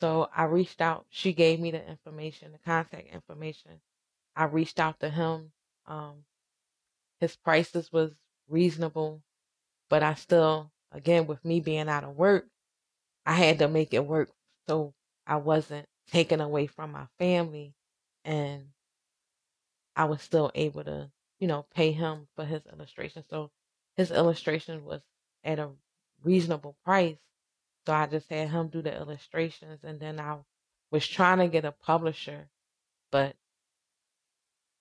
So 0.00 0.28
I 0.34 0.44
reached 0.44 0.80
out. 0.80 1.06
She 1.10 1.32
gave 1.32 1.58
me 1.58 1.70
the 1.70 1.88
information, 1.88 2.52
the 2.52 2.58
contact 2.58 3.08
information. 3.12 3.80
I 4.34 4.44
reached 4.44 4.78
out 4.78 5.00
to 5.00 5.08
him. 5.08 5.52
Um, 5.86 6.24
his 7.20 7.34
prices 7.36 7.92
was 7.92 8.12
reasonable, 8.48 9.22
but 9.88 10.02
I 10.02 10.14
still, 10.14 10.70
again, 10.92 11.26
with 11.26 11.44
me 11.44 11.60
being 11.60 11.88
out 11.88 12.04
of 12.04 12.16
work, 12.16 12.46
I 13.24 13.34
had 13.34 13.58
to 13.60 13.68
make 13.68 13.94
it 13.94 14.04
work 14.04 14.30
so 14.68 14.94
I 15.26 15.36
wasn't 15.36 15.86
taken 16.10 16.40
away 16.40 16.66
from 16.66 16.92
my 16.92 17.06
family 17.18 17.74
and 18.26 18.66
I 19.94 20.04
was 20.06 20.20
still 20.20 20.50
able 20.54 20.84
to, 20.84 21.10
you 21.38 21.46
know, 21.46 21.64
pay 21.74 21.92
him 21.92 22.28
for 22.36 22.44
his 22.44 22.62
illustration. 22.70 23.24
So 23.30 23.50
his 23.96 24.10
illustration 24.10 24.84
was 24.84 25.00
at 25.44 25.58
a 25.58 25.70
reasonable 26.24 26.76
price. 26.84 27.16
So 27.86 27.94
I 27.94 28.06
just 28.06 28.28
had 28.28 28.50
him 28.50 28.68
do 28.68 28.82
the 28.82 28.94
illustrations 28.94 29.80
and 29.84 30.00
then 30.00 30.20
I 30.20 30.38
was 30.90 31.06
trying 31.06 31.38
to 31.38 31.48
get 31.48 31.64
a 31.64 31.72
publisher, 31.72 32.48
but 33.12 33.36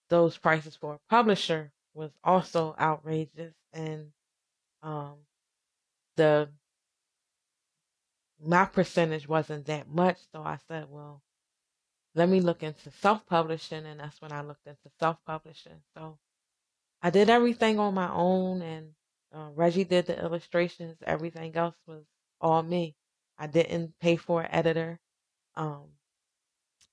those 0.09 0.37
prices 0.37 0.75
for 0.75 0.95
a 0.95 0.99
publisher 1.09 1.71
was 1.93 2.11
also 2.23 2.75
outrageous 2.79 3.53
and 3.73 4.11
um 4.83 5.15
the 6.17 6.49
my 8.43 8.65
percentage 8.65 9.27
wasn't 9.27 9.65
that 9.65 9.87
much 9.89 10.17
so 10.31 10.41
i 10.43 10.57
said 10.67 10.85
well 10.89 11.21
let 12.15 12.29
me 12.29 12.39
look 12.39 12.63
into 12.63 12.89
self-publishing 12.91 13.85
and 13.85 13.99
that's 13.99 14.21
when 14.21 14.31
i 14.31 14.41
looked 14.41 14.65
into 14.65 14.89
self-publishing. 14.99 15.81
So 15.93 16.17
i 17.01 17.09
did 17.09 17.29
everything 17.29 17.79
on 17.79 17.93
my 17.93 18.11
own 18.11 18.61
and 18.61 18.93
uh, 19.33 19.49
reggie 19.53 19.83
did 19.83 20.05
the 20.05 20.17
illustrations. 20.17 20.97
Everything 21.05 21.55
else 21.55 21.75
was 21.85 22.05
all 22.39 22.63
me. 22.63 22.95
I 23.37 23.47
didn't 23.47 23.99
pay 23.99 24.15
for 24.15 24.41
an 24.41 24.51
editor. 24.51 24.99
Um, 25.55 25.83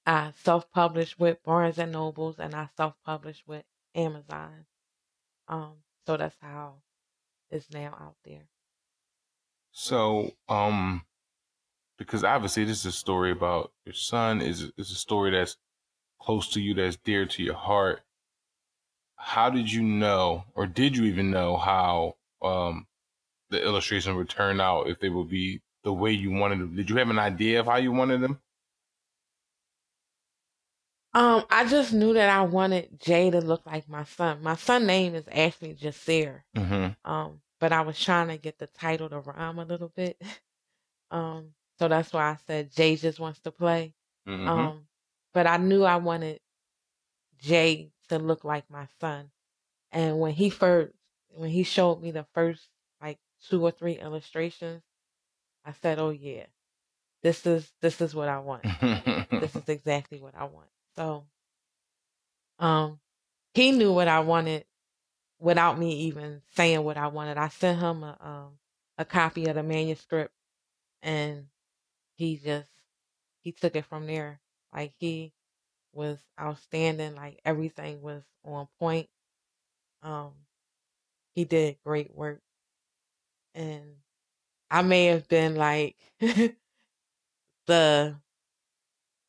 i 0.04 0.32
self-published 0.42 1.20
with 1.20 1.42
barnes 1.44 1.78
and 1.78 1.92
nobles 1.92 2.40
and 2.40 2.54
i 2.54 2.68
self-published 2.76 3.46
with 3.46 3.64
amazon. 3.94 4.66
Um, 5.46 5.74
so 6.06 6.16
that's 6.16 6.36
how 6.40 6.74
it's 7.50 7.70
now 7.70 7.96
out 8.00 8.16
there. 8.24 8.48
So, 9.70 10.32
um, 10.48 11.04
because 12.06 12.24
obviously 12.24 12.64
this 12.64 12.80
is 12.80 12.86
a 12.86 12.92
story 12.92 13.30
about 13.30 13.72
your 13.84 13.94
son. 13.94 14.40
is 14.40 14.70
is 14.76 14.90
a 14.90 14.96
story 14.96 15.30
that's 15.30 15.56
close 16.20 16.48
to 16.50 16.60
you, 16.60 16.74
that's 16.74 16.96
dear 16.96 17.26
to 17.26 17.42
your 17.42 17.54
heart. 17.54 18.02
How 19.16 19.50
did 19.50 19.72
you 19.72 19.82
know, 19.82 20.44
or 20.54 20.66
did 20.66 20.96
you 20.96 21.04
even 21.04 21.30
know 21.30 21.56
how 21.56 22.16
um 22.42 22.86
the 23.50 23.62
illustration 23.64 24.16
would 24.16 24.28
turn 24.28 24.60
out 24.60 24.88
if 24.88 24.98
they 25.00 25.08
would 25.08 25.28
be 25.28 25.60
the 25.84 25.92
way 25.92 26.12
you 26.12 26.30
wanted 26.30 26.60
them? 26.60 26.76
Did 26.76 26.90
you 26.90 26.96
have 26.96 27.10
an 27.10 27.18
idea 27.18 27.60
of 27.60 27.66
how 27.66 27.76
you 27.76 27.92
wanted 27.92 28.20
them? 28.20 28.40
Um, 31.14 31.44
I 31.50 31.66
just 31.66 31.92
knew 31.92 32.14
that 32.14 32.30
I 32.30 32.42
wanted 32.42 32.98
Jay 32.98 33.30
to 33.30 33.40
look 33.40 33.66
like 33.66 33.86
my 33.88 34.04
son. 34.04 34.42
My 34.42 34.56
son 34.56 34.86
name 34.86 35.14
is 35.14 35.28
actually 35.30 35.74
Jasir. 35.74 36.40
Mm-hmm. 36.56 37.10
Um, 37.10 37.40
but 37.60 37.70
I 37.70 37.82
was 37.82 38.02
trying 38.02 38.28
to 38.28 38.38
get 38.38 38.58
the 38.58 38.66
title 38.66 39.10
to 39.10 39.20
rhyme 39.20 39.58
a 39.58 39.64
little 39.64 39.92
bit. 39.94 40.20
Um, 41.10 41.48
so 41.82 41.88
that's 41.88 42.12
why 42.12 42.30
I 42.30 42.36
said 42.46 42.70
Jay 42.70 42.94
just 42.94 43.18
wants 43.18 43.40
to 43.40 43.50
play. 43.50 43.92
Mm-hmm. 44.28 44.48
Um, 44.48 44.86
but 45.34 45.48
I 45.48 45.56
knew 45.56 45.82
I 45.82 45.96
wanted 45.96 46.38
Jay 47.40 47.90
to 48.08 48.20
look 48.20 48.44
like 48.44 48.70
my 48.70 48.86
son. 49.00 49.32
And 49.90 50.20
when 50.20 50.30
he 50.30 50.48
first, 50.48 50.92
when 51.30 51.50
he 51.50 51.64
showed 51.64 52.00
me 52.00 52.12
the 52.12 52.24
first 52.34 52.68
like 53.00 53.18
two 53.48 53.64
or 53.64 53.72
three 53.72 53.94
illustrations, 53.94 54.84
I 55.64 55.72
said, 55.82 55.98
"Oh 55.98 56.10
yeah, 56.10 56.44
this 57.24 57.44
is 57.46 57.68
this 57.80 58.00
is 58.00 58.14
what 58.14 58.28
I 58.28 58.38
want. 58.38 58.62
this 58.62 59.56
is 59.56 59.64
exactly 59.68 60.20
what 60.20 60.36
I 60.36 60.44
want." 60.44 60.68
So, 60.94 61.24
um, 62.60 63.00
he 63.54 63.72
knew 63.72 63.92
what 63.92 64.06
I 64.06 64.20
wanted 64.20 64.66
without 65.40 65.80
me 65.80 66.02
even 66.02 66.42
saying 66.54 66.84
what 66.84 66.96
I 66.96 67.08
wanted. 67.08 67.38
I 67.38 67.48
sent 67.48 67.80
him 67.80 68.04
a 68.04 68.16
um 68.20 68.50
a 68.98 69.04
copy 69.04 69.46
of 69.46 69.56
the 69.56 69.64
manuscript, 69.64 70.32
and 71.02 71.46
he 72.22 72.36
just 72.36 72.70
he 73.40 73.50
took 73.50 73.74
it 73.74 73.84
from 73.86 74.06
there. 74.06 74.40
Like 74.72 74.92
he 74.98 75.32
was 75.92 76.18
outstanding. 76.40 77.16
Like 77.16 77.40
everything 77.44 78.00
was 78.00 78.22
on 78.44 78.68
point. 78.78 79.08
Um, 80.02 80.32
he 81.34 81.44
did 81.44 81.78
great 81.84 82.14
work, 82.14 82.40
and 83.54 83.96
I 84.70 84.82
may 84.82 85.06
have 85.06 85.26
been 85.28 85.56
like 85.56 85.96
the, 87.66 88.16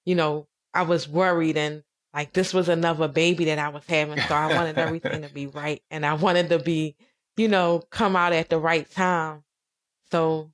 you 0.05 0.15
know, 0.15 0.47
I 0.73 0.83
was 0.83 1.07
worried 1.07 1.57
and 1.57 1.83
like 2.13 2.33
this 2.33 2.53
was 2.53 2.69
another 2.69 3.07
baby 3.07 3.45
that 3.45 3.57
I 3.57 3.69
was 3.69 3.85
having, 3.87 4.21
so 4.21 4.35
I 4.35 4.47
wanted 4.53 4.77
everything 4.77 5.23
to 5.23 5.29
be 5.29 5.47
right, 5.47 5.81
and 5.91 6.05
I 6.05 6.13
wanted 6.13 6.49
to 6.49 6.59
be, 6.59 6.95
you 7.37 7.47
know, 7.47 7.81
come 7.89 8.15
out 8.15 8.33
at 8.33 8.49
the 8.49 8.59
right 8.59 8.89
time. 8.91 9.43
So, 10.11 10.51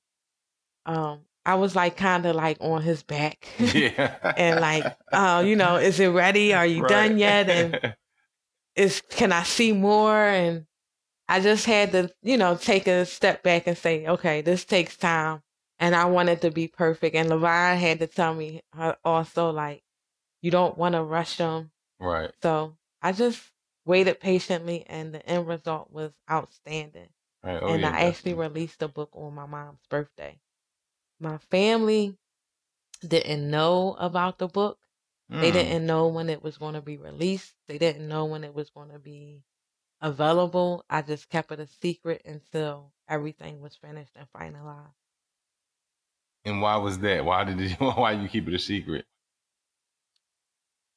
um, 0.86 1.22
I 1.46 1.56
was 1.56 1.76
like 1.76 1.98
kind 1.98 2.26
of 2.26 2.36
like 2.36 2.58
on 2.62 2.82
his 2.82 3.04
back, 3.04 3.48
yeah. 3.74 4.34
and 4.36 4.60
like, 4.60 4.90
uh, 5.12 5.44
you 5.46 5.56
know, 5.56 5.78
is 5.78 6.00
it 6.00 6.08
ready? 6.10 6.54
Are 6.54 6.66
you 6.66 6.82
Right. 6.82 6.88
done 6.88 7.18
yet? 7.18 7.50
And 7.50 7.80
is 8.76 9.02
can 9.10 9.32
I 9.32 9.44
see 9.44 9.72
more? 9.74 10.16
And 10.16 10.66
I 11.28 11.40
just 11.42 11.66
had 11.66 11.92
to, 11.94 12.12
you 12.24 12.38
know, 12.38 12.56
take 12.56 12.88
a 12.88 13.06
step 13.06 13.44
back 13.44 13.68
and 13.68 13.78
say, 13.78 14.08
okay, 14.08 14.42
this 14.42 14.66
takes 14.66 14.98
time, 14.98 15.42
and 15.80 15.96
I 15.96 16.06
wanted 16.06 16.34
it 16.34 16.42
to 16.42 16.52
be 16.52 16.68
perfect. 16.68 17.16
And 17.16 17.30
Levine 17.30 17.78
had 17.78 18.00
to 18.00 18.08
tell 18.08 18.34
me 18.34 18.62
uh, 18.78 18.94
also 19.04 19.52
like, 19.52 19.84
you 20.42 20.52
don't 20.52 20.78
want 20.78 20.94
to 20.96 21.04
rush 21.04 21.38
them. 21.38 21.72
right. 22.00 22.32
So 22.42 22.78
I 23.02 23.12
just 23.12 23.42
waited 23.86 24.20
patiently, 24.20 24.86
and 24.88 25.14
the 25.14 25.26
end 25.28 25.48
result 25.48 25.92
was 25.92 26.12
outstanding. 26.30 27.10
Right. 27.44 27.60
Oh, 27.62 27.74
and 27.74 27.82
yeah, 27.82 27.92
I 27.92 28.08
actually 28.08 28.34
released 28.34 28.80
the 28.80 28.88
book 28.88 29.10
on 29.14 29.34
my 29.36 29.46
mom's 29.46 29.86
birthday. 29.90 30.40
My 31.20 31.38
family 31.38 32.18
didn't 33.08 33.50
know 33.50 33.96
about 34.00 34.38
the 34.40 34.48
book. 34.48 34.80
They 35.30 35.52
Mm. 35.52 35.52
didn't 35.52 35.86
know 35.86 36.08
when 36.08 36.30
it 36.30 36.44
was 36.44 36.58
going 36.58 36.76
to 36.76 36.82
be 36.82 36.98
released. 36.98 37.56
They 37.68 37.78
didn't 37.78 38.08
know 38.08 38.26
when 38.26 38.44
it 38.44 38.54
was 38.54 38.70
going 38.72 38.90
to 38.92 39.00
be 39.00 39.44
available. 40.02 40.86
I 40.90 41.02
just 41.04 41.30
kept 41.30 41.52
it 41.52 41.60
a 41.60 41.68
secret 41.68 42.24
until 42.26 42.94
everything 43.08 43.62
was 43.62 43.76
finished 43.78 44.16
and 44.16 44.28
finalized. 44.34 44.94
And 46.46 46.62
why 46.62 46.76
was 46.78 47.00
that? 47.00 47.24
Why 47.26 47.44
did 47.46 47.60
you? 47.60 47.76
Why 47.80 48.12
you 48.14 48.28
keep 48.28 48.48
it 48.48 48.54
a 48.54 48.60
secret? 48.60 49.06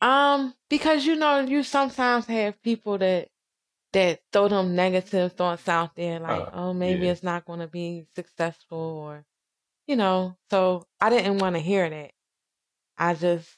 Um, 0.01 0.55
because 0.69 1.07
you 1.07 1.15
know, 1.17 1.41
you 1.41 1.63
sometimes 1.63 2.27
have 2.27 2.61
people 2.63 2.99
that 2.99 3.29
that 3.93 4.23
throw 4.33 4.49
them 4.49 4.75
negative 4.77 5.33
thoughts 5.35 5.69
out 5.69 5.95
there, 5.97 6.21
like, 6.21 6.47
Uh, 6.47 6.53
oh, 6.53 6.73
maybe 6.75 7.07
yeah. 7.07 7.11
it's 7.11 7.23
not 7.23 7.45
going 7.47 7.61
to 7.61 7.69
be 7.69 8.07
successful, 8.15 8.79
or 8.79 9.27
you 9.87 9.97
know. 9.97 10.37
So 10.51 10.87
I 11.01 11.11
didn't 11.11 11.39
want 11.39 11.57
to 11.57 11.61
hear 11.61 11.89
that. 11.89 12.13
I 12.99 13.15
just, 13.15 13.49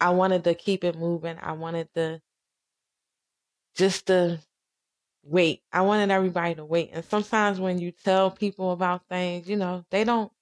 I 0.00 0.10
wanted 0.10 0.44
to 0.44 0.54
keep 0.54 0.84
it 0.84 0.98
moving. 0.98 1.38
I 1.40 1.52
wanted 1.52 1.88
to 1.94 2.20
just 3.74 4.06
to 4.06 4.40
wait. 5.24 5.62
I 5.72 5.82
wanted 5.82 6.10
everybody 6.10 6.54
to 6.56 6.64
wait. 6.64 6.90
And 6.92 7.04
sometimes 7.04 7.60
when 7.60 7.78
you 7.78 7.92
tell 7.92 8.30
people 8.30 8.72
about 8.72 9.02
things, 9.08 9.48
you 9.48 9.56
know, 9.56 9.84
they 9.90 10.04
don't. 10.04 10.32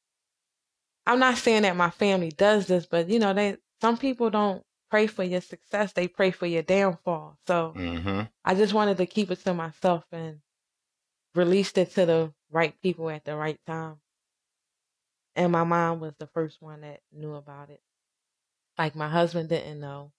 I'm 1.06 1.18
not 1.18 1.38
saying 1.38 1.62
that 1.62 1.76
my 1.76 1.90
family 1.90 2.30
does 2.30 2.66
this, 2.66 2.86
but 2.86 3.08
you 3.08 3.18
know, 3.18 3.34
they 3.34 3.56
some 3.80 3.96
people 3.98 4.30
don't 4.30 4.62
pray 4.90 5.06
for 5.06 5.24
your 5.24 5.40
success; 5.40 5.92
they 5.92 6.08
pray 6.08 6.30
for 6.30 6.46
your 6.46 6.62
downfall. 6.62 7.38
So 7.46 7.76
Mm-hmm. 7.76 8.22
I 8.44 8.54
just 8.54 8.74
wanted 8.74 8.98
to 8.98 9.06
keep 9.06 9.30
it 9.30 9.36
to 9.44 9.54
myself 9.54 10.04
and 10.12 10.40
released 11.34 11.78
it 11.78 11.92
to 11.92 12.06
the 12.06 12.34
right 12.50 12.74
people 12.82 13.10
at 13.10 13.24
the 13.24 13.36
right 13.36 13.60
time. 13.66 13.98
And 15.36 15.52
my 15.52 15.64
mom 15.64 16.00
was 16.00 16.14
the 16.18 16.26
first 16.26 16.60
one 16.60 16.82
that 16.82 17.00
knew 17.12 17.34
about 17.34 17.70
it. 17.70 17.80
Like 18.78 18.94
my 18.94 19.08
husband 19.08 19.48
didn't 19.48 19.80
know. 19.80 20.12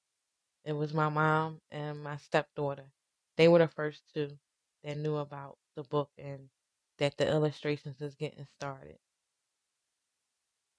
It 0.63 0.73
was 0.73 0.93
my 0.93 1.09
mom 1.09 1.61
and 1.71 2.03
my 2.03 2.17
stepdaughter. 2.17 2.91
They 3.37 3.47
were 3.47 3.59
the 3.59 3.67
first 3.67 4.03
two 4.13 4.37
that 4.83 4.97
knew 4.97 5.17
about 5.17 5.57
the 5.75 5.83
book 5.83 6.09
and 6.17 6.49
that 6.97 7.17
the 7.17 7.27
illustrations 7.27 8.01
is 8.01 8.15
getting 8.15 8.45
started. 8.57 8.97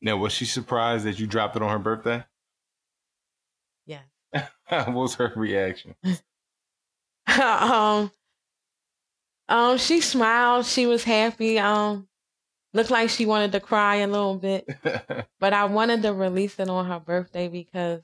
Now, 0.01 0.16
was 0.16 0.33
she 0.33 0.45
surprised 0.45 1.05
that 1.05 1.18
you 1.18 1.26
dropped 1.26 1.57
it 1.57 1.62
on 1.62 1.70
her 1.70 1.78
birthday? 1.78 2.24
Yes. 3.87 4.05
what 4.68 4.93
was 4.93 5.14
her 5.16 5.33
reaction? 5.37 5.95
um 7.39 8.11
um 9.49 9.78
she 9.78 10.01
smiled, 10.01 10.66
she 10.66 10.87
was 10.87 11.05
happy. 11.05 11.59
Um 11.59 12.09
looked 12.73 12.91
like 12.91 13.11
she 13.11 13.27
wanted 13.27 13.53
to 13.53 13.61
cry 13.61 13.97
a 13.97 14.07
little 14.07 14.37
bit. 14.37 14.68
But 15.41 15.53
I 15.53 15.64
wanted 15.64 16.03
to 16.03 16.12
release 16.12 16.61
it 16.61 16.68
on 16.68 16.87
her 16.87 17.01
birthday 17.01 17.49
because 17.49 18.01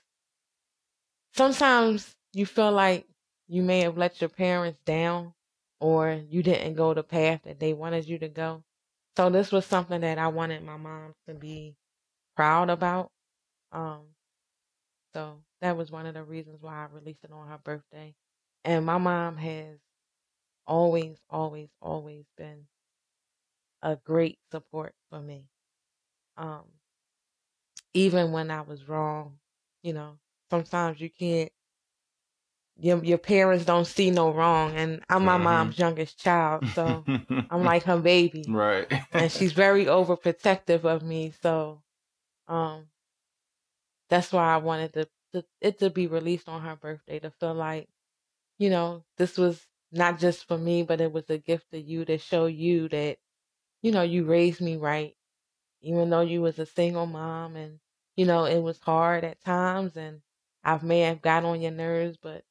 sometimes 1.34 2.14
you 2.32 2.46
feel 2.46 2.72
like 2.72 3.06
you 3.46 3.62
may 3.62 3.80
have 3.80 3.96
let 3.96 4.20
your 4.20 4.28
parents 4.30 4.80
down 4.84 5.34
or 5.80 6.20
you 6.28 6.42
didn't 6.42 6.74
go 6.74 6.94
the 6.94 7.02
path 7.04 7.42
that 7.44 7.60
they 7.60 7.72
wanted 7.74 8.08
you 8.08 8.18
to 8.18 8.28
go. 8.28 8.64
So 9.16 9.30
this 9.30 9.52
was 9.52 9.66
something 9.66 10.00
that 10.00 10.18
I 10.18 10.28
wanted 10.28 10.64
my 10.64 10.76
mom 10.76 11.14
to 11.28 11.34
be 11.34 11.76
proud 12.36 12.70
about. 12.70 13.10
Um 13.72 14.00
so 15.14 15.42
that 15.60 15.76
was 15.76 15.90
one 15.90 16.06
of 16.06 16.14
the 16.14 16.24
reasons 16.24 16.58
why 16.60 16.84
I 16.84 16.88
released 16.92 17.24
it 17.24 17.32
on 17.32 17.48
her 17.48 17.58
birthday. 17.58 18.14
And 18.64 18.84
my 18.86 18.98
mom 18.98 19.36
has 19.38 19.78
always, 20.66 21.18
always, 21.30 21.68
always 21.80 22.24
been 22.36 22.66
a 23.82 23.96
great 23.96 24.38
support 24.50 24.94
for 25.10 25.20
me. 25.20 25.48
Um 26.36 26.64
even 27.94 28.32
when 28.32 28.50
I 28.50 28.60
was 28.62 28.88
wrong, 28.88 29.38
you 29.82 29.92
know, 29.92 30.18
sometimes 30.50 31.00
you 31.00 31.10
can't 31.10 31.52
your 32.76 33.02
your 33.04 33.18
parents 33.18 33.64
don't 33.64 33.86
see 33.86 34.10
no 34.10 34.32
wrong 34.32 34.74
and 34.74 35.04
I'm 35.08 35.24
my 35.24 35.36
Mhm. 35.36 35.38
mom's 35.38 35.78
youngest 35.78 36.18
child, 36.18 36.64
so 36.66 37.06
I'm 37.50 37.62
like 37.64 37.84
her 37.84 37.98
baby. 37.98 38.56
right. 38.56 38.88
And 39.12 39.30
she's 39.30 39.52
very 39.52 39.86
overprotective 39.86 40.84
of 40.84 41.02
me, 41.02 41.30
so 41.30 41.82
um 42.48 42.88
that's 44.08 44.32
why 44.32 44.54
I 44.54 44.56
wanted 44.58 44.92
to, 44.94 45.08
to 45.32 45.44
it 45.60 45.78
to 45.78 45.90
be 45.90 46.06
released 46.06 46.48
on 46.48 46.62
her 46.62 46.76
birthday 46.76 47.18
to 47.20 47.30
feel 47.30 47.54
like, 47.54 47.88
you 48.58 48.70
know, 48.70 49.04
this 49.18 49.38
was 49.38 49.66
not 49.92 50.18
just 50.18 50.46
for 50.46 50.58
me, 50.58 50.82
but 50.82 51.00
it 51.00 51.12
was 51.12 51.28
a 51.30 51.38
gift 51.38 51.70
to 51.72 51.78
you 51.80 52.04
to 52.06 52.18
show 52.18 52.46
you 52.46 52.88
that, 52.88 53.18
you 53.82 53.92
know, 53.92 54.02
you 54.02 54.24
raised 54.24 54.60
me 54.60 54.76
right, 54.76 55.16
even 55.82 56.10
though 56.10 56.22
you 56.22 56.42
was 56.42 56.58
a 56.58 56.66
single 56.66 57.06
mom 57.06 57.56
and, 57.56 57.80
you 58.16 58.26
know, 58.26 58.44
it 58.46 58.60
was 58.60 58.80
hard 58.80 59.24
at 59.24 59.42
times 59.42 59.96
and 59.96 60.22
I 60.64 60.78
may 60.82 61.00
have 61.00 61.22
got 61.22 61.44
on 61.44 61.60
your 61.62 61.72
nerves, 61.72 62.18
but 62.18 62.44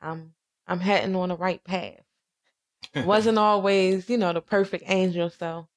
I'm 0.00 0.34
I'm 0.66 0.80
heading 0.80 1.16
on 1.16 1.30
the 1.30 1.36
right 1.36 1.62
path. 1.64 2.00
Wasn't 2.94 3.38
always, 3.38 4.08
you 4.10 4.18
know, 4.18 4.32
the 4.32 4.42
perfect 4.42 4.84
angel, 4.88 5.30
so 5.30 5.68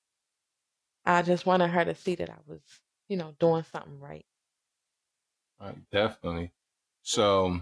I 1.06 1.22
just 1.24 1.46
wanted 1.46 1.70
her 1.70 1.86
to 1.86 1.96
see 1.96 2.16
that 2.16 2.30
I 2.30 2.38
was, 2.48 2.62
you 3.10 3.18
know, 3.18 3.36
doing 3.40 3.64
something 3.64 4.00
right. 4.00 4.26
Right, 5.60 5.78
definitely. 5.92 6.52
So, 7.04 7.62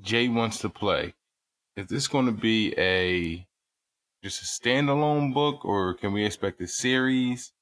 Jay 0.00 0.28
wants 0.28 0.58
to 0.60 0.68
play. 0.68 1.14
Is 1.76 1.88
this 1.88 2.08
going 2.08 2.26
to 2.26 2.32
be 2.32 2.74
a 2.78 3.47
just 4.22 4.42
a 4.42 4.44
standalone 4.44 5.32
book, 5.32 5.64
or 5.64 5.94
can 5.94 6.12
we 6.12 6.24
expect 6.24 6.60
a 6.60 6.66
series 6.66 7.52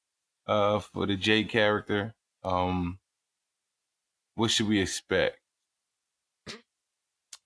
uh, 0.47 0.79
for 0.81 1.07
the 1.07 1.17
Jay 1.17 1.45
character? 1.45 2.15
Um, 2.43 2.99
what 4.35 4.51
should 4.51 4.69
we 4.69 4.81
expect? 4.81 5.39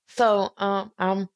So 0.08 0.52
um 0.58 0.92
I'm 0.98 1.28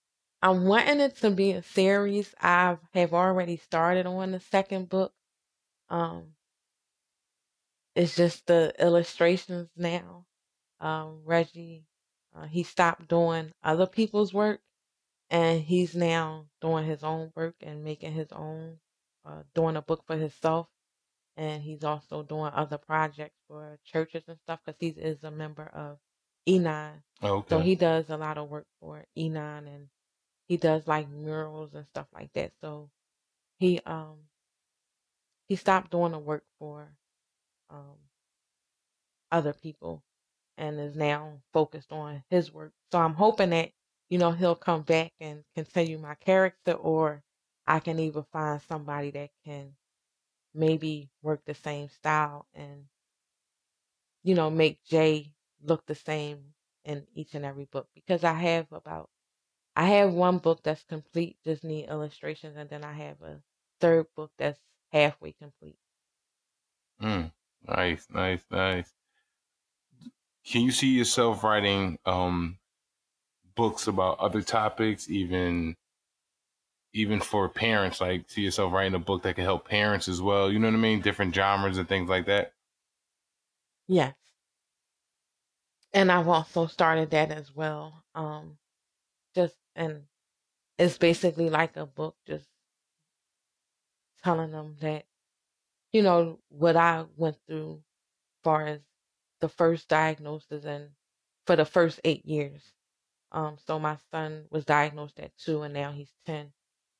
I'm 0.43 0.65
wanting 0.67 1.01
it 1.01 1.17
to 1.17 1.31
be 1.31 1.53
a 1.53 1.63
series. 1.63 2.35
I 2.41 2.77
have 2.93 3.15
already 3.15 3.57
started 3.57 4.07
on 4.07 4.33
the 4.33 4.41
second 4.41 4.91
book. 4.91 5.15
Um, 5.89 6.35
it's 7.95 8.17
just 8.17 8.47
the 8.47 8.75
illustrations 8.79 9.71
now. 9.77 10.27
Um, 10.81 11.23
Reggie, 11.25 11.87
uh, 12.35 12.47
he 12.47 12.63
stopped 12.63 13.09
doing 13.09 13.53
other 13.63 13.87
people's 13.87 14.35
work, 14.35 14.61
and 15.31 15.63
he's 15.63 15.95
now 15.95 16.47
doing 16.61 16.87
his 16.87 17.03
own 17.05 17.33
work 17.37 17.57
and 17.63 17.85
making 17.85 18.13
his 18.13 18.33
own, 18.33 18.79
uh, 19.25 19.43
doing 19.55 19.77
a 19.77 19.83
book 19.83 20.05
for 20.07 20.17
himself. 20.17 20.69
And 21.37 21.63
he's 21.63 21.85
also 21.85 22.23
doing 22.23 22.53
other 22.55 22.79
projects 22.79 23.37
for 23.49 23.79
churches 23.85 24.25
and 24.29 24.39
stuff 24.41 24.61
because 24.65 24.79
he 24.81 24.89
is 24.89 25.25
a 25.25 25.31
member 25.31 25.67
of 25.67 25.99
E9. 26.47 27.03
Okay. 27.23 27.49
So 27.49 27.61
he 27.61 27.75
does 27.75 28.11
a 28.11 28.17
lot 28.17 28.39
of 28.39 28.49
work 28.49 28.67
for 28.81 29.05
E9 29.17 29.67
and 29.67 29.89
he 30.49 30.57
does 30.57 30.87
like 30.87 31.09
murals 31.09 31.75
and 31.75 31.87
stuff 31.89 32.09
like 32.15 32.33
that. 32.35 32.53
So 32.61 32.91
he 33.59 33.81
um 33.87 34.17
he 35.49 35.57
stopped 35.57 35.91
doing 35.91 36.13
the 36.13 36.19
work 36.19 36.45
for 36.59 36.89
um 37.71 37.99
other 39.31 39.53
people 39.53 40.03
and 40.57 40.79
is 40.81 40.97
now 40.97 41.41
focused 41.53 41.93
on 41.93 42.23
his 42.31 42.53
work. 42.53 42.73
So 42.93 43.01
I'm 43.01 43.15
hoping 43.15 43.51
that 43.51 43.73
you 44.11 44.19
know 44.19 44.33
he'll 44.33 44.55
come 44.57 44.83
back 44.83 45.13
and 45.21 45.45
continue 45.55 45.99
my 45.99 46.15
character 46.17 46.73
or 46.73 47.23
I 47.67 47.81
can 47.81 47.99
even 48.01 48.25
find 48.33 48.61
somebody 48.63 49.11
that 49.13 49.31
can 49.45 49.77
maybe 50.55 51.11
work 51.23 51.43
the 51.47 51.55
same 51.55 51.89
style 51.89 52.47
and 52.55 52.87
you 54.23 54.35
know 54.35 54.51
make 54.51 54.83
Jay 54.85 55.33
look 55.63 55.87
the 55.87 55.95
same 55.95 56.55
in 56.85 57.07
each 57.15 57.35
and 57.35 57.45
every 57.45 57.67
book 57.67 57.89
because 57.95 58.25
I 58.25 58.35
have 58.35 58.71
about 58.73 59.11
I 59.77 59.87
have 59.87 60.13
one 60.15 60.39
book 60.39 60.63
that's 60.63 60.85
complete, 60.85 61.39
just 61.45 61.65
need 61.65 61.89
illustrations, 61.89 62.57
and 62.57 62.69
then 62.71 62.85
I 62.85 62.93
have 62.93 63.23
a 63.23 63.43
third 63.81 64.07
book 64.17 64.33
that's 64.39 64.61
halfway 64.93 65.33
complete. 65.33 65.79
Mm, 67.01 67.33
nice, 67.69 68.07
nice, 68.11 68.45
nice. 68.51 68.93
Can 70.47 70.63
you 70.63 70.73
see 70.73 70.89
yourself 70.97 71.43
writing 71.43 71.99
um, 72.07 72.59
books 73.57 73.87
about 73.87 74.19
other 74.19 74.43
topics, 74.43 75.09
even 75.11 75.77
even 76.93 77.21
for 77.21 77.49
parents? 77.49 78.01
Like, 78.01 78.31
see 78.31 78.43
yourself 78.43 78.73
writing 78.73 78.95
a 78.95 78.99
book 78.99 79.23
that 79.23 79.35
can 79.37 79.45
help 79.45 79.69
parents 79.69 80.09
as 80.09 80.23
well. 80.23 80.51
You 80.53 80.59
know 80.59 80.69
what 80.69 80.75
I 80.75 80.79
mean? 80.79 81.01
Different 81.01 81.35
genres 81.35 81.79
and 81.79 81.89
things 81.89 82.09
like 82.09 82.27
that. 82.27 82.53
Yes, 83.89 84.15
and 85.95 86.11
I've 86.13 86.29
also 86.29 86.67
started 86.67 87.11
that 87.11 87.31
as 87.31 87.55
well. 87.55 88.05
Um, 88.15 88.59
just 89.35 89.57
and 89.77 90.05
it's 90.79 90.99
basically 90.99 91.51
like 91.51 91.77
a 91.77 91.87
book 91.87 92.17
just 92.27 92.49
telling 94.25 94.51
them 94.53 94.77
that 94.81 95.05
you 95.93 96.03
know 96.03 96.41
what 96.49 96.77
I 96.77 97.07
went 97.17 97.39
through 97.47 97.77
as 97.77 98.43
far 98.45 98.67
as 98.67 98.81
the 99.41 99.49
first 99.49 99.89
diagnosis 99.89 100.65
and 100.65 100.91
for 101.47 101.57
the 101.57 101.65
first 101.65 102.01
eight 102.05 102.25
years. 102.27 102.73
Um, 103.35 103.59
so 103.67 103.81
my 103.81 103.99
son 104.13 104.47
was 104.51 104.65
diagnosed 104.67 105.21
at 105.21 105.39
two 105.39 105.63
and 105.65 105.75
now 105.75 105.93
he's 105.93 106.13
ten. 106.27 106.55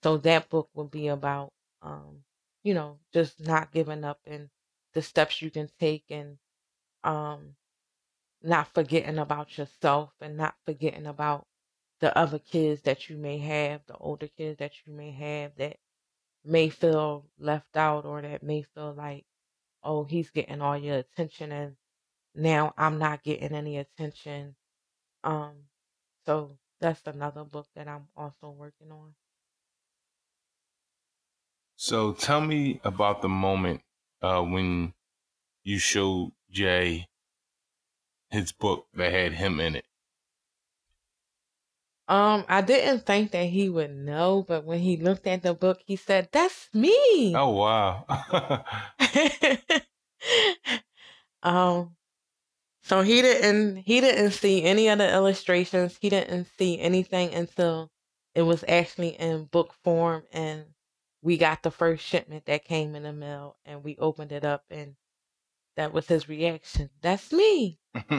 So 0.05 0.19
that 0.19 0.51
book 0.51 0.71
will 0.75 0.89
be 0.89 1.09
about 1.09 1.53
um, 1.83 2.25
you 2.65 2.75
know, 2.75 2.99
just 3.15 3.41
not 3.47 3.73
giving 3.73 4.05
up 4.05 4.21
and 4.27 4.51
the 4.95 5.03
steps 5.03 5.43
you 5.43 5.51
can 5.51 5.71
take 5.81 6.05
and 6.11 6.39
um 7.05 7.57
not 8.43 8.69
forgetting 8.75 9.19
about 9.19 9.59
yourself 9.59 10.13
and 10.21 10.37
not 10.37 10.55
forgetting 10.67 11.07
about 11.07 11.47
the 12.01 12.17
other 12.19 12.39
kids 12.41 12.83
that 12.83 13.11
you 13.11 13.17
may 13.19 13.39
have, 13.39 13.83
the 13.87 13.97
older 13.97 14.29
kids 14.29 14.59
that 14.59 14.73
you 14.87 14.93
may 14.95 15.13
have 15.13 15.53
that 15.57 15.79
may 16.45 16.69
feel 16.71 17.27
left 17.39 17.77
out 17.77 18.07
or 18.07 18.23
that 18.23 18.43
may 18.43 18.63
feel 18.63 18.95
like, 18.95 19.25
oh, 19.85 20.05
he's 20.05 20.31
getting 20.31 20.63
all 20.63 20.79
your 20.79 20.99
attention 20.99 21.53
and 21.53 21.77
now 22.35 22.75
I'm 22.79 22.99
not 22.99 23.25
getting 23.25 23.55
any 23.55 23.79
attention. 23.79 24.57
Um, 25.25 25.55
so 26.27 26.59
that's 26.81 27.07
another 27.07 27.45
book 27.45 27.69
that 27.75 27.89
I'm 27.89 28.09
also 28.17 28.51
working 28.51 28.93
on. 28.93 29.17
So 31.77 32.13
tell 32.15 32.41
me 32.41 32.81
about 32.83 33.23
the 33.23 33.29
moment 33.29 33.83
uh, 34.21 34.43
when 34.43 34.95
you 35.65 35.79
showed 35.79 36.33
Jay 36.51 37.09
his 38.29 38.53
book 38.53 38.87
that 38.93 39.13
had 39.13 39.33
him 39.33 39.59
in 39.61 39.77
it. 39.77 39.87
Um, 42.09 42.47
I 42.49 42.63
didn't 42.63 43.05
think 43.05 43.31
that 43.33 43.45
he 43.51 43.69
would 43.69 43.95
know, 43.95 44.43
but 44.43 44.65
when 44.65 44.79
he 44.81 44.97
looked 44.97 45.27
at 45.27 45.43
the 45.43 45.53
book, 45.53 45.83
he 45.85 45.97
said, 45.97 46.31
"That's 46.33 46.73
me." 46.73 47.35
Oh 47.35 47.51
wow. 47.51 48.07
um, 51.43 51.97
so 52.85 53.01
he 53.01 53.23
didn't 53.23 53.77
he 53.77 54.03
didn't 54.03 54.33
see 54.33 54.63
any 54.63 54.89
of 54.89 54.99
the 54.99 55.11
illustrations. 55.11 55.97
He 56.01 56.11
didn't 56.11 56.49
see 56.59 56.79
anything 56.79 57.33
until 57.35 57.91
it 58.35 58.43
was 58.43 58.63
actually 58.69 59.19
in 59.19 59.47
book 59.47 59.73
form, 59.83 60.25
and 60.33 60.67
we 61.23 61.39
got 61.39 61.63
the 61.63 61.71
first 61.71 62.05
shipment 62.05 62.45
that 62.45 62.65
came 62.65 62.95
in 62.95 63.05
the 63.05 63.13
mail, 63.13 63.57
and 63.65 63.83
we 63.83 63.97
opened 63.99 64.33
it 64.33 64.45
up, 64.45 64.65
and 64.71 64.97
that 65.77 65.95
was 65.95 66.07
his 66.09 66.29
reaction. 66.29 66.91
That's 67.01 67.33
me. 67.33 67.79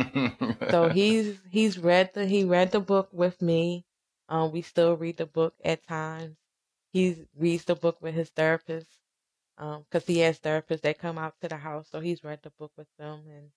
so 0.71 0.89
he's 0.89 1.37
he's 1.51 1.77
read 1.77 2.15
the 2.15 2.25
he 2.25 2.43
read 2.43 2.71
the 2.71 2.79
book 2.79 3.09
with 3.11 3.41
me. 3.43 3.85
Um, 4.29 4.51
we 4.51 4.63
still 4.63 4.97
read 4.97 5.17
the 5.17 5.27
book 5.27 5.53
at 5.63 5.85
times. 5.85 6.37
He 6.91 7.27
reads 7.37 7.65
the 7.65 7.75
book 7.75 8.01
with 8.01 8.15
his 8.15 8.29
therapist. 8.29 8.87
Um, 9.57 9.85
because 9.89 10.05
he 10.07 10.19
has 10.19 10.39
therapists 10.39 10.81
that 10.81 10.99
come 10.99 11.17
out 11.17 11.35
to 11.41 11.47
the 11.47 11.55
house, 11.55 11.87
so 11.89 12.01
he's 12.01 12.25
read 12.25 12.39
the 12.43 12.49
book 12.59 12.71
with 12.75 12.87
them, 12.97 13.21
and 13.29 13.51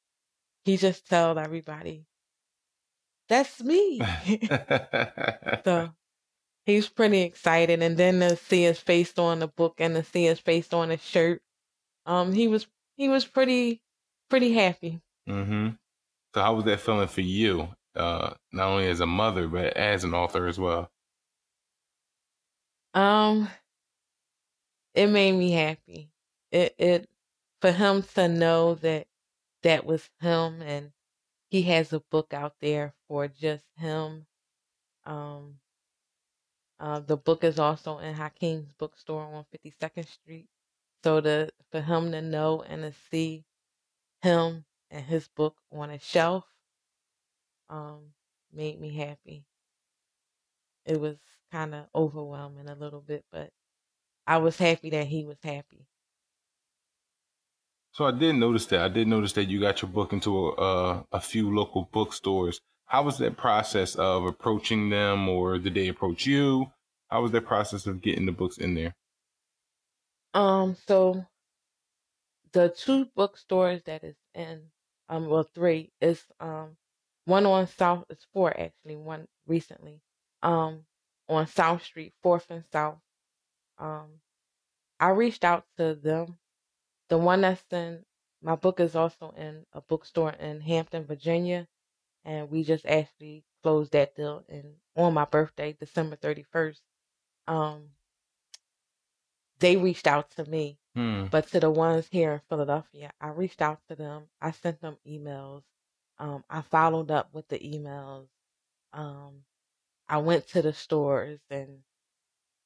he 0.69 0.77
just 0.77 1.09
told 1.09 1.39
everybody, 1.39 2.05
"That's 3.29 3.63
me." 3.63 4.01
so 5.65 5.91
he's 6.67 6.89
pretty 6.89 7.23
excited, 7.23 7.83
and 7.83 7.97
then 7.97 8.21
to 8.21 8.37
see 8.37 8.65
his 8.65 8.79
face 8.79 9.19
on 9.19 9.39
the 9.39 9.49
book 9.49 9.77
and 9.79 9.95
to 9.95 10.05
see 10.05 10.25
his 10.25 10.39
face 10.39 10.73
on 10.75 10.91
the 10.91 10.99
shirt, 10.99 11.41
um, 12.05 12.33
he 12.33 12.49
was 12.49 12.67
he 12.99 13.09
was 13.09 13.25
pretty 13.25 13.81
pretty 14.29 14.53
happy. 14.53 15.01
Mm-hmm. 15.27 15.71
So 16.35 16.43
how 16.43 16.55
was 16.55 16.65
that 16.67 16.81
feeling 16.81 17.09
for 17.09 17.23
you? 17.23 17.69
Uh, 17.97 18.35
not 18.53 18.69
only 18.69 18.89
as 18.89 19.01
a 19.01 19.07
mother, 19.07 19.49
but 19.49 19.75
as 19.75 20.05
an 20.05 20.15
author 20.15 20.47
as 20.47 20.59
well. 20.59 20.91
Um, 22.93 23.49
it 24.95 25.07
made 25.07 25.33
me 25.33 25.53
happy. 25.53 26.11
It 26.53 26.75
it 26.79 27.09
for 27.63 27.73
him 27.73 28.03
to 28.15 28.29
know 28.29 28.75
that 28.77 29.08
that 29.69 29.85
was 29.85 30.09
him 30.19 30.63
and 30.63 30.93
he 31.51 31.61
has 31.61 31.93
a 31.93 32.01
book 32.01 32.33
out 32.33 32.55
there 32.59 32.95
for 33.07 33.29
just 33.29 33.67
him. 33.77 34.27
Um, 35.05 35.57
uh, 36.81 37.01
the 37.01 37.19
book 37.19 37.45
is 37.45 37.59
also 37.59 37.99
in 37.99 38.15
Hakim's 38.15 38.73
bookstore 38.73 39.25
on 39.25 39.45
52nd 39.55 40.09
Street. 40.09 40.47
So 41.05 41.21
to 41.21 41.51
for 41.71 41.83
him 41.83 42.13
to 42.13 42.23
know 42.23 42.63
and 42.63 42.81
to 42.81 42.95
see 43.11 43.45
him 44.23 44.65
and 44.91 45.05
his 45.05 45.29
book 45.29 45.57
on 45.71 45.91
a 45.91 45.99
shelf 45.99 46.47
um, 47.69 48.15
made 48.51 48.81
me 48.81 48.97
happy. 48.97 49.45
It 50.87 50.99
was 50.99 51.19
kind 51.53 51.75
of 51.75 51.89
overwhelming 51.95 52.71
a 52.71 52.75
little 52.75 53.03
bit, 53.03 53.27
but 53.31 53.51
I 54.27 54.39
was 54.39 54.57
happy 54.57 54.89
that 54.91 55.09
he 55.09 55.27
was 55.27 55.37
happy. 55.43 55.87
So 57.99 58.07
I 58.07 58.13
did 58.13 58.37
notice 58.37 58.67
that. 58.67 58.81
I 58.81 58.87
did 58.87 59.09
notice 59.09 59.33
that 59.33 59.47
you 59.47 59.61
got 59.61 59.83
your 59.83 59.91
book 59.91 60.13
into 60.13 60.51
a, 60.51 61.05
a 61.11 61.21
few 61.21 61.53
local 61.53 61.89
bookstores. 61.91 62.61
How 62.87 63.03
was 63.03 63.19
that 63.19 63.37
process 63.37 63.97
of 63.97 64.25
approaching 64.25 64.89
them, 64.89 65.29
or 65.29 65.59
did 65.59 65.75
they 65.75 65.89
approach 65.89 66.25
you? 66.25 66.71
How 67.09 67.23
was 67.23 67.33
that 67.33 67.45
process 67.45 67.89
of 67.89 68.01
getting 68.01 68.25
the 68.25 68.31
books 68.31 68.57
in 68.57 68.75
there? 68.75 68.95
Um, 70.33 70.77
so 70.87 71.27
the 72.53 72.69
two 72.69 73.07
bookstores 73.17 73.83
that 73.87 74.05
is 74.05 74.15
in 74.33 74.61
um 75.09 75.27
well 75.27 75.43
three 75.53 75.91
is 76.01 76.23
um 76.39 76.77
one 77.25 77.47
on 77.47 77.67
South 77.67 78.05
is 78.11 78.25
four 78.33 78.51
actually, 78.51 78.95
one 78.95 79.27
recently. 79.49 80.01
Um 80.45 80.85
on 81.29 81.49
South 81.49 81.83
Street, 81.83 82.13
fourth 82.23 82.49
and 82.49 82.63
South. 82.71 83.01
Um 83.77 84.21
I 85.01 85.09
reached 85.09 85.43
out 85.43 85.65
to 85.79 85.97
them. 85.97 86.39
The 87.09 87.19
one 87.19 87.43
that's 87.43 87.65
in 87.73 88.05
my 88.43 88.57
book 88.57 88.81
is 88.81 88.95
also 88.97 89.35
in 89.37 89.67
a 89.73 89.81
bookstore 89.81 90.33
in 90.33 90.61
Hampton, 90.61 91.05
Virginia. 91.05 91.67
And 92.25 92.51
we 92.51 92.65
just 92.65 92.87
actually 92.87 93.45
closed 93.63 93.93
that 93.93 94.15
deal 94.15 94.45
in 94.49 94.75
on 94.97 95.15
my 95.15 95.25
birthday, 95.25 95.73
December 95.79 96.17
thirty 96.17 96.45
first. 96.45 96.83
Um 97.47 97.91
they 99.61 99.77
reached 99.77 100.07
out 100.07 100.31
to 100.33 100.45
me 100.45 100.79
Hmm. 100.95 101.27
but 101.27 101.47
to 101.49 101.61
the 101.61 101.71
ones 101.71 102.09
here 102.11 102.33
in 102.33 102.41
Philadelphia, 102.49 103.13
I 103.21 103.29
reached 103.29 103.63
out 103.63 103.81
to 103.89 103.95
them. 103.95 104.25
I 104.41 104.51
sent 104.51 104.81
them 104.81 104.97
emails. 105.07 105.63
Um, 106.19 106.45
I 106.51 106.63
followed 106.63 107.11
up 107.13 107.33
with 107.33 107.47
the 107.49 107.59
emails. 107.61 108.27
Um, 108.93 109.45
I 110.09 110.19
went 110.19 110.49
to 110.49 110.63
the 110.63 110.73
stores 110.73 111.41
and 111.51 111.85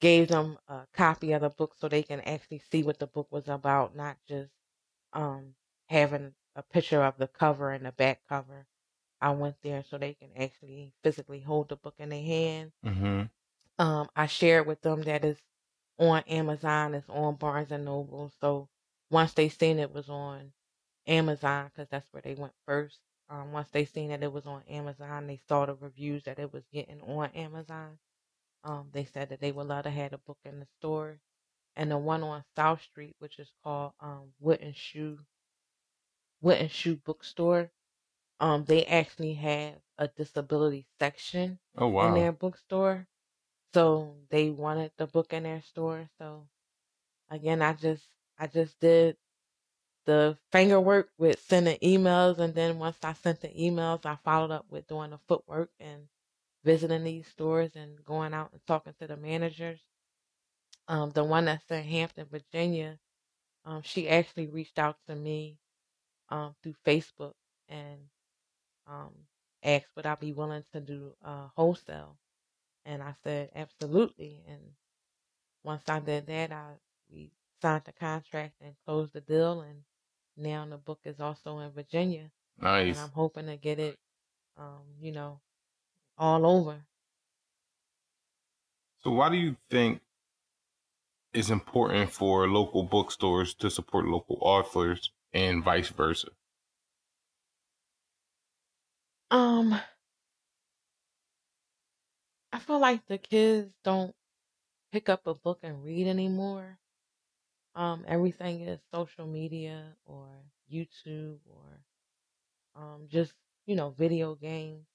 gave 0.02 0.28
them 0.28 0.58
a 0.68 0.80
copy 0.92 1.30
of 1.32 1.42
the 1.42 1.48
book 1.48 1.74
so 1.78 1.88
they 1.88 2.02
can 2.02 2.20
actually 2.22 2.60
see 2.70 2.82
what 2.82 2.98
the 2.98 3.06
book 3.06 3.28
was 3.30 3.46
about, 3.46 3.94
not 3.94 4.16
just 4.28 4.50
um, 5.12 5.54
having 5.86 6.34
a 6.56 6.62
picture 6.62 7.02
of 7.04 7.16
the 7.18 7.28
cover 7.28 7.70
and 7.70 7.86
the 7.86 7.92
back 7.92 8.20
cover. 8.28 8.66
I 9.20 9.30
went 9.30 9.54
there 9.62 9.84
so 9.88 9.98
they 9.98 10.14
can 10.14 10.30
actually 10.36 10.92
physically 11.04 11.38
hold 11.38 11.68
the 11.68 11.76
book 11.76 11.94
in 11.98 12.08
their 12.08 12.20
hand. 12.22 12.72
Mm-hmm. 12.84 13.22
Um, 13.78 14.08
I 14.16 14.26
shared 14.26 14.66
with 14.66 14.82
them 14.82 15.02
that 15.02 15.24
it's 15.24 15.40
on 15.98 16.24
Amazon, 16.28 16.94
it's 16.94 17.08
on 17.08 17.36
Barnes 17.36 17.70
and 17.70 17.84
Noble. 17.84 18.32
So 18.40 18.68
once 19.08 19.34
they 19.34 19.48
seen 19.48 19.78
it 19.78 19.94
was 19.94 20.08
on 20.08 20.50
Amazon, 21.06 21.70
because 21.72 21.88
that's 21.90 22.12
where 22.12 22.22
they 22.22 22.34
went 22.34 22.54
first. 22.66 22.98
Um, 23.30 23.52
once 23.52 23.68
they 23.70 23.84
seen 23.84 24.08
that 24.08 24.24
it 24.24 24.32
was 24.32 24.46
on 24.46 24.62
Amazon, 24.68 25.28
they 25.28 25.40
saw 25.48 25.64
the 25.64 25.74
reviews 25.74 26.24
that 26.24 26.40
it 26.40 26.52
was 26.52 26.64
getting 26.72 27.00
on 27.02 27.30
Amazon. 27.36 27.98
Um, 28.64 28.88
they 28.92 29.04
said 29.04 29.28
that 29.30 29.40
they 29.40 29.52
would 29.52 29.66
love 29.68 29.84
to 29.84 29.90
have 29.90 30.12
the 30.12 30.18
book 30.18 30.38
in 30.44 30.60
the 30.60 30.66
store. 30.78 31.18
And 31.76 31.90
the 31.90 31.98
one 31.98 32.22
on 32.22 32.44
South 32.56 32.82
Street, 32.82 33.16
which 33.18 33.38
is 33.38 33.50
called 33.64 33.92
um, 34.00 34.32
Wooden 34.40 34.72
Shoe 34.74 35.18
Wooden 36.42 36.68
Shoe 36.68 36.96
Bookstore, 36.96 37.70
um, 38.40 38.64
they 38.64 38.84
actually 38.86 39.34
have 39.34 39.74
a 39.98 40.08
disability 40.08 40.86
section 40.98 41.58
Oh 41.78 41.88
wow. 41.88 42.08
in 42.08 42.14
their 42.14 42.32
bookstore. 42.32 43.06
So 43.74 44.16
they 44.30 44.50
wanted 44.50 44.92
the 44.96 45.06
book 45.06 45.32
in 45.32 45.44
their 45.44 45.62
store. 45.62 46.08
So 46.18 46.48
again, 47.30 47.62
I 47.62 47.74
just 47.74 48.06
I 48.38 48.46
just 48.48 48.78
did 48.80 49.16
the 50.06 50.38
finger 50.52 50.80
work 50.80 51.10
with 51.18 51.40
sending 51.40 51.78
emails, 51.78 52.38
and 52.38 52.54
then 52.54 52.78
once 52.78 52.98
I 53.02 53.12
sent 53.14 53.40
the 53.40 53.48
emails, 53.48 54.06
I 54.06 54.16
followed 54.24 54.50
up 54.52 54.66
with 54.70 54.86
doing 54.88 55.10
the 55.10 55.18
footwork 55.28 55.70
and 55.80 56.08
visiting 56.64 57.04
these 57.04 57.26
stores 57.26 57.72
and 57.76 58.04
going 58.04 58.34
out 58.34 58.50
and 58.52 58.60
talking 58.66 58.94
to 59.00 59.06
the 59.06 59.16
managers. 59.16 59.80
Um, 60.88 61.10
the 61.10 61.24
one 61.24 61.46
that's 61.46 61.70
in 61.70 61.82
Hampton, 61.82 62.26
Virginia, 62.30 62.98
um, 63.64 63.82
she 63.82 64.08
actually 64.08 64.48
reached 64.48 64.78
out 64.78 64.96
to 65.08 65.14
me 65.14 65.58
um, 66.28 66.54
through 66.62 66.74
Facebook 66.86 67.34
and 67.68 68.00
um, 68.86 69.12
asked 69.62 69.88
would 69.96 70.06
I 70.06 70.14
be 70.16 70.32
willing 70.32 70.64
to 70.72 70.80
do 70.80 71.14
uh, 71.24 71.48
wholesale, 71.56 72.16
and 72.84 73.02
I 73.02 73.14
said 73.22 73.50
absolutely. 73.54 74.42
And 74.48 74.60
once 75.64 75.84
I 75.88 76.00
did 76.00 76.26
that, 76.26 76.52
I 76.52 76.72
we 77.10 77.30
signed 77.60 77.82
the 77.84 77.92
contract 77.92 78.54
and 78.60 78.74
closed 78.84 79.12
the 79.12 79.20
deal, 79.20 79.60
and 79.62 79.82
now 80.36 80.66
the 80.66 80.78
book 80.78 81.00
is 81.04 81.20
also 81.20 81.58
in 81.60 81.70
Virginia, 81.72 82.30
and 82.86 82.98
Nice. 82.98 82.98
I'm 82.98 83.10
hoping 83.10 83.46
to 83.46 83.56
get 83.56 83.78
it, 83.78 83.98
um, 84.58 84.82
you 85.00 85.12
know, 85.12 85.40
all 86.16 86.46
over. 86.46 86.86
So 89.00 89.10
why 89.10 89.28
do 89.28 89.36
you 89.36 89.56
think 89.68 90.00
it's 91.34 91.50
important 91.50 92.10
for 92.10 92.48
local 92.48 92.84
bookstores 92.84 93.52
to 93.54 93.68
support 93.70 94.06
local 94.06 94.38
authors 94.40 95.10
and 95.34 95.62
vice 95.62 95.88
versa? 95.88 96.28
Um, 99.30 99.80
I 102.52 102.58
feel 102.60 102.78
like 102.78 103.06
the 103.06 103.18
kids 103.18 103.74
don't 103.82 104.14
pick 104.92 105.08
up 105.08 105.26
a 105.26 105.34
book 105.34 105.60
and 105.62 105.84
read 105.84 106.06
anymore. 106.06 106.80
Um, 107.74 108.04
everything 108.08 108.62
is 108.62 108.80
social 108.92 109.26
media 109.26 109.96
or 110.04 110.44
YouTube 110.70 111.40
or 111.46 111.84
um, 112.74 113.08
just 113.08 113.34
you 113.66 113.76
know 113.76 113.90
video 113.90 114.34
games. 114.34 114.86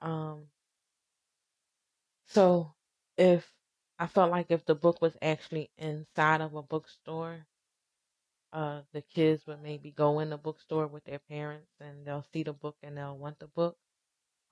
Um, 0.00 0.48
so 2.28 2.74
if 3.16 3.50
I 3.98 4.06
felt 4.06 4.30
like 4.30 4.46
if 4.50 4.64
the 4.66 4.74
book 4.74 5.00
was 5.02 5.16
actually 5.22 5.70
inside 5.78 6.40
of 6.40 6.54
a 6.54 6.62
bookstore, 6.62 7.46
uh, 8.52 8.82
the 8.92 9.02
kids 9.02 9.46
would 9.46 9.62
maybe 9.62 9.90
go 9.90 10.20
in 10.20 10.30
the 10.30 10.38
bookstore 10.38 10.86
with 10.86 11.04
their 11.04 11.20
parents 11.30 11.70
and 11.80 12.06
they'll 12.06 12.26
see 12.32 12.42
the 12.42 12.52
book 12.52 12.76
and 12.82 12.96
they'll 12.96 13.16
want 13.18 13.38
the 13.38 13.48
book. 13.48 13.76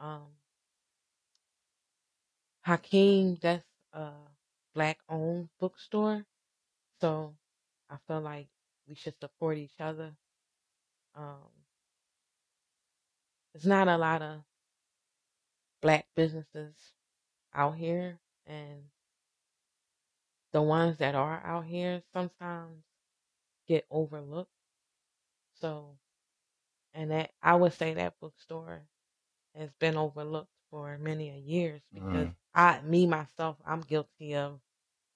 Um, 0.01 0.27
Hakim, 2.63 3.37
that's 3.43 3.65
a 3.93 4.13
black 4.75 4.99
owned 5.09 5.49
bookstore. 5.61 6.25
So 7.01 7.35
I 7.91 7.97
feel 8.07 8.21
like 8.21 8.49
we 8.89 8.95
should 8.95 9.15
support 9.21 9.59
each 9.59 9.81
other. 9.81 10.15
Um, 11.15 11.51
there's 13.53 13.67
not 13.67 13.89
a 13.89 13.97
lot 13.97 14.23
of 14.23 14.43
black 15.85 16.09
businesses 16.17 16.95
out 17.55 17.77
here, 17.77 18.21
and 18.47 18.85
the 20.53 20.63
ones 20.63 20.99
that 20.99 21.15
are 21.15 21.43
out 21.45 21.67
here 21.67 22.03
sometimes 22.15 22.85
get 23.69 23.87
overlooked. 23.91 24.51
So, 25.61 25.99
and 26.95 27.11
that 27.13 27.33
I 27.43 27.55
would 27.57 27.73
say 27.75 27.95
that 27.95 28.21
bookstore 28.21 28.83
has 29.57 29.71
been 29.81 29.97
overlooked 29.97 30.51
for 30.71 30.99
many 30.99 31.31
a 31.31 31.37
years 31.39 31.83
because 31.95 32.29
Mm. 32.29 32.37
I, 32.55 32.81
me 32.83 33.07
myself, 33.07 33.59
I'm 33.67 33.83
guilty 33.83 34.37
of 34.37 34.61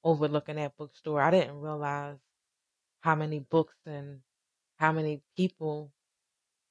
overlooking 0.04 0.56
that 0.56 0.76
bookstore. 0.76 1.22
I 1.22 1.30
didn't 1.32 1.60
realize 1.60 2.18
how 3.02 3.16
many 3.16 3.40
books 3.40 3.76
and 3.86 4.22
how 4.78 4.92
many 4.92 5.22
people 5.36 5.92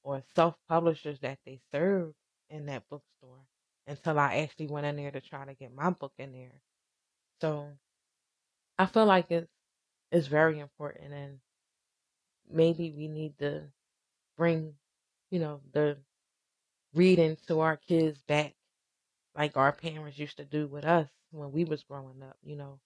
or 0.04 0.22
self 0.34 0.56
publishers 0.68 1.20
that 1.20 1.38
they 1.46 1.60
serve 1.72 2.14
in 2.50 2.66
that 2.66 2.84
bookstore 2.90 3.44
until 3.88 4.18
I 4.18 4.38
actually 4.38 4.68
went 4.68 4.86
in 4.86 4.96
there 4.96 5.10
to 5.12 5.20
try 5.20 5.44
to 5.44 5.54
get 5.54 5.74
my 5.74 5.90
book 5.90 6.12
in 6.18 6.32
there. 6.32 6.62
So 7.40 7.68
I 8.78 8.86
feel 8.86 9.06
like 9.06 9.30
it's 9.30 9.50
it's 10.12 10.26
very 10.28 10.58
important 10.60 11.12
and 11.12 11.40
maybe 12.50 12.92
we 12.92 13.08
need 13.08 13.38
to 13.38 13.64
bring, 14.36 14.74
you 15.30 15.40
know, 15.40 15.60
the 15.72 15.98
reading 16.94 17.36
to 17.48 17.60
our 17.60 17.76
kids 17.76 18.22
back 18.22 18.54
like 19.36 19.56
our 19.56 19.72
parents 19.72 20.18
used 20.18 20.36
to 20.38 20.44
do 20.44 20.66
with 20.66 20.84
us 20.84 21.08
when 21.30 21.52
we 21.52 21.64
was 21.64 21.84
growing 21.84 22.22
up, 22.22 22.36
you 22.42 22.56
know. 22.56 22.80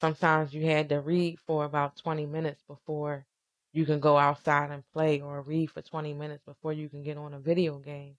Sometimes 0.00 0.54
you 0.54 0.66
had 0.66 0.88
to 0.90 1.00
read 1.00 1.40
for 1.40 1.64
about 1.64 1.96
20 1.96 2.26
minutes 2.26 2.62
before 2.68 3.26
you 3.72 3.86
can 3.86 4.00
go 4.00 4.18
outside 4.18 4.70
and 4.70 4.84
play 4.92 5.20
or 5.20 5.42
read 5.42 5.70
for 5.70 5.82
20 5.82 6.14
minutes 6.14 6.42
before 6.44 6.72
you 6.72 6.88
can 6.88 7.02
get 7.02 7.16
on 7.18 7.34
a 7.34 7.40
video 7.40 7.78
game. 7.78 8.16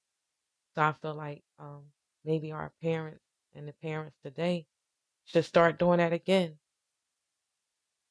So 0.76 0.82
I 0.84 0.94
feel 0.94 1.16
like 1.16 1.44
um, 1.58 1.86
maybe 2.24 2.52
our 2.52 2.72
parents 2.82 3.24
and 3.54 3.68
the 3.68 3.74
parents 3.74 4.16
today 4.24 4.68
should 5.26 5.46
start 5.46 5.80
doing 5.80 5.98
that 6.00 6.14
again. 6.14 6.60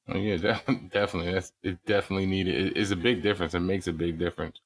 Oh, 0.08 0.16
yeah, 0.18 0.36
de- 0.66 0.88
definitely. 0.90 1.32
That's 1.32 1.52
it's 1.62 1.80
definitely 1.84 2.26
needed. 2.26 2.54
It- 2.54 2.76
It's 2.76 2.90
a 2.90 2.96
big 2.96 3.22
difference. 3.22 3.54
It 3.54 3.60
makes 3.60 3.86
a 3.86 3.92
big 3.92 4.18
difference. 4.18 4.60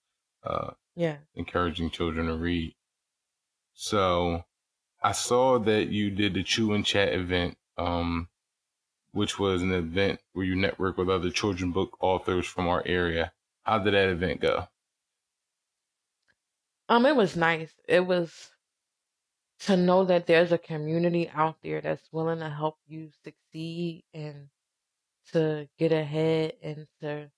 Uh, 0.45 0.73
Yeah. 0.95 1.19
encouraging 1.35 1.91
children 1.91 2.27
to 2.29 2.37
read. 2.37 2.75
So 3.75 4.45
I 5.03 5.13
saw 5.13 5.59
that 5.61 5.89
you 5.89 6.11
did 6.11 6.35
the 6.35 6.43
Chew 6.45 6.75
and 6.75 6.87
Chat 6.87 7.13
event, 7.15 7.59
um, 7.79 8.29
which 9.13 9.39
was 9.39 9.63
an 9.63 9.73
event 9.73 10.21
where 10.33 10.47
you 10.47 10.57
network 10.57 10.99
with 10.99 11.11
other 11.11 11.31
children 11.31 11.73
book 11.73 11.97
authors 12.01 12.47
from 12.47 12.69
our 12.69 12.83
area. 12.87 13.33
How 13.65 13.79
did 13.81 13.95
that 13.95 14.09
event 14.11 14.41
go? 14.41 14.69
Um, 16.89 17.07
it 17.07 17.17
was 17.17 17.37
nice. 17.37 17.73
It 17.89 18.01
was 18.07 18.51
to 19.61 19.77
know 19.77 20.05
that 20.05 20.27
there's 20.27 20.53
a 20.53 20.59
community 20.59 21.29
out 21.31 21.57
there 21.63 21.81
that's 21.81 22.13
willing 22.13 22.41
to 22.41 22.49
help 22.51 22.79
you 22.87 23.11
succeed 23.25 24.05
and 24.15 24.49
to 25.33 25.69
get 25.79 25.93
ahead 25.93 26.55
and 26.63 26.87
to 27.01 27.31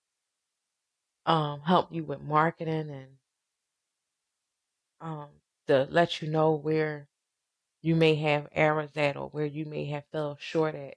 um 1.27 1.61
help 1.63 1.93
you 1.93 2.05
with 2.05 2.21
marketing 2.21 2.91
and 2.91 3.09
um 5.01 5.29
to 5.67 5.87
let 5.91 6.21
you 6.23 6.29
know 6.29 6.53
where 6.55 7.09
you 7.83 7.97
may 7.97 8.15
have 8.17 8.49
errors 8.53 8.97
at 8.97 9.17
or 9.17 9.29
where 9.31 9.47
you 9.47 9.67
may 9.67 9.87
have 9.87 10.05
fell 10.13 10.37
short 10.41 10.75
at. 10.75 10.97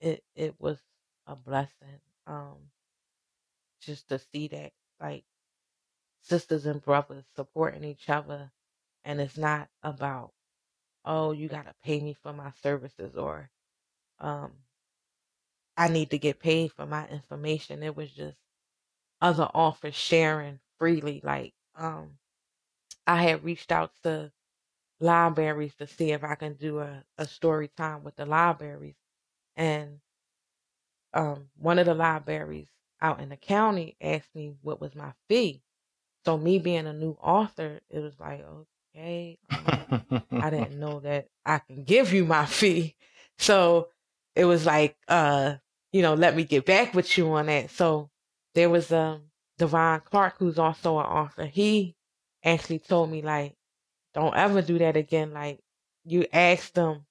It 0.00 0.24
it 0.34 0.54
was 0.60 0.78
a 1.26 1.36
blessing. 1.36 2.00
Um 2.26 2.70
just 3.80 4.08
to 4.08 4.18
see 4.18 4.48
that 4.48 4.72
like 5.00 5.24
sisters 6.22 6.66
and 6.66 6.82
brothers 6.82 7.24
supporting 7.36 7.84
each 7.84 8.08
other 8.10 8.50
and 9.04 9.20
it's 9.20 9.38
not 9.38 9.68
about 9.82 10.32
oh 11.04 11.32
you 11.32 11.48
got 11.48 11.66
to 11.66 11.74
pay 11.84 12.00
me 12.00 12.14
for 12.22 12.32
my 12.32 12.52
services 12.62 13.16
or 13.16 13.50
um 14.20 14.52
I 15.76 15.88
need 15.88 16.12
to 16.12 16.18
get 16.18 16.40
paid 16.40 16.72
for 16.72 16.86
my 16.86 17.08
information. 17.08 17.82
It 17.82 17.96
was 17.96 18.12
just 18.12 18.38
other 19.20 19.44
authors 19.44 19.96
sharing 19.96 20.60
freely. 20.78 21.20
Like, 21.24 21.54
um, 21.76 22.18
I 23.06 23.22
had 23.24 23.44
reached 23.44 23.72
out 23.72 23.92
to 24.04 24.32
libraries 25.00 25.74
to 25.76 25.86
see 25.86 26.12
if 26.12 26.24
I 26.24 26.36
can 26.36 26.54
do 26.54 26.80
a, 26.80 27.04
a 27.18 27.26
story 27.26 27.68
time 27.76 28.04
with 28.04 28.16
the 28.16 28.26
libraries. 28.26 28.96
And 29.56 30.00
um, 31.14 31.48
one 31.58 31.78
of 31.78 31.86
the 31.86 31.94
libraries 31.94 32.68
out 33.02 33.20
in 33.20 33.30
the 33.30 33.36
county 33.36 33.96
asked 34.00 34.34
me 34.34 34.54
what 34.62 34.80
was 34.80 34.94
my 34.94 35.12
fee. 35.28 35.62
So 36.24 36.36
me 36.36 36.58
being 36.58 36.86
a 36.86 36.92
new 36.92 37.16
author, 37.20 37.80
it 37.90 38.00
was 38.00 38.18
like, 38.20 38.44
okay. 38.94 39.38
Um, 39.52 39.88
I 40.38 40.50
didn't 40.50 40.78
know 40.78 41.00
that 41.00 41.28
I 41.44 41.58
can 41.58 41.84
give 41.84 42.12
you 42.12 42.24
my 42.24 42.46
fee. 42.46 42.96
So 43.38 43.88
it 44.34 44.44
was 44.44 44.66
like, 44.66 44.96
uh, 45.08 45.56
you 45.92 46.02
know, 46.02 46.14
let 46.14 46.36
me 46.36 46.44
get 46.44 46.66
back 46.66 46.94
with 46.94 47.16
you 47.16 47.32
on 47.32 47.46
that. 47.46 47.70
So 47.70 48.10
there 48.54 48.70
was 48.70 48.92
um 48.92 49.22
Devon 49.58 50.00
Clark, 50.04 50.36
who's 50.38 50.58
also 50.58 50.98
an 50.98 51.06
author. 51.06 51.46
He 51.46 51.96
actually 52.44 52.78
told 52.78 53.10
me 53.10 53.22
like, 53.22 53.54
don't 54.14 54.36
ever 54.36 54.62
do 54.62 54.78
that 54.78 54.96
again. 54.96 55.32
Like 55.32 55.60
you 56.04 56.26
ask 56.32 56.72
them 56.72 57.06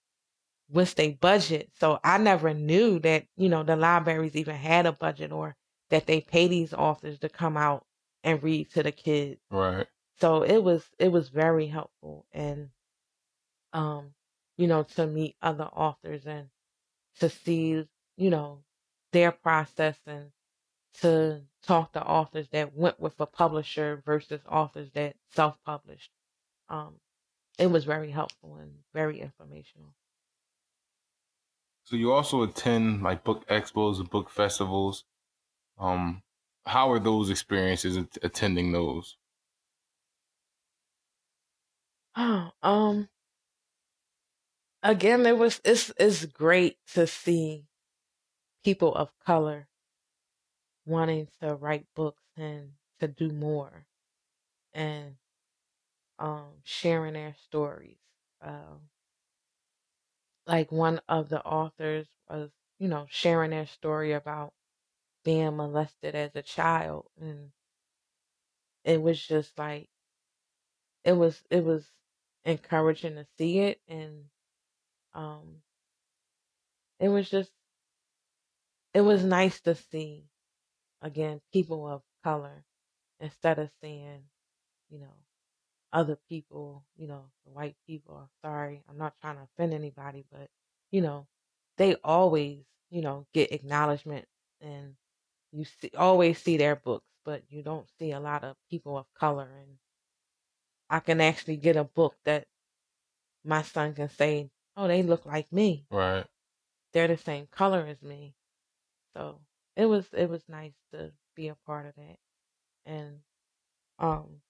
what's 0.69 0.93
their 0.93 1.11
budget. 1.13 1.69
So 1.79 1.99
I 2.03 2.17
never 2.17 2.53
knew 2.53 2.99
that, 2.99 3.25
you 3.37 3.49
know, 3.49 3.63
the 3.63 3.75
libraries 3.75 4.35
even 4.35 4.55
had 4.55 4.85
a 4.85 4.91
budget 4.91 5.31
or 5.31 5.55
that 5.89 6.05
they 6.05 6.21
pay 6.21 6.47
these 6.47 6.73
authors 6.73 7.19
to 7.19 7.29
come 7.29 7.57
out 7.57 7.85
and 8.23 8.43
read 8.43 8.71
to 8.71 8.83
the 8.83 8.91
kids. 8.91 9.41
Right. 9.49 9.87
So 10.19 10.43
it 10.43 10.63
was 10.63 10.85
it 10.99 11.11
was 11.11 11.29
very 11.29 11.67
helpful 11.67 12.25
and 12.31 12.69
um, 13.73 14.13
you 14.57 14.67
know, 14.67 14.83
to 14.83 15.07
meet 15.07 15.35
other 15.41 15.65
authors 15.65 16.25
and 16.25 16.49
to 17.19 17.29
see, 17.29 17.87
you 18.17 18.29
know, 18.29 18.63
their 19.11 19.31
process 19.31 19.97
and 20.05 20.31
to 21.01 21.41
talk 21.63 21.93
to 21.93 22.03
authors 22.03 22.47
that 22.49 22.75
went 22.75 22.99
with 22.99 23.19
a 23.19 23.25
publisher 23.25 24.01
versus 24.05 24.41
authors 24.49 24.89
that 24.93 25.15
self-published. 25.33 26.11
Um, 26.67 26.95
it 27.57 27.67
was 27.67 27.85
very 27.85 28.11
helpful 28.11 28.55
and 28.55 28.71
very 28.93 29.19
informational. 29.19 29.93
So 31.85 31.95
you 31.95 32.11
also 32.11 32.43
attend 32.43 33.01
like 33.01 33.23
book 33.23 33.47
expos 33.47 33.99
and 33.99 34.09
book 34.09 34.29
festivals. 34.29 35.05
Um, 35.77 36.21
how 36.65 36.91
are 36.91 36.99
those 36.99 37.29
experiences 37.29 37.97
attending 38.21 38.71
those? 38.71 39.17
Oh, 42.15 42.51
um, 42.61 43.09
again, 44.83 45.25
it 45.25 45.37
was 45.37 45.61
it's 45.63 45.91
it's 45.97 46.25
great 46.25 46.77
to 46.87 47.07
see 47.07 47.65
people 48.63 48.95
of 48.95 49.17
color 49.19 49.69
wanting 50.85 51.27
to 51.39 51.55
write 51.55 51.87
books 51.95 52.23
and 52.35 52.73
to 52.99 53.07
do 53.07 53.29
more 53.31 53.87
and 54.73 55.17
um 56.19 56.61
sharing 56.63 57.13
their 57.13 57.33
stories. 57.35 57.97
Um, 58.41 58.89
like 60.45 60.71
one 60.71 60.99
of 61.07 61.29
the 61.29 61.41
authors 61.45 62.07
was, 62.29 62.51
you 62.77 62.87
know, 62.87 63.05
sharing 63.09 63.51
their 63.51 63.65
story 63.65 64.11
about 64.11 64.53
being 65.29 65.55
molested 65.57 66.15
as 66.15 66.31
a 66.35 66.41
child 66.41 67.05
and 67.21 67.51
it 68.83 68.99
was 68.99 69.21
just 69.21 69.55
like 69.59 69.87
it 71.03 71.13
was 71.13 71.43
it 71.51 71.63
was 71.63 71.85
encouraging 72.45 73.13
to 73.13 73.27
see 73.37 73.59
it 73.59 73.79
and 73.87 74.23
um 75.13 75.57
it 76.99 77.09
was 77.09 77.29
just 77.29 77.51
it 78.95 79.01
was 79.01 79.23
nice 79.23 79.61
to 79.61 79.75
see 79.75 80.25
again 81.03 81.41
people 81.53 81.87
of 81.87 82.01
color 82.23 82.63
instead 83.19 83.59
of 83.59 83.69
seeing 83.83 84.23
you 84.89 84.99
know 84.99 85.15
other 85.93 86.17
people 86.29 86.83
you 86.97 87.07
know 87.07 87.25
white 87.45 87.75
people 87.87 88.29
sorry 88.43 88.83
i'm 88.89 88.97
not 88.97 89.13
trying 89.21 89.37
to 89.37 89.43
offend 89.43 89.73
anybody 89.73 90.25
but 90.31 90.49
you 90.91 91.01
know 91.01 91.27
they 91.77 91.95
always 92.03 92.63
you 92.89 93.01
know 93.03 93.27
get 93.33 93.51
acknowledgement 93.53 94.25
and 94.61 94.95
you 95.51 95.65
see, 95.65 95.91
always 95.97 96.37
see 96.41 96.57
their 96.57 96.75
books 96.75 97.05
but 97.25 97.43
you 97.49 97.61
don't 97.63 97.87
see 97.99 98.11
a 98.11 98.19
lot 98.19 98.43
of 98.43 98.55
people 98.69 98.97
of 98.97 99.05
color 99.13 99.49
and 99.61 99.77
i 100.89 100.99
can 100.99 101.21
actually 101.21 101.57
get 101.57 101.75
a 101.75 101.83
book 101.83 102.15
that 102.25 102.45
my 103.43 103.61
son 103.61 103.93
can 103.93 104.09
say 104.09 104.49
oh 104.79 104.87
they 104.87 105.03
look 105.03 105.25
like 105.25 105.51
me. 105.51 105.85
Right. 105.91 106.25
They're 106.93 107.07
the 107.07 107.17
same 107.17 107.47
color 107.51 107.85
as 107.85 108.01
me. 108.01 108.33
So 109.15 109.41
it 109.75 109.85
was 109.85 110.07
it 110.13 110.29
was 110.29 110.43
nice 110.47 110.73
to 110.93 111.11
be 111.35 111.49
a 111.49 111.55
part 111.65 111.85
of 111.85 111.93
that 111.95 112.17
and 112.85 113.19
um 113.99 114.41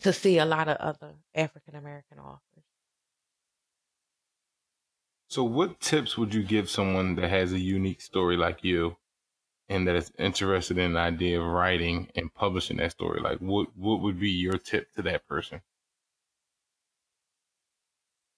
to 0.00 0.12
see 0.12 0.38
a 0.38 0.44
lot 0.44 0.68
of 0.68 0.76
other 0.76 1.14
African 1.34 1.74
American 1.74 2.18
authors. 2.18 2.64
So 5.28 5.44
what 5.44 5.80
tips 5.80 6.18
would 6.18 6.34
you 6.34 6.42
give 6.42 6.68
someone 6.68 7.14
that 7.14 7.30
has 7.30 7.52
a 7.52 7.60
unique 7.60 8.00
story 8.00 8.36
like 8.36 8.64
you 8.64 8.96
and 9.70 9.88
that 9.88 9.96
is 9.96 10.12
interested 10.18 10.78
in 10.78 10.94
the 10.94 11.00
idea 11.00 11.40
of 11.40 11.46
writing 11.46 12.10
and 12.16 12.34
publishing 12.34 12.78
that 12.78 12.92
story? 12.92 13.22
Like 13.22 13.38
what 13.40 13.76
what 13.76 14.02
would 14.02 14.20
be 14.20 14.30
your 14.30 14.58
tip 14.58 14.92
to 14.94 15.02
that 15.04 15.26
person? 15.28 15.62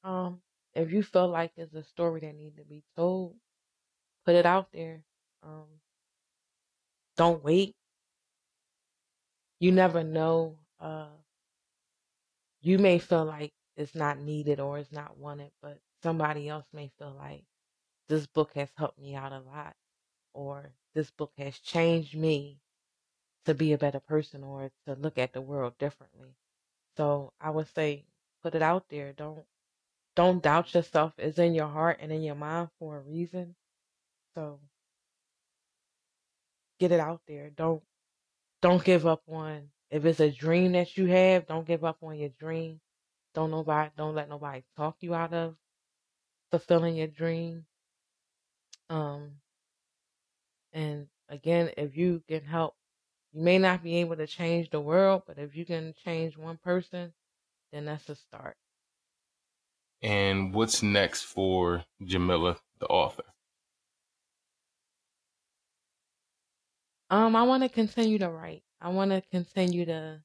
Um 0.05 0.43
if 0.74 0.93
you 0.93 1.03
feel 1.03 1.28
like 1.28 1.53
it's 1.57 1.74
a 1.74 1.83
story 1.83 2.20
that 2.20 2.35
needs 2.37 2.57
to 2.57 2.64
be 2.64 2.85
told, 2.97 3.39
put 4.24 4.37
it 4.37 4.47
out 4.47 4.72
there. 4.72 5.05
Um 5.43 5.80
don't 7.16 7.43
wait. 7.43 7.74
You 9.61 9.72
never 9.72 10.05
know. 10.05 10.59
Uh, 10.78 11.16
you 12.62 12.78
may 12.78 12.99
feel 12.99 13.24
like 13.26 13.53
it's 13.76 13.95
not 13.95 14.18
needed 14.18 14.61
or 14.61 14.78
it's 14.78 14.93
not 14.93 15.18
wanted, 15.18 15.53
but 15.61 15.80
somebody 16.03 16.49
else 16.49 16.66
may 16.72 16.89
feel 16.99 17.12
like 17.12 17.45
this 18.09 18.26
book 18.26 18.53
has 18.55 18.70
helped 18.76 18.99
me 18.99 19.14
out 19.14 19.33
a 19.33 19.41
lot, 19.41 19.76
or 20.35 20.72
this 20.95 21.11
book 21.11 21.33
has 21.39 21.59
changed 21.59 22.16
me 22.16 22.59
to 23.47 23.55
be 23.55 23.72
a 23.72 23.78
better 23.78 24.01
person 24.01 24.45
or 24.45 24.70
to 24.87 24.95
look 24.95 25.18
at 25.18 25.33
the 25.33 25.41
world 25.41 25.74
differently. 25.78 26.35
So 26.97 27.33
I 27.41 27.51
would 27.51 27.68
say 27.74 28.05
put 28.43 28.55
it 28.55 28.62
out 28.62 28.85
there. 28.91 29.12
Don't 29.12 29.45
don't 30.14 30.43
doubt 30.43 30.74
yourself. 30.74 31.14
It's 31.18 31.39
in 31.39 31.55
your 31.55 31.68
heart 31.68 31.99
and 32.01 32.12
in 32.12 32.22
your 32.22 32.35
mind 32.35 32.68
for 32.78 32.99
a 32.99 33.01
reason. 33.01 33.55
So 34.35 34.61
get 36.78 36.93
it 36.93 37.01
out 37.01 37.22
there. 37.26 37.51
Don't 37.51 37.83
don't 38.62 38.85
give 38.85 39.07
up 39.07 39.22
on 39.28 39.70
if 39.91 40.05
it's 40.07 40.20
a 40.20 40.30
dream 40.30 40.72
that 40.72 40.97
you 40.97 41.07
have, 41.07 41.47
don't 41.47 41.66
give 41.66 41.85
up 41.85 41.99
on 42.03 42.18
your 42.18 42.30
dream. 42.30 42.80
Don't 43.35 43.51
nobody 43.51 43.91
don't 43.97 44.14
let 44.14 44.28
nobody 44.28 44.62
talk 44.76 44.97
you 45.01 45.14
out 45.14 45.33
of 45.35 45.57
fulfilling 46.51 46.97
your 46.97 47.09
dream. 47.09 47.64
Um 48.91 49.33
and 50.73 51.09
again, 51.29 51.70
if 51.77 51.97
you 51.97 52.23
can 52.29 52.45
help 52.45 52.75
you 53.33 53.43
may 53.43 53.59
not 53.59 53.83
be 53.83 53.97
able 53.97 54.16
to 54.16 54.27
change 54.27 54.70
the 54.70 54.81
world, 54.81 55.23
but 55.27 55.39
if 55.39 55.57
you 55.57 55.64
can 55.64 55.95
change 56.05 56.37
one 56.37 56.59
person, 56.59 57.12
then 57.73 57.87
that's 57.87 58.09
a 58.09 58.14
start. 58.14 58.57
And 60.03 60.53
what's 60.55 60.83
next 60.83 61.23
for 61.23 61.85
Jamila, 62.05 62.59
the 62.79 62.87
author? 62.87 63.25
Um, 67.09 67.37
I 67.37 67.43
want 67.45 67.62
to 67.62 67.68
continue 67.68 68.18
to 68.18 68.29
write. 68.31 68.64
I 68.81 68.89
want 68.89 69.12
to 69.12 69.23
continue 69.31 69.85
to 69.87 70.23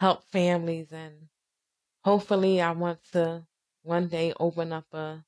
help 0.00 0.24
families 0.24 0.92
and 0.92 1.28
hopefully 2.04 2.60
I 2.60 2.72
want 2.72 3.00
to 3.12 3.46
one 3.82 4.08
day 4.08 4.32
open 4.38 4.72
up 4.72 4.92
a 4.92 5.24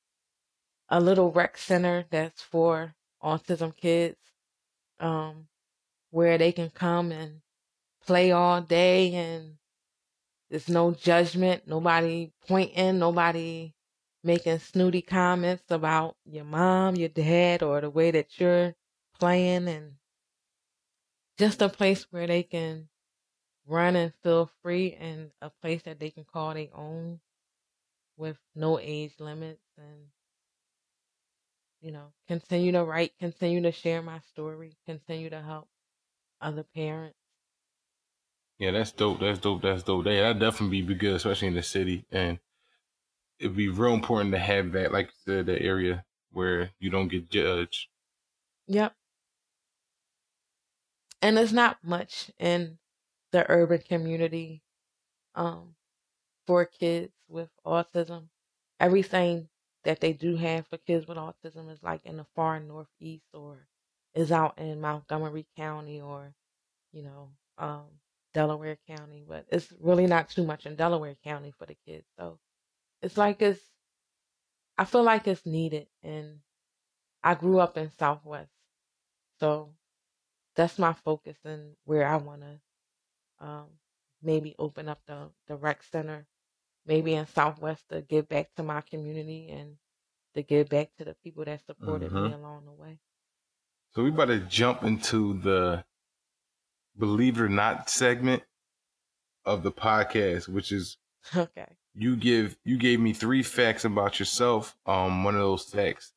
a 0.89 0.99
little 0.99 1.31
rec 1.31 1.57
center 1.57 2.05
that's 2.09 2.41
for 2.41 2.95
autism 3.23 3.75
kids 3.75 4.26
um 4.99 5.47
where 6.11 6.37
they 6.37 6.51
can 6.51 6.69
come 6.69 7.11
and 7.11 7.41
play 8.05 8.31
all 8.31 8.61
day 8.61 9.13
and 9.13 9.57
there's 10.49 10.69
no 10.69 10.91
judgment, 10.91 11.67
nobody 11.67 12.31
pointing, 12.47 12.99
nobody 12.99 13.73
making 14.23 14.59
snooty 14.59 15.01
comments 15.01 15.63
about 15.69 16.15
your 16.25 16.45
mom, 16.45 16.95
your 16.95 17.09
dad 17.09 17.63
or 17.63 17.81
the 17.81 17.89
way 17.89 18.11
that 18.11 18.39
you're 18.39 18.73
playing 19.19 19.67
and 19.67 19.93
just 21.37 21.61
a 21.61 21.69
place 21.69 22.07
where 22.11 22.27
they 22.27 22.43
can 22.43 22.87
run 23.67 23.95
and 23.95 24.13
feel 24.23 24.49
free 24.63 24.93
and 24.99 25.31
a 25.41 25.49
place 25.61 25.83
that 25.83 25.99
they 25.99 26.09
can 26.09 26.23
call 26.23 26.53
their 26.53 26.69
own 26.73 27.19
with 28.17 28.37
no 28.55 28.79
age 28.79 29.13
limits 29.19 29.61
and 29.77 30.07
you 31.81 31.91
know 31.91 32.13
continue 32.27 32.71
to 32.71 32.83
write 32.83 33.13
continue 33.19 33.61
to 33.61 33.71
share 33.71 34.01
my 34.01 34.19
story 34.19 34.73
continue 34.85 35.29
to 35.29 35.41
help 35.41 35.67
other 36.41 36.63
parents. 36.63 37.17
Yeah 38.59 38.71
that's 38.71 38.91
dope 38.91 39.19
that's 39.19 39.39
dope 39.39 39.61
that's 39.61 39.83
dope. 39.83 40.05
Yeah, 40.05 40.33
that 40.33 40.39
definitely 40.39 40.81
be 40.81 40.95
good 40.95 41.15
especially 41.15 41.49
in 41.49 41.55
the 41.55 41.63
city 41.63 42.05
and 42.11 42.39
it'd 43.39 43.55
be 43.55 43.69
real 43.69 43.93
important 43.93 44.31
to 44.31 44.39
have 44.39 44.71
that 44.71 44.91
like 44.91 45.07
you 45.07 45.33
said 45.33 45.45
the 45.45 45.61
area 45.61 46.03
where 46.31 46.71
you 46.79 46.89
don't 46.89 47.07
get 47.07 47.29
judged. 47.29 47.87
Yep. 48.67 48.93
And 51.21 51.37
there's 51.37 51.53
not 51.53 51.77
much 51.83 52.31
in 52.37 52.77
the 53.31 53.49
urban 53.49 53.79
community 53.79 54.61
um, 55.35 55.75
for 56.45 56.65
kids 56.65 57.13
with 57.27 57.49
autism. 57.65 58.27
Everything 58.79 59.49
that 59.87 60.01
they 60.01 60.11
do 60.11 60.35
have 60.35 60.67
for 60.67 60.75
kids 60.79 61.07
with 61.07 61.17
autism 61.17 61.71
is 61.71 61.81
like 61.81 62.05
in 62.05 62.17
the 62.17 62.25
far 62.35 62.59
northeast 62.59 63.23
or 63.33 63.55
is 64.13 64.33
out 64.33 64.59
in 64.59 64.81
Montgomery 64.81 65.47
County 65.55 66.01
or, 66.01 66.33
you 66.91 67.03
know, 67.03 67.29
um, 67.57 67.85
Delaware 68.33 68.77
County, 68.85 69.23
but 69.25 69.45
it's 69.49 69.71
really 69.79 70.05
not 70.05 70.29
too 70.29 70.43
much 70.43 70.65
in 70.65 70.75
Delaware 70.75 71.15
County 71.23 71.53
for 71.57 71.65
the 71.65 71.77
kids. 71.87 72.03
So 72.19 72.37
it's 73.01 73.15
like 73.15 73.41
it's, 73.41 73.61
I 74.77 74.83
feel 74.83 75.03
like 75.03 75.25
it's 75.25 75.45
needed. 75.45 75.87
And 76.03 76.39
I 77.23 77.35
grew 77.35 77.59
up 77.61 77.77
in 77.77 77.89
Southwest. 77.97 78.51
So 79.39 79.71
that's 80.57 80.77
my 80.77 80.91
focus 80.91 81.37
and 81.45 81.75
where 81.85 82.05
I 82.05 82.17
want 82.17 82.41
to 82.41 82.75
um, 83.47 83.67
maybe 84.21 84.53
open 84.59 84.89
up 84.89 84.99
the, 85.07 85.29
the 85.47 85.55
rec 85.55 85.81
center, 85.83 86.27
maybe 86.87 87.13
in 87.13 87.27
Southwest 87.27 87.83
to 87.89 88.01
give 88.01 88.27
back 88.29 88.49
to 88.55 88.63
my 88.63 88.81
community 88.81 89.49
and 89.49 89.75
to 90.35 90.41
give 90.41 90.69
back 90.69 90.89
to 90.97 91.05
the 91.05 91.15
people 91.23 91.45
that 91.45 91.65
supported 91.65 92.11
mm-hmm. 92.11 92.27
me 92.27 92.33
along 92.33 92.65
the 92.65 92.71
way. 92.71 92.99
So 93.93 94.03
we 94.03 94.09
about 94.09 94.25
to 94.25 94.39
jump 94.39 94.83
into 94.83 95.39
the 95.39 95.83
believe 96.97 97.39
it 97.39 97.43
or 97.43 97.49
not 97.49 97.89
segment 97.89 98.43
of 99.45 99.63
the 99.63 99.71
podcast, 99.71 100.47
which 100.47 100.71
is 100.71 100.97
okay. 101.35 101.67
You 101.95 102.15
give 102.15 102.57
you 102.63 102.77
gave 102.77 102.99
me 102.99 103.13
three 103.13 103.41
facts 103.43 103.85
about 103.85 104.19
yourself. 104.19 104.77
Um, 104.85 105.23
one 105.23 105.35
of 105.35 105.41
those 105.41 105.63
facts 105.63 106.13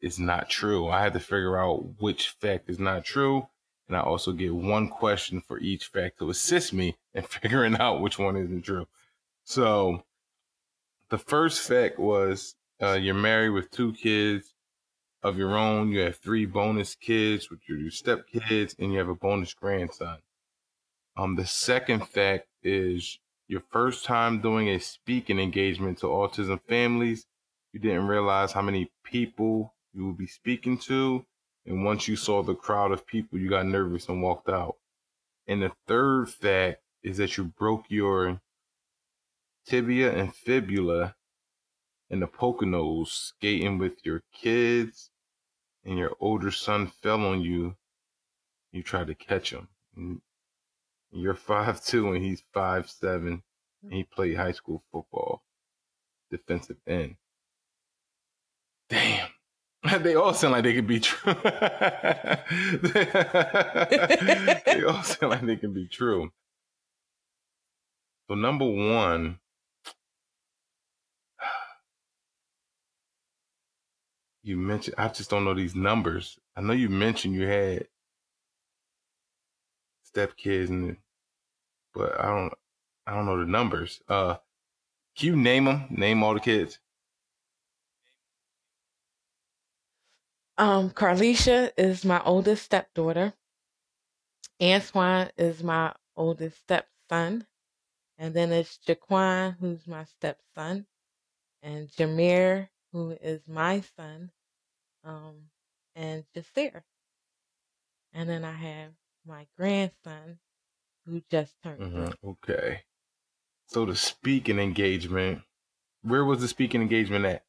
is 0.00 0.18
not 0.18 0.48
true. 0.48 0.88
I 0.88 1.02
had 1.02 1.12
to 1.12 1.20
figure 1.20 1.56
out 1.56 2.00
which 2.00 2.30
fact 2.40 2.68
is 2.68 2.80
not 2.80 3.04
true, 3.04 3.48
and 3.86 3.96
I 3.96 4.00
also 4.00 4.32
get 4.32 4.54
one 4.54 4.88
question 4.88 5.40
for 5.40 5.58
each 5.58 5.86
fact 5.86 6.18
to 6.18 6.30
assist 6.30 6.72
me 6.72 6.96
in 7.14 7.22
figuring 7.28 7.76
out 7.78 8.00
which 8.00 8.18
one 8.18 8.36
isn't 8.36 8.62
true. 8.62 8.86
So, 9.48 10.04
the 11.08 11.16
first 11.16 11.62
fact 11.62 11.98
was 11.98 12.54
uh, 12.82 12.98
you're 13.00 13.14
married 13.14 13.48
with 13.48 13.70
two 13.70 13.94
kids 13.94 14.52
of 15.22 15.38
your 15.38 15.56
own. 15.56 15.90
You 15.90 16.00
have 16.00 16.16
three 16.16 16.44
bonus 16.44 16.94
kids, 16.94 17.48
are 17.50 17.74
your 17.74 17.90
stepkids, 17.90 18.74
and 18.78 18.92
you 18.92 18.98
have 18.98 19.08
a 19.08 19.14
bonus 19.14 19.54
grandson. 19.54 20.18
Um, 21.16 21.36
the 21.36 21.46
second 21.46 22.06
fact 22.06 22.46
is 22.62 23.20
your 23.46 23.62
first 23.70 24.04
time 24.04 24.42
doing 24.42 24.68
a 24.68 24.78
speaking 24.78 25.38
engagement 25.38 25.96
to 26.00 26.08
autism 26.08 26.60
families. 26.68 27.24
You 27.72 27.80
didn't 27.80 28.06
realize 28.06 28.52
how 28.52 28.60
many 28.60 28.92
people 29.02 29.72
you 29.94 30.08
would 30.08 30.18
be 30.18 30.26
speaking 30.26 30.76
to. 30.80 31.24
And 31.64 31.86
once 31.86 32.06
you 32.06 32.16
saw 32.16 32.42
the 32.42 32.54
crowd 32.54 32.92
of 32.92 33.06
people, 33.06 33.38
you 33.38 33.48
got 33.48 33.64
nervous 33.64 34.10
and 34.10 34.22
walked 34.22 34.50
out. 34.50 34.76
And 35.46 35.62
the 35.62 35.72
third 35.86 36.28
fact 36.28 36.82
is 37.02 37.16
that 37.16 37.38
you 37.38 37.44
broke 37.44 37.86
your 37.88 38.42
tibia 39.66 40.12
and 40.12 40.34
fibula 40.34 41.14
in 42.10 42.20
the 42.20 42.26
Poconos 42.26 43.08
skating 43.08 43.78
with 43.78 44.04
your 44.04 44.22
kids 44.32 45.10
and 45.84 45.98
your 45.98 46.14
older 46.20 46.50
son 46.50 46.86
fell 47.02 47.24
on 47.24 47.40
you. 47.40 47.76
You 48.72 48.82
tried 48.82 49.08
to 49.08 49.14
catch 49.14 49.52
him. 49.52 49.68
And 49.96 50.20
you're 51.10 51.34
five 51.34 51.84
two 51.84 52.12
and 52.12 52.24
he's 52.24 52.42
five 52.52 52.90
seven 52.90 53.42
and 53.82 53.92
he 53.92 54.04
played 54.04 54.36
high 54.36 54.52
school 54.52 54.82
football. 54.92 55.42
Defensive 56.30 56.76
end. 56.86 57.16
Damn. 58.88 59.28
They 60.00 60.16
all 60.16 60.34
sound 60.34 60.52
like 60.52 60.64
they 60.64 60.74
could 60.74 60.86
be 60.88 61.00
true. 61.00 61.32
they 61.42 61.62
all 64.86 65.02
sound 65.02 65.30
like 65.30 65.46
they 65.46 65.56
can 65.56 65.72
be 65.72 65.86
true. 65.86 66.30
So 68.28 68.34
number 68.34 68.66
one, 68.66 69.38
you 74.48 74.56
mentioned 74.56 74.94
I 74.98 75.08
just 75.08 75.30
don't 75.30 75.44
know 75.44 75.54
these 75.54 75.74
numbers. 75.76 76.38
I 76.56 76.62
know 76.62 76.72
you 76.72 76.88
mentioned 76.88 77.34
you 77.34 77.46
had 77.46 77.88
stepkids 80.10 80.70
and 80.70 80.96
but 81.94 82.18
I 82.18 82.28
don't 82.28 82.54
I 83.06 83.14
don't 83.14 83.26
know 83.26 83.38
the 83.38 83.46
numbers. 83.46 84.00
Uh 84.08 84.36
can 85.16 85.28
you 85.28 85.36
name 85.36 85.64
them? 85.66 85.86
Name 85.90 86.22
all 86.22 86.34
the 86.34 86.40
kids. 86.40 86.78
Um, 90.58 90.90
Carlicia 90.90 91.72
is 91.76 92.04
my 92.04 92.22
oldest 92.24 92.64
stepdaughter. 92.64 93.34
Antoine 94.62 95.30
is 95.36 95.62
my 95.62 95.94
oldest 96.16 96.58
stepson. 96.60 97.46
And 98.18 98.34
then 98.34 98.52
it's 98.52 98.78
Jaquan, 98.78 99.56
who's 99.58 99.86
my 99.86 100.04
stepson. 100.04 100.86
And 101.62 101.88
Jameer, 101.88 102.68
who 102.92 103.12
is 103.12 103.46
my 103.48 103.80
son. 103.96 104.30
Um, 105.08 105.34
and 105.96 106.24
just 106.34 106.54
there. 106.54 106.84
And 108.12 108.28
then 108.28 108.44
I 108.44 108.52
have 108.52 108.90
my 109.26 109.46
grandson, 109.56 110.38
who 111.06 111.22
just 111.30 111.54
turned. 111.62 111.80
Mm-hmm. 111.80 112.28
Okay. 112.28 112.82
So 113.66 113.86
the 113.86 113.96
speaking 113.96 114.58
engagement, 114.58 115.42
where 116.02 116.24
was 116.24 116.40
the 116.40 116.48
speaking 116.48 116.82
engagement 116.82 117.24
at? 117.24 117.44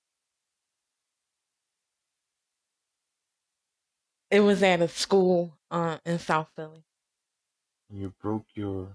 It 4.32 4.42
was 4.42 4.64
at 4.64 4.82
a 4.82 4.88
school 4.88 5.58
uh, 5.72 5.98
in 6.06 6.20
South 6.20 6.50
Philly. 6.56 6.84
You 7.92 8.14
broke 8.22 8.46
your 8.54 8.90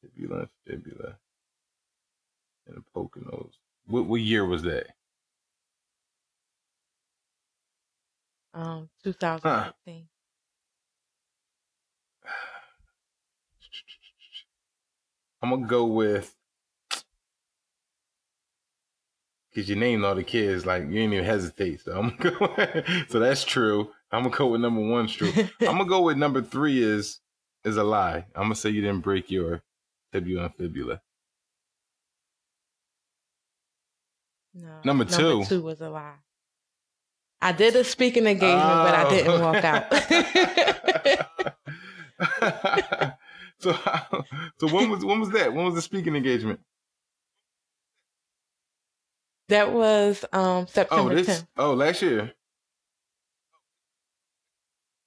fibula 0.00 0.40
and 0.40 0.48
fibula 0.64 1.16
in 2.66 2.74
the 2.74 2.82
Poconos. 2.94 3.52
What 3.86 4.06
what 4.06 4.20
year 4.20 4.46
was 4.46 4.62
that? 4.62 4.86
Um, 8.58 8.88
2015. 9.04 10.08
Huh. 12.24 12.30
I'm 15.40 15.50
gonna 15.50 15.66
go 15.68 15.86
with 15.86 16.34
because 19.50 19.68
you 19.68 19.76
named 19.76 20.04
all 20.04 20.16
the 20.16 20.24
kids, 20.24 20.66
like 20.66 20.82
you 20.82 20.88
didn't 20.90 21.12
even 21.12 21.24
hesitate. 21.24 21.82
So 21.82 21.96
I'm 21.96 22.16
gonna 22.16 22.36
go. 22.38 22.82
so 23.08 23.20
that's 23.20 23.44
true. 23.44 23.90
I'm 24.10 24.24
gonna 24.24 24.36
go 24.36 24.48
with 24.48 24.60
number 24.60 24.80
one's 24.80 25.14
true. 25.14 25.32
I'm 25.60 25.78
gonna 25.78 25.84
go 25.86 26.02
with 26.02 26.16
number 26.16 26.42
three 26.42 26.82
is 26.82 27.20
is 27.64 27.76
a 27.76 27.84
lie. 27.84 28.26
I'm 28.34 28.42
gonna 28.42 28.56
say 28.56 28.70
you 28.70 28.80
didn't 28.80 29.02
break 29.02 29.30
your 29.30 29.62
fibula 30.12 30.46
and 30.46 30.54
fibula. 30.56 31.00
No. 34.52 34.80
Number 34.84 35.04
two. 35.04 35.28
Number 35.28 35.46
two 35.46 35.62
was 35.62 35.80
a 35.80 35.90
lie. 35.90 36.16
I 37.40 37.52
did 37.52 37.76
a 37.76 37.84
speaking 37.84 38.26
engagement, 38.26 38.64
oh. 38.64 38.84
but 38.84 38.94
I 38.94 39.08
didn't 39.10 39.40
walk 39.40 39.64
out. 39.64 39.92
so, 43.58 43.72
so 44.58 44.74
when 44.74 44.90
was 44.90 45.04
when 45.04 45.20
was 45.20 45.30
that? 45.30 45.52
When 45.52 45.64
was 45.64 45.74
the 45.74 45.82
speaking 45.82 46.16
engagement? 46.16 46.60
That 49.48 49.72
was 49.72 50.24
um 50.32 50.66
September 50.66 51.12
oh, 51.12 51.14
this, 51.14 51.28
10th. 51.28 51.46
Oh, 51.56 51.74
last 51.74 52.02
year. 52.02 52.32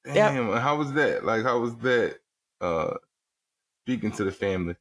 Damn, 0.06 0.50
yep. 0.50 0.62
how 0.62 0.78
was 0.78 0.94
that? 0.94 1.26
Like, 1.26 1.44
how 1.44 1.60
was 1.60 1.76
that? 1.78 2.18
Uh, 2.60 2.96
speaking 3.84 4.12
to 4.12 4.24
the 4.24 4.32
family. 4.32 4.76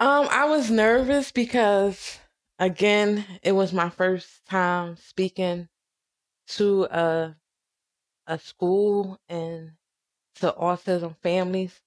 Um, 0.00 0.28
I 0.30 0.44
was 0.44 0.70
nervous 0.70 1.32
because, 1.32 2.18
again, 2.58 3.24
it 3.42 3.52
was 3.52 3.72
my 3.72 3.88
first 3.88 4.44
time 4.46 4.96
speaking 4.96 5.68
to 6.48 6.84
a 6.84 7.36
a 8.26 8.38
school 8.38 9.18
and 9.28 9.72
to 10.36 10.52
autism 10.52 11.16
families. 11.22 11.80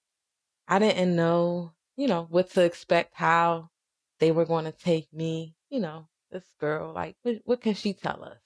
I 0.68 0.78
didn't 0.78 1.16
know, 1.16 1.72
you 1.96 2.08
know, 2.08 2.26
what 2.30 2.50
to 2.50 2.64
expect, 2.64 3.14
how 3.14 3.70
they 4.18 4.32
were 4.32 4.44
going 4.44 4.64
to 4.64 4.72
take 4.72 5.12
me, 5.12 5.54
you 5.70 5.80
know, 5.80 6.08
this 6.30 6.44
girl, 6.60 6.92
like, 6.92 7.16
what, 7.22 7.36
what 7.44 7.60
can 7.60 7.74
she 7.74 7.92
tell 7.92 8.24
us? 8.24 8.38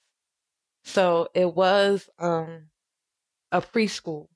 So 0.83 1.29
it 1.33 1.53
was 1.53 2.09
um, 2.19 2.69
a 3.51 3.61
preschool, 3.61 4.27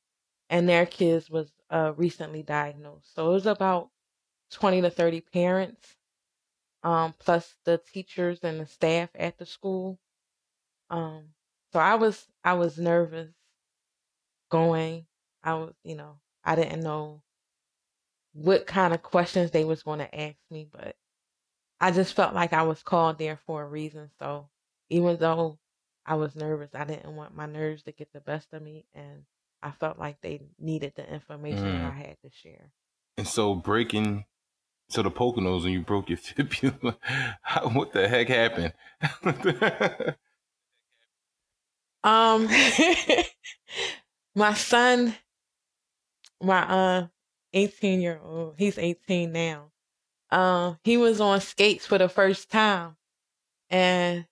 and 0.49 0.67
their 0.67 0.85
kids 0.85 1.29
was 1.29 1.51
uh, 1.69 1.93
recently 1.95 2.43
diagnosed. 2.43 3.13
So 3.15 3.29
it 3.29 3.33
was 3.33 3.45
about 3.45 3.89
20 4.51 4.81
to 4.81 4.89
30 4.89 5.21
parents, 5.21 5.95
um, 6.83 7.13
plus 7.19 7.55
the 7.63 7.77
teachers 7.77 8.39
and 8.43 8.59
the 8.59 8.65
staff 8.65 9.09
at 9.15 9.37
the 9.37 9.45
school. 9.45 9.99
Um, 10.89 11.29
so 11.73 11.79
I 11.79 11.95
was 11.95 12.25
I 12.43 12.53
was 12.53 12.77
nervous 12.77 13.31
going. 14.49 15.05
I 15.43 15.55
was, 15.55 15.73
you 15.83 15.95
know, 15.95 16.19
I 16.43 16.55
didn't 16.55 16.81
know 16.81 17.21
what 18.33 18.67
kind 18.67 18.93
of 18.93 19.01
questions 19.01 19.51
they 19.51 19.63
was 19.63 19.83
going 19.83 19.99
to 19.99 20.19
ask 20.19 20.37
me, 20.49 20.67
but 20.71 20.95
I 21.79 21.91
just 21.91 22.13
felt 22.13 22.33
like 22.33 22.53
I 22.53 22.63
was 22.63 22.83
called 22.83 23.17
there 23.17 23.39
for 23.45 23.63
a 23.63 23.67
reason. 23.67 24.09
So 24.19 24.49
even 24.89 25.17
though 25.17 25.57
I 26.05 26.15
was 26.15 26.35
nervous, 26.35 26.69
I 26.73 26.85
didn't 26.85 27.15
want 27.15 27.35
my 27.35 27.45
nerves 27.45 27.83
to 27.83 27.91
get 27.91 28.11
the 28.13 28.21
best 28.21 28.47
of 28.53 28.61
me, 28.61 28.85
and 28.93 29.23
I 29.63 29.71
felt 29.71 29.97
like 29.97 30.17
they 30.21 30.41
needed 30.59 30.93
the 30.95 31.11
information 31.11 31.65
mm. 31.65 31.81
that 31.81 31.93
I 31.93 31.95
had 31.95 32.17
to 32.23 32.29
share. 32.31 32.71
And 33.17 33.27
so 33.27 33.55
breaking 33.55 34.25
to 34.91 35.03
the 35.03 35.11
Poconos 35.11 35.63
and 35.63 35.71
you 35.71 35.81
broke 35.81 36.09
your 36.09 36.17
fibula, 36.17 36.97
what 37.71 37.93
the 37.93 38.07
heck 38.07 38.27
happened? 38.27 38.73
um, 42.03 42.47
my 44.35 44.53
son 44.53 45.15
my 46.41 46.61
uh 46.61 47.07
18 47.53 48.01
year 48.01 48.19
old, 48.23 48.55
he's 48.57 48.77
18 48.77 49.31
now. 49.31 49.71
Um, 50.31 50.77
he 50.83 50.97
was 50.97 51.19
on 51.19 51.41
skates 51.41 51.85
for 51.85 51.97
the 51.97 52.07
first 52.07 52.49
time, 52.49 52.95
and 53.69 54.25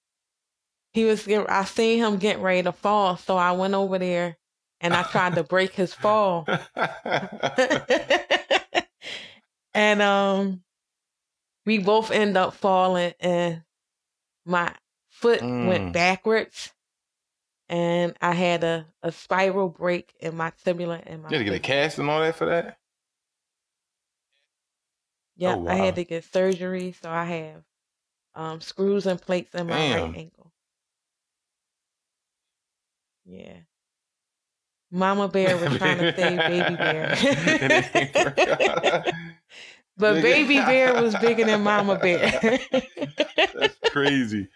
he 0.93 1.03
was. 1.03 1.27
I 1.27 1.65
seen 1.65 1.99
him 1.99 2.17
getting 2.17 2.41
ready 2.41 2.63
to 2.63 2.71
fall, 2.71 3.17
so 3.17 3.35
I 3.35 3.51
went 3.51 3.73
over 3.73 3.99
there 3.99 4.37
and 4.79 4.93
I 4.93 5.03
tried 5.03 5.35
to 5.35 5.43
break 5.43 5.73
his 5.73 5.93
fall. 5.93 6.47
and 9.73 10.01
um, 10.01 10.63
we 11.65 11.79
both 11.79 12.11
end 12.11 12.37
up 12.37 12.53
falling, 12.53 13.13
and 13.19 13.63
my 14.45 14.73
foot 15.09 15.41
mm. 15.41 15.67
went 15.67 15.91
backwards 15.91 16.71
and 17.69 18.15
I 18.19 18.33
had 18.33 18.63
a, 18.63 18.85
a 19.03 19.11
spiral 19.11 19.69
break 19.69 20.13
in 20.19 20.35
my 20.35 20.51
tibia 20.63 21.01
and 21.05 21.23
my. 21.23 21.29
You 21.29 21.37
had 21.37 21.45
to 21.45 21.51
get 21.51 21.53
a 21.53 21.59
cast 21.59 21.99
and 21.99 22.09
all 22.09 22.19
that 22.21 22.35
for 22.35 22.47
that. 22.47 22.79
Yeah, 25.37 25.53
oh, 25.53 25.59
wow. 25.59 25.71
I 25.71 25.75
had 25.75 25.95
to 25.95 26.03
get 26.03 26.25
surgery, 26.25 26.93
so 27.01 27.09
I 27.09 27.23
have 27.23 27.63
um, 28.35 28.59
screws 28.59 29.05
and 29.05 29.21
plates 29.21 29.55
in 29.55 29.67
my 29.67 29.77
Damn. 29.77 30.11
right 30.11 30.17
ankle. 30.17 30.51
Yeah. 33.25 33.57
Mama 34.91 35.27
Bear 35.27 35.55
was 35.55 35.77
trying 35.77 35.99
to 35.99 36.15
save 36.15 36.37
Baby 36.39 36.75
Bear. 36.75 37.15
but 39.97 40.21
Baby 40.21 40.57
Bear 40.57 40.99
was 40.99 41.15
bigger 41.15 41.45
than 41.45 41.61
Mama 41.61 41.95
Bear. 42.01 42.59
That's 43.53 43.77
crazy. 43.91 44.47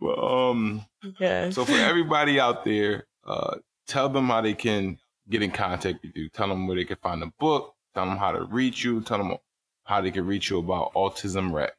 Well, 0.00 0.50
um, 0.50 0.86
yes. 1.18 1.54
So 1.54 1.64
for 1.64 1.72
everybody 1.72 2.38
out 2.38 2.64
there, 2.64 3.06
uh, 3.24 3.56
tell 3.86 4.08
them 4.08 4.26
how 4.26 4.40
they 4.40 4.54
can 4.54 4.98
get 5.28 5.42
in 5.42 5.50
contact 5.50 6.02
with 6.02 6.16
you. 6.16 6.28
Tell 6.28 6.48
them 6.48 6.66
where 6.66 6.76
they 6.76 6.84
can 6.84 6.98
find 7.02 7.22
the 7.22 7.30
book. 7.38 7.74
Tell 7.94 8.06
them 8.06 8.16
how 8.16 8.32
to 8.32 8.44
reach 8.44 8.84
you. 8.84 9.00
Tell 9.00 9.18
them 9.18 9.36
how 9.84 10.00
they 10.00 10.10
can 10.10 10.26
reach 10.26 10.50
you 10.50 10.58
about 10.58 10.92
Autism 10.94 11.52
Rec. 11.52 11.72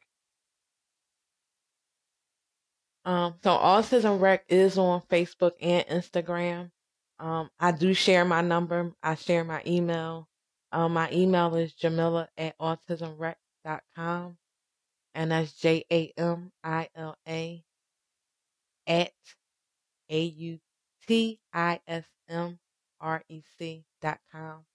Um, 3.06 3.36
so 3.44 3.52
Autism 3.52 4.20
Rec 4.20 4.44
is 4.50 4.78
on 4.78 5.02
Facebook 5.10 5.54
and 5.62 5.86
Instagram. 5.88 6.72
Um, 7.20 7.50
I 7.60 7.72
do 7.72 7.94
share 7.94 8.26
my 8.26 8.42
number. 8.42 8.92
I 9.02 9.16
share 9.16 9.44
my 9.44 9.62
email. 9.66 10.28
Um, 10.72 10.94
my 10.94 11.10
email 11.12 11.56
is 11.56 11.74
jamila 11.74 12.28
at 12.38 12.58
autismrec.com. 12.60 14.38
And 15.16 15.32
that's 15.32 15.54
J 15.54 15.86
A 15.92 16.14
M 16.18 16.52
I 16.64 16.90
L 16.96 17.18
A 17.28 17.64
at 18.88 19.12
A 20.10 20.22
U 20.22 20.60
T 21.08 21.40
I 21.54 21.80
S 21.88 22.06
M 22.30 22.58
R 23.00 23.24
E 23.30 23.44
C 23.58 23.84
dot 24.02 24.20
com. 24.32 24.66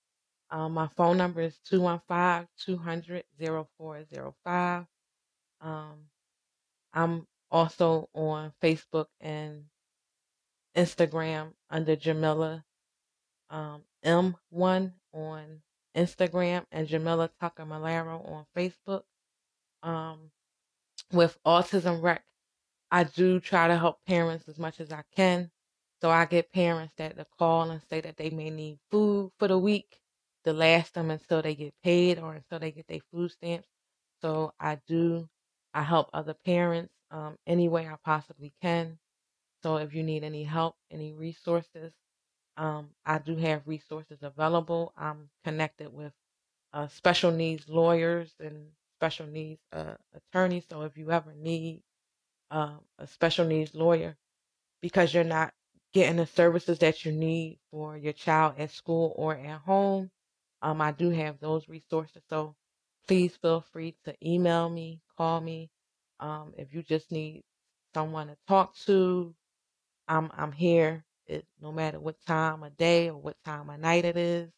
Um, 0.51 0.72
my 0.74 0.86
phone 0.86 1.16
number 1.16 1.40
is 1.40 1.59
215 1.64 2.47
200 2.59 3.24
0405. 3.39 4.86
Um, 5.62 5.94
I'm 6.93 7.26
also 7.51 8.10
on 8.14 8.52
Facebook 8.62 9.06
and 9.20 9.64
Instagram 10.76 11.52
under 11.70 11.97
Jamila 11.97 12.64
um, 13.51 13.82
M1 14.05 14.93
on 15.12 15.62
Instagram 15.97 16.64
and 16.72 16.89
Jamila 16.89 17.30
Tucker 17.40 17.64
Mulero 17.64 18.28
on 18.30 18.47
Facebook. 18.56 19.02
Um, 19.82 20.30
with 21.12 21.36
Autism 21.44 22.02
Rec, 22.02 22.22
I 22.93 23.05
do 23.06 23.40
try 23.40 23.69
to 23.69 23.78
help 23.78 24.05
parents 24.06 24.48
as 24.48 24.59
much 24.60 24.81
as 24.81 24.93
I 24.93 25.05
can. 25.16 25.51
So 26.02 26.10
I 26.10 26.27
get 26.27 26.52
parents 26.52 26.94
that 26.98 27.19
to 27.19 27.27
call 27.39 27.70
and 27.73 27.82
say 27.90 28.02
that 28.02 28.19
they 28.19 28.31
may 28.31 28.51
need 28.51 28.81
food 28.93 29.32
for 29.40 29.48
the 29.48 29.59
week 29.59 29.98
to 30.44 30.55
last 30.55 30.94
them 30.94 31.10
until 31.10 31.43
they 31.43 31.56
get 31.56 31.74
paid 31.85 32.20
or 32.20 32.35
until 32.35 32.60
they 32.60 32.73
get 32.73 32.89
their 32.89 33.01
food 33.12 33.32
stamps. 33.32 33.69
So 34.23 34.55
I 34.60 34.81
do, 34.89 35.28
I 35.74 35.82
help 35.82 36.10
other 36.14 36.35
parents 36.35 36.94
um, 37.12 37.39
any 37.48 37.69
way 37.69 37.89
I 37.89 37.97
possibly 38.05 38.55
can. 38.62 38.98
So 39.64 39.78
if 39.78 39.94
you 39.94 40.05
need 40.05 40.24
any 40.24 40.44
help, 40.44 40.77
any 40.90 41.12
resources, 41.12 41.94
um, 42.59 42.90
I 43.06 43.19
do 43.19 43.36
have 43.36 43.62
resources 43.66 44.20
available. 44.23 44.93
I'm 44.98 45.31
connected 45.44 45.93
with 45.94 46.12
uh, 46.74 46.89
special 46.89 47.32
needs 47.32 47.69
lawyers 47.69 48.32
and 48.40 48.69
special 48.98 49.27
needs 49.27 49.62
uh, 49.73 49.97
attorneys. 50.14 50.64
So 50.70 50.82
if 50.82 50.98
you 50.98 51.12
ever 51.12 51.35
need 51.35 51.82
um, 52.53 52.81
a 53.01 53.09
special 53.09 53.47
needs 53.47 53.74
lawyer 53.74 54.16
because 54.83 55.15
you're 55.15 55.24
not 55.24 55.55
getting 55.95 56.19
the 56.19 56.27
services 56.27 56.79
that 56.81 57.05
you 57.05 57.12
need 57.12 57.59
for 57.73 57.99
your 57.99 58.15
child 58.15 58.55
at 58.59 58.70
school 58.73 59.15
or 59.16 59.37
at 59.37 59.61
home, 59.62 60.11
um, 60.62 60.81
I 60.83 60.93
do 60.93 61.11
have 61.11 61.41
those 61.41 61.69
resources. 61.69 62.23
So 62.31 62.57
please 63.09 63.37
feel 63.37 63.62
free 63.73 63.97
to 64.07 64.15
email 64.27 64.70
me, 64.70 65.03
call 65.19 65.41
me. 65.41 65.70
Um, 66.20 66.55
if 66.59 66.74
you 66.74 66.83
just 66.85 67.12
need 67.12 67.45
someone 67.95 68.29
to 68.29 68.39
talk 68.49 68.77
to, 68.87 69.35
I'm 70.09 70.31
I'm 70.37 70.53
here. 70.53 71.05
It, 71.27 71.47
no 71.62 71.73
matter 71.73 72.01
what 72.01 72.16
time 72.27 72.65
of 72.65 72.77
day 72.77 73.11
or 73.11 73.19
what 73.19 73.37
time 73.45 73.70
of 73.70 73.81
night 73.81 74.05
it 74.07 74.16
is, 74.19 74.51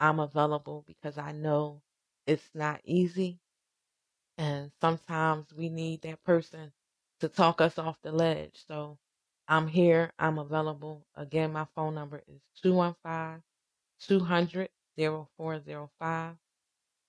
I'm 0.00 0.20
available 0.20 0.84
because 0.86 1.18
I 1.18 1.32
know 1.32 1.82
it's 2.26 2.50
not 2.54 2.80
easy. 2.84 3.40
And 4.38 4.72
sometimes 4.80 5.52
we 5.54 5.68
need 5.70 6.02
that 6.02 6.24
person 6.24 6.72
to 7.20 7.28
talk 7.28 7.60
us 7.60 7.78
off 7.78 7.96
the 8.02 8.12
ledge. 8.12 8.64
So 8.66 8.98
I'm 9.48 9.66
here. 9.66 10.12
I'm 10.18 10.38
available. 10.38 11.06
Again, 11.16 11.52
my 11.52 11.66
phone 11.74 11.94
number 11.94 12.22
is 12.28 12.40
215 12.62 13.42
200 14.06 14.68
0405. 14.96 16.34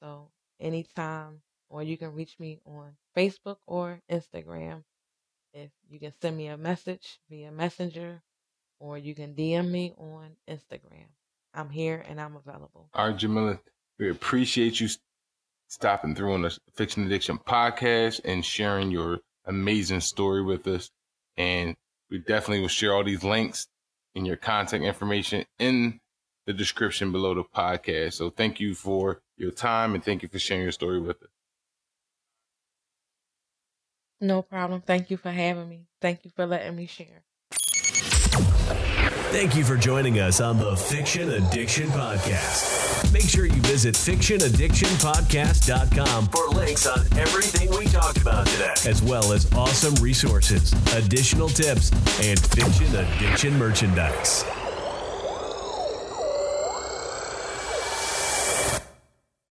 So 0.01 0.29
anytime, 0.59 1.41
or 1.69 1.83
you 1.83 1.97
can 1.97 2.13
reach 2.13 2.39
me 2.39 2.59
on 2.65 2.91
Facebook 3.15 3.57
or 3.67 4.01
Instagram. 4.11 4.83
If 5.53 5.69
you 5.89 5.99
can 5.99 6.13
send 6.21 6.37
me 6.37 6.47
a 6.47 6.57
message 6.57 7.19
via 7.29 7.51
Messenger, 7.51 8.21
or 8.79 8.97
you 8.97 9.13
can 9.13 9.35
DM 9.35 9.69
me 9.69 9.93
on 9.97 10.31
Instagram. 10.49 11.07
I'm 11.53 11.69
here 11.69 12.03
and 12.07 12.19
I'm 12.19 12.35
available. 12.35 12.89
All 12.93 13.09
right, 13.09 13.17
Jamila, 13.17 13.59
we 13.99 14.09
appreciate 14.09 14.79
you 14.79 14.87
stopping 15.67 16.15
through 16.15 16.33
on 16.33 16.41
the 16.41 16.57
Fiction 16.75 17.05
Addiction 17.05 17.37
podcast 17.37 18.21
and 18.25 18.43
sharing 18.43 18.89
your 18.91 19.19
amazing 19.45 20.01
story 20.01 20.43
with 20.43 20.67
us. 20.67 20.89
And 21.37 21.75
we 22.09 22.19
definitely 22.19 22.61
will 22.61 22.67
share 22.67 22.93
all 22.93 23.03
these 23.03 23.23
links 23.23 23.67
and 24.15 24.27
your 24.27 24.35
contact 24.35 24.83
information 24.83 25.45
in 25.59 25.99
the 26.45 26.53
description 26.53 27.11
below 27.11 27.33
the 27.33 27.43
podcast. 27.43 28.13
So 28.13 28.29
thank 28.29 28.59
you 28.59 28.75
for 28.75 29.21
your 29.37 29.51
time 29.51 29.95
and 29.95 30.03
thank 30.03 30.23
you 30.23 30.29
for 30.29 30.39
sharing 30.39 30.63
your 30.63 30.71
story 30.71 30.99
with 30.99 31.21
us. 31.21 31.29
No 34.19 34.41
problem. 34.43 34.81
Thank 34.81 35.09
you 35.09 35.17
for 35.17 35.31
having 35.31 35.67
me. 35.67 35.87
Thank 35.99 36.25
you 36.25 36.31
for 36.35 36.45
letting 36.45 36.75
me 36.75 36.85
share. 36.85 37.23
Thank 39.31 39.55
you 39.55 39.63
for 39.63 39.77
joining 39.77 40.19
us 40.19 40.41
on 40.41 40.57
the 40.57 40.75
Fiction 40.75 41.31
Addiction 41.31 41.87
Podcast. 41.89 43.00
Make 43.11 43.23
sure 43.23 43.45
you 43.45 43.61
visit 43.63 43.95
fictionaddictionpodcast.com 43.95 46.27
for 46.27 46.47
links 46.49 46.85
on 46.87 46.99
everything 47.19 47.69
we 47.77 47.87
talked 47.87 48.17
about 48.17 48.47
today, 48.47 48.73
as 48.85 49.01
well 49.03 49.33
as 49.33 49.51
awesome 49.53 49.95
resources, 49.95 50.71
additional 50.93 51.49
tips, 51.49 51.91
and 52.21 52.39
fiction 52.39 52.95
addiction 52.95 53.57
merchandise. 53.57 54.45